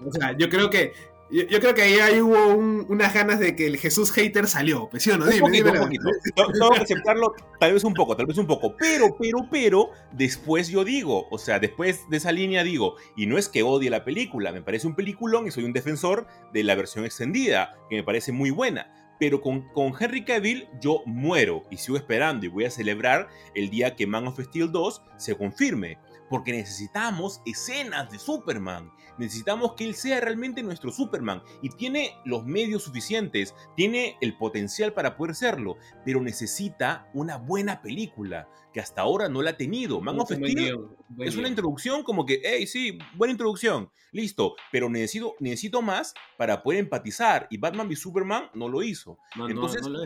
[0.06, 0.94] o sea, yo creo que
[1.32, 5.10] yo, creo que ahí, hubo unas ganas de que el Jesús hater salió, pues, ¿sí
[5.10, 5.26] o no?
[5.26, 6.04] un poquito, un poquito.
[6.36, 8.76] Tengo que aceptarlo, tal vez un poco, tal vez un poco.
[8.78, 13.40] Pero, pero, pero, después yo digo, o sea, después de esa línea digo, y no
[13.40, 16.76] es que odie la película, me parece un peliculón y soy un defensor de la
[16.76, 19.66] versión extendida, que me parece muy buena pero con,
[20.00, 24.28] Henry Cavill yo muero y sigo esperando y voy a celebrar el día que Man
[24.28, 25.98] of Steel 2 se confirme,
[26.30, 32.46] porque necesitamos escenas de Superman, necesitamos que él sea realmente nuestro Superman y tiene los
[32.46, 39.02] medios suficientes, tiene el potencial para poder serlo, pero necesita una buena película que hasta
[39.02, 40.02] ahora no la ha tenido.
[40.02, 40.90] Man of Steel
[41.20, 46.62] es una introducción como que, hey, sí, buena introducción, listo, pero necesito, necesito más para
[46.62, 49.18] poder empatizar y Batman v Superman no lo hizo.
[49.48, 50.04] Entonces, no, lo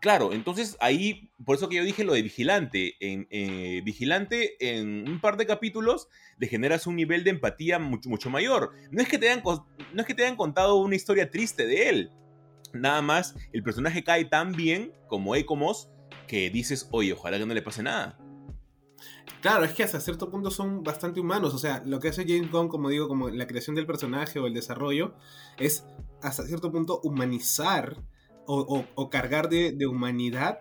[0.00, 2.94] Claro, entonces ahí, por eso que yo dije lo de Vigilante.
[3.00, 6.08] En, eh, Vigilante, en un par de capítulos,
[6.38, 8.72] le generas un nivel de empatía mucho, mucho mayor.
[8.92, 11.88] No es, que te hayan, no es que te hayan contado una historia triste de
[11.88, 12.12] él.
[12.72, 15.90] Nada más, el personaje cae tan bien como Ecomos
[16.28, 18.18] que dices, oye, ojalá que no le pase nada.
[19.40, 21.54] Claro, es que hasta cierto punto son bastante humanos.
[21.54, 24.46] O sea, lo que hace James Gunn, como digo, como la creación del personaje o
[24.46, 25.14] el desarrollo,
[25.58, 25.84] es
[26.22, 27.96] hasta cierto punto humanizar
[28.50, 30.60] o, cargar de, humanidad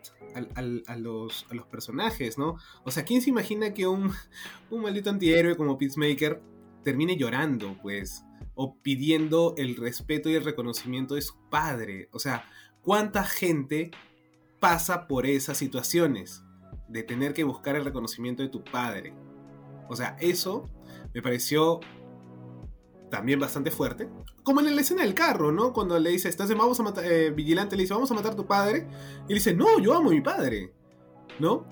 [0.55, 2.57] a, los, personajes, ¿no?
[2.84, 4.11] O sea, ¿quién se imagina que un,
[4.69, 6.41] un maldito antihéroe como Peacemaker
[6.84, 8.26] termine llorando, pues?
[8.55, 12.09] O pidiendo el respeto y el reconocimiento de su padre.
[12.11, 12.45] O sea,
[12.81, 13.91] ¿cuánta gente
[14.59, 16.43] pasa por esas situaciones?
[16.89, 19.14] De tener que buscar el reconocimiento de tu padre.
[19.89, 20.69] O sea, eso
[21.14, 21.80] me pareció
[23.09, 24.09] también bastante fuerte.
[24.43, 25.73] Como en la escena del carro, ¿no?
[25.73, 28.34] Cuando le dice, estás de vamos a matar, eh, vigilante le dice, vamos a matar
[28.34, 28.88] a tu padre.
[29.25, 30.73] Y le dice, no, yo amo a mi padre,
[31.39, 31.65] ¿no?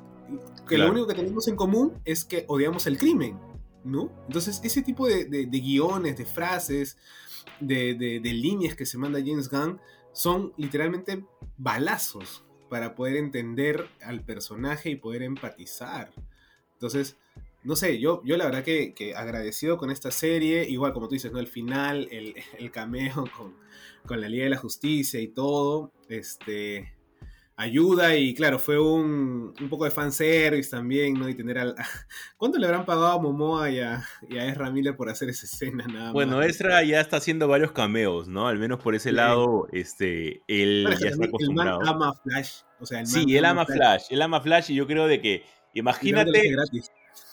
[0.68, 3.40] Que lo único que tenemos en común es que odiamos el crimen,
[3.84, 4.12] ¿no?
[4.28, 6.98] Entonces, ese tipo de, guiones, de frases,
[7.60, 9.80] de, de, líneas que se manda James Gunn
[10.12, 11.24] son literalmente
[11.58, 16.12] balazos para poder entender al personaje y poder empatizar.
[16.74, 17.18] Entonces,
[17.66, 21.32] no sé, yo, yo la verdad que, agradecido con esta serie, igual como tú dices,
[21.32, 21.40] ¿no?
[21.40, 26.94] El final, el, el cameo con, la Liga de la Justicia y todo, este,
[27.56, 31.28] ayuda y claro, fue un, un poco de fanservice también, ¿no?
[31.28, 31.76] Y tener al...
[32.38, 35.48] ¿Cuánto le habrán pagado a Momoa y a, y a Ezra Miller por hacer esa
[35.48, 35.88] escena?
[35.88, 38.48] Nada bueno, Ezra ya está haciendo varios cameos, ¿no?
[38.48, 41.82] Al menos por ese lado, este, él ya está acostumbrado.
[41.82, 44.86] El ama Flash, o sea, el Sí, él ama Flash, él ama Flash y yo
[44.86, 45.44] creo de que,
[45.74, 46.56] imagínate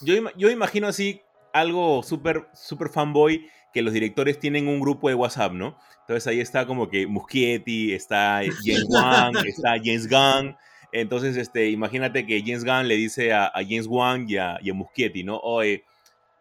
[0.01, 1.21] yo, imagino así
[1.53, 5.77] algo súper super fanboy que los directores tienen un grupo de WhatsApp, ¿no?
[6.01, 10.57] Entonces ahí está como que Muschietti, está James Wan, está James Gunn.
[10.93, 15.25] Entonces, este, imagínate que James Gunn le dice a, James Wan y a, y Muschietti,
[15.25, 15.39] ¿no?
[15.39, 15.85] Oye,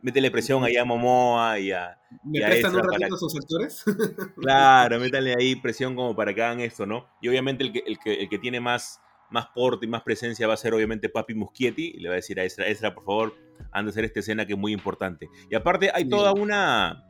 [0.02, 1.98] métele presión ahí a Momoa y a.
[2.24, 3.84] ¿Me prestan un ratito a sus actores?
[4.36, 7.08] claro, métale ahí presión como para que hagan esto, ¿no?
[7.22, 9.00] Y obviamente el que, el que, el que tiene más
[9.32, 11.94] más porte y más presencia va a ser obviamente Papi Muschietti.
[11.96, 13.36] Y le va a decir a Ezra, Ezra, por favor,
[13.72, 15.30] anda a hacer esta escena que es muy importante.
[15.50, 17.08] Y aparte hay toda una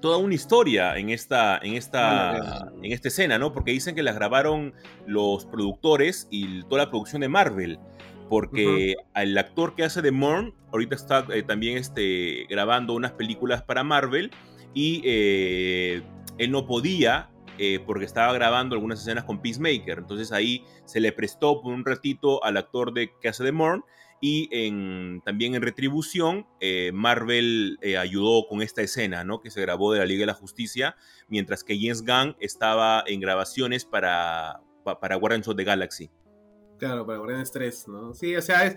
[0.00, 3.52] toda una historia en esta, en esta, en esta escena, ¿no?
[3.52, 4.72] Porque dicen que las grabaron
[5.06, 7.78] los productores y toda la producción de Marvel.
[8.28, 13.62] Porque el actor que hace de Morn ahorita está eh, también este, grabando unas películas
[13.62, 14.30] para Marvel
[14.74, 16.02] y eh,
[16.36, 19.98] él no podía eh, porque estaba grabando algunas escenas con Peacemaker.
[19.98, 23.84] Entonces ahí se le prestó por un ratito al actor de hace de Morn
[24.20, 29.40] y en, también en retribución eh, Marvel eh, ayudó con esta escena ¿no?
[29.40, 30.96] que se grabó de la Liga de la Justicia
[31.28, 36.10] mientras que James Gunn estaba en grabaciones para, para Guardians of the Galaxy.
[36.78, 38.14] Claro, para Guardianes 3, ¿no?
[38.14, 38.76] Sí, o sea, es,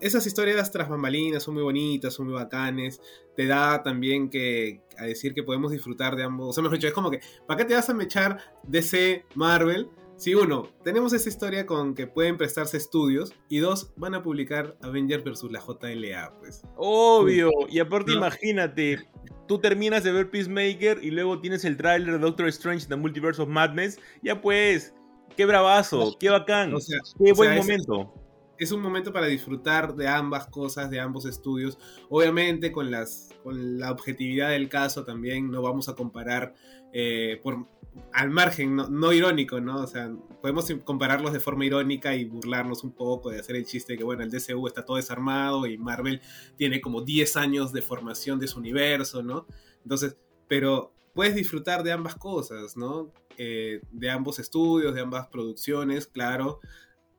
[0.00, 3.00] esas historias tras bambalinas son muy bonitas, son muy bacanes.
[3.34, 6.48] Te da también que a decir que podemos disfrutar de ambos.
[6.48, 9.88] O sea, mejor dicho, es como que, ¿para qué te vas a mechar DC, Marvel?
[10.16, 13.34] Si uno, tenemos esa historia con que pueden prestarse estudios.
[13.50, 15.50] Y dos, van a publicar Avengers vs.
[15.50, 16.62] la JLA, pues.
[16.76, 17.50] Obvio.
[17.68, 18.18] Y aparte, No.
[18.18, 19.06] imagínate,
[19.46, 23.42] tú terminas de ver Peacemaker y luego tienes el tráiler de Doctor Strange The Multiverse
[23.42, 23.98] of Madness.
[24.22, 24.94] Ya pues,
[25.36, 28.14] qué bravazo, qué bacán, O sea, qué o buen es- momento.
[28.58, 31.78] es un momento para disfrutar de ambas cosas, de ambos estudios.
[32.08, 36.54] Obviamente con, las, con la objetividad del caso también no vamos a comparar
[36.92, 37.66] eh, por,
[38.12, 39.82] al margen, no, no irónico, ¿no?
[39.82, 43.92] O sea, podemos compararlos de forma irónica y burlarnos un poco de hacer el chiste
[43.94, 46.20] de que, bueno, el DCU está todo desarmado y Marvel
[46.56, 49.46] tiene como 10 años de formación de su universo, ¿no?
[49.82, 50.16] Entonces,
[50.48, 53.12] pero puedes disfrutar de ambas cosas, ¿no?
[53.38, 56.60] Eh, de ambos estudios, de ambas producciones, claro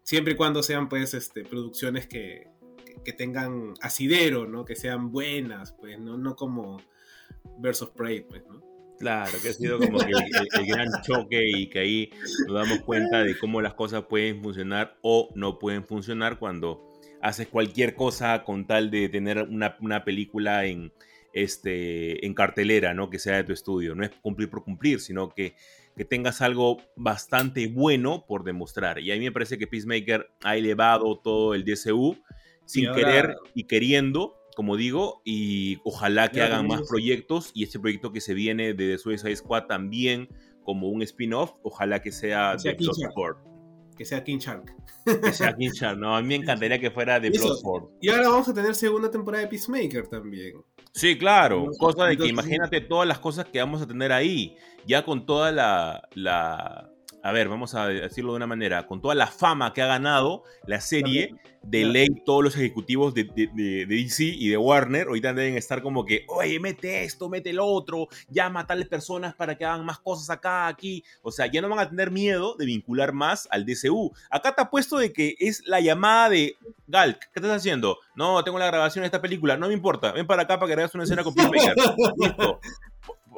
[0.07, 2.48] siempre y cuando sean pues este producciones que,
[3.03, 4.64] que, tengan asidero, ¿no?
[4.64, 6.81] Que sean buenas, pues, no, no como
[7.60, 8.64] Birds of Prey, pues, ¿no?
[8.99, 10.14] Claro, que ha sido como el-
[10.60, 12.10] el gran choque y que ahí
[12.48, 16.89] nos damos cuenta de cómo las cosas pueden funcionar o no pueden funcionar cuando
[17.22, 20.94] haces cualquier cosa con tal de tener una, una película en,
[21.34, 23.10] este, en cartelera, ¿no?
[23.10, 23.94] Que sea de tu estudio.
[23.94, 25.56] No es cumplir por cumplir, sino que,
[25.98, 28.99] que tengas algo bastante bueno por demostrar.
[28.99, 32.15] Y a mí me parece que Peacemaker ha elevado todo el DCU
[32.65, 37.64] sin Y ahora- querer y queriendo, como digo, y ojalá que hagan más proyectos y
[37.64, 40.30] este proyecto que se viene de The Suicide Squad también
[40.64, 43.40] como un spin-off, ojalá que sea Que sea de Bloodsport.
[43.98, 44.76] Que sea King Shark.
[45.24, 45.98] Que sea King Shark.
[45.98, 47.32] No, a mí me encantaría que fuera de.
[47.32, 47.94] Bloodsport.
[48.02, 50.53] Y ahora vamos a tener segunda temporada de Peacemaker también.
[50.98, 51.60] Sí, claro.
[51.60, 54.57] Entonces, Cosa de que imagínate todas las cosas que vamos a tener ahí.
[54.86, 56.90] Ya con toda la, la-
[57.23, 58.88] A ver, vamos a decirlo de una manera.
[58.88, 63.26] Con toda la fama que ha ganado la serie, de ley todos los ejecutivos de,
[63.26, 67.27] de- de- de DC y de Warner ahorita deben estar como que, oye, mete esto,
[67.27, 71.03] mete el otro, llama a tales personas para que hagan más cosas acá, aquí.
[71.22, 74.14] O sea, ya no van a tener miedo de vincular más al DCU.
[74.30, 76.56] Acá te ha puesto de que es la llamada de
[76.88, 77.98] Gal, ¿qué estás haciendo?
[78.15, 80.80] No, tengo la grabación de esta película, no me importa, ven para acá para que
[80.80, 81.76] hagas una escena con Peacemaker.
[82.18, 82.60] Listo.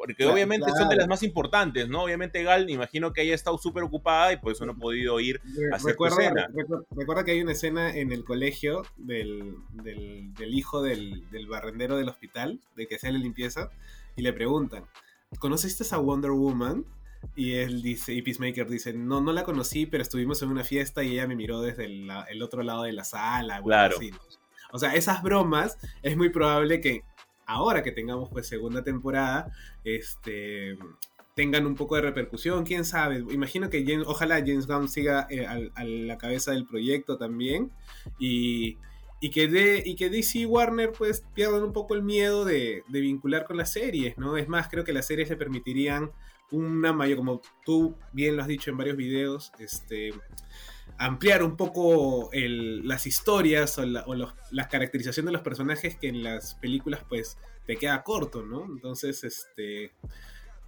[0.00, 2.02] Porque Claro, obviamente son de las más importantes, ¿no?
[2.04, 5.20] Obviamente Gal, me imagino que haya estado súper ocupada y por eso no ha podido
[5.20, 5.40] ir
[5.72, 6.48] a hacer tu Recuerda, escena.
[6.48, 11.46] recu- recuerda que hay una escena en el colegio del, del- del hijo del, del
[11.46, 13.70] barrendero del hospital, de que hace la limpieza,
[14.16, 14.84] y le preguntan,
[15.38, 16.84] ¿conociste a Wonder Woman?
[17.36, 21.02] Y él dice, y Peacemaker dice, no, no la conocí, pero estuvimos en una fiesta
[21.04, 23.60] y ella me miró desde el, otro lado de la sala.
[23.62, 23.96] Claro.
[23.98, 24.10] así.
[24.72, 27.02] O sea, esas bromas es muy probable que
[27.50, 29.52] ahora que tengamos pues segunda temporada,
[29.84, 30.78] este
[31.34, 33.24] tengan un poco de repercusión, quién sabe.
[33.30, 37.70] Imagino que James, ojalá James Gunn siga eh, a la cabeza del proyecto también
[38.18, 38.76] y,
[39.20, 42.82] y que de, y que DC y Warner pues pierdan un poco el miedo de,
[42.88, 44.36] de vincular con las series, ¿no?
[44.36, 46.10] Es más, creo que las series le permitirían
[46.50, 50.12] una mayor, como tú bien lo has dicho en varios videos, este
[51.00, 56.08] ampliar un poco las historias o, la, o los- la caracterización de los personajes que
[56.08, 58.64] en las películas pues te queda corto, ¿no?
[58.66, 59.92] Entonces, este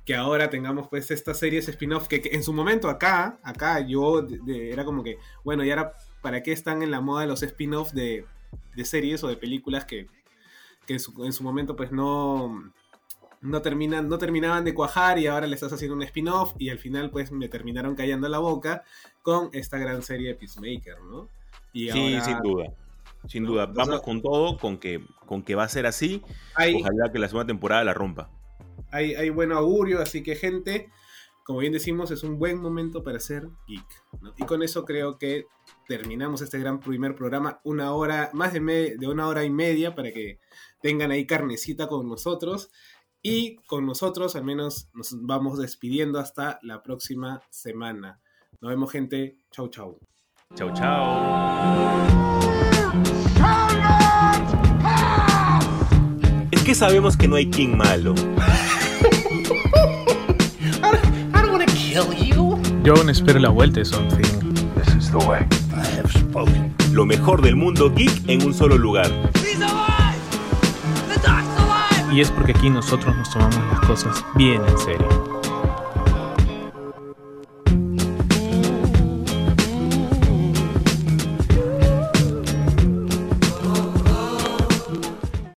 [0.05, 4.73] que ahora tengamos pues estas series spin-off que, en su momento acá, acá yo de-
[4.73, 5.93] era como que, bueno, y ahora
[6.23, 8.27] para qué están en la moda los spin-off de,
[8.75, 10.09] de series o de películas que,
[10.87, 12.73] que en, su, en su momento pues no
[13.41, 16.79] no terminan no terminaban de cuajar y ahora le estás haciendo un spin-off y al
[16.79, 18.85] final pues me terminaron callando la boca
[19.23, 21.28] con esta gran serie de Peacemaker, ¿no?
[21.73, 22.65] Y Sí, ahora sin duda.
[23.28, 23.65] Sin duda.
[23.65, 26.23] Entonces- Vamos con todo, con que, con que va a ser así.
[26.55, 28.31] hay, Ojalá que la segunda temporada la rompa.
[28.90, 30.90] hay, hay buen augurio, así que gente,
[31.44, 33.86] como bien decimos, es un buen momento para ser geek.
[34.20, 34.35] ¿no?
[34.36, 35.47] Y con eso creo que
[35.89, 39.94] terminamos este gran primer programa, una hora, más de, me- de una hora y media,
[39.94, 40.39] para que
[40.81, 42.70] tengan ahí carnecita con nosotros.
[43.24, 48.20] Y con nosotros, al menos, nos vamos despidiendo hasta la próxima semana.
[48.62, 49.39] Nos vemos, gente.
[49.51, 49.98] Chau, chau.
[50.55, 51.18] Chau, chau.
[56.52, 58.14] Es que sabemos que no hay King malo.
[60.80, 62.56] I don't want to kill you.
[62.84, 64.55] Yo aún espero la vuelta de Something.
[64.76, 65.40] This is the way.
[65.74, 66.72] I have spoken.
[66.93, 69.10] Lo mejor del mundo geek en un solo lugar.
[69.43, 70.20] He's alive!
[71.09, 72.14] The doc's alive!
[72.14, 75.41] Y es porque aquí nosotros nos tomamos las cosas bien en serio.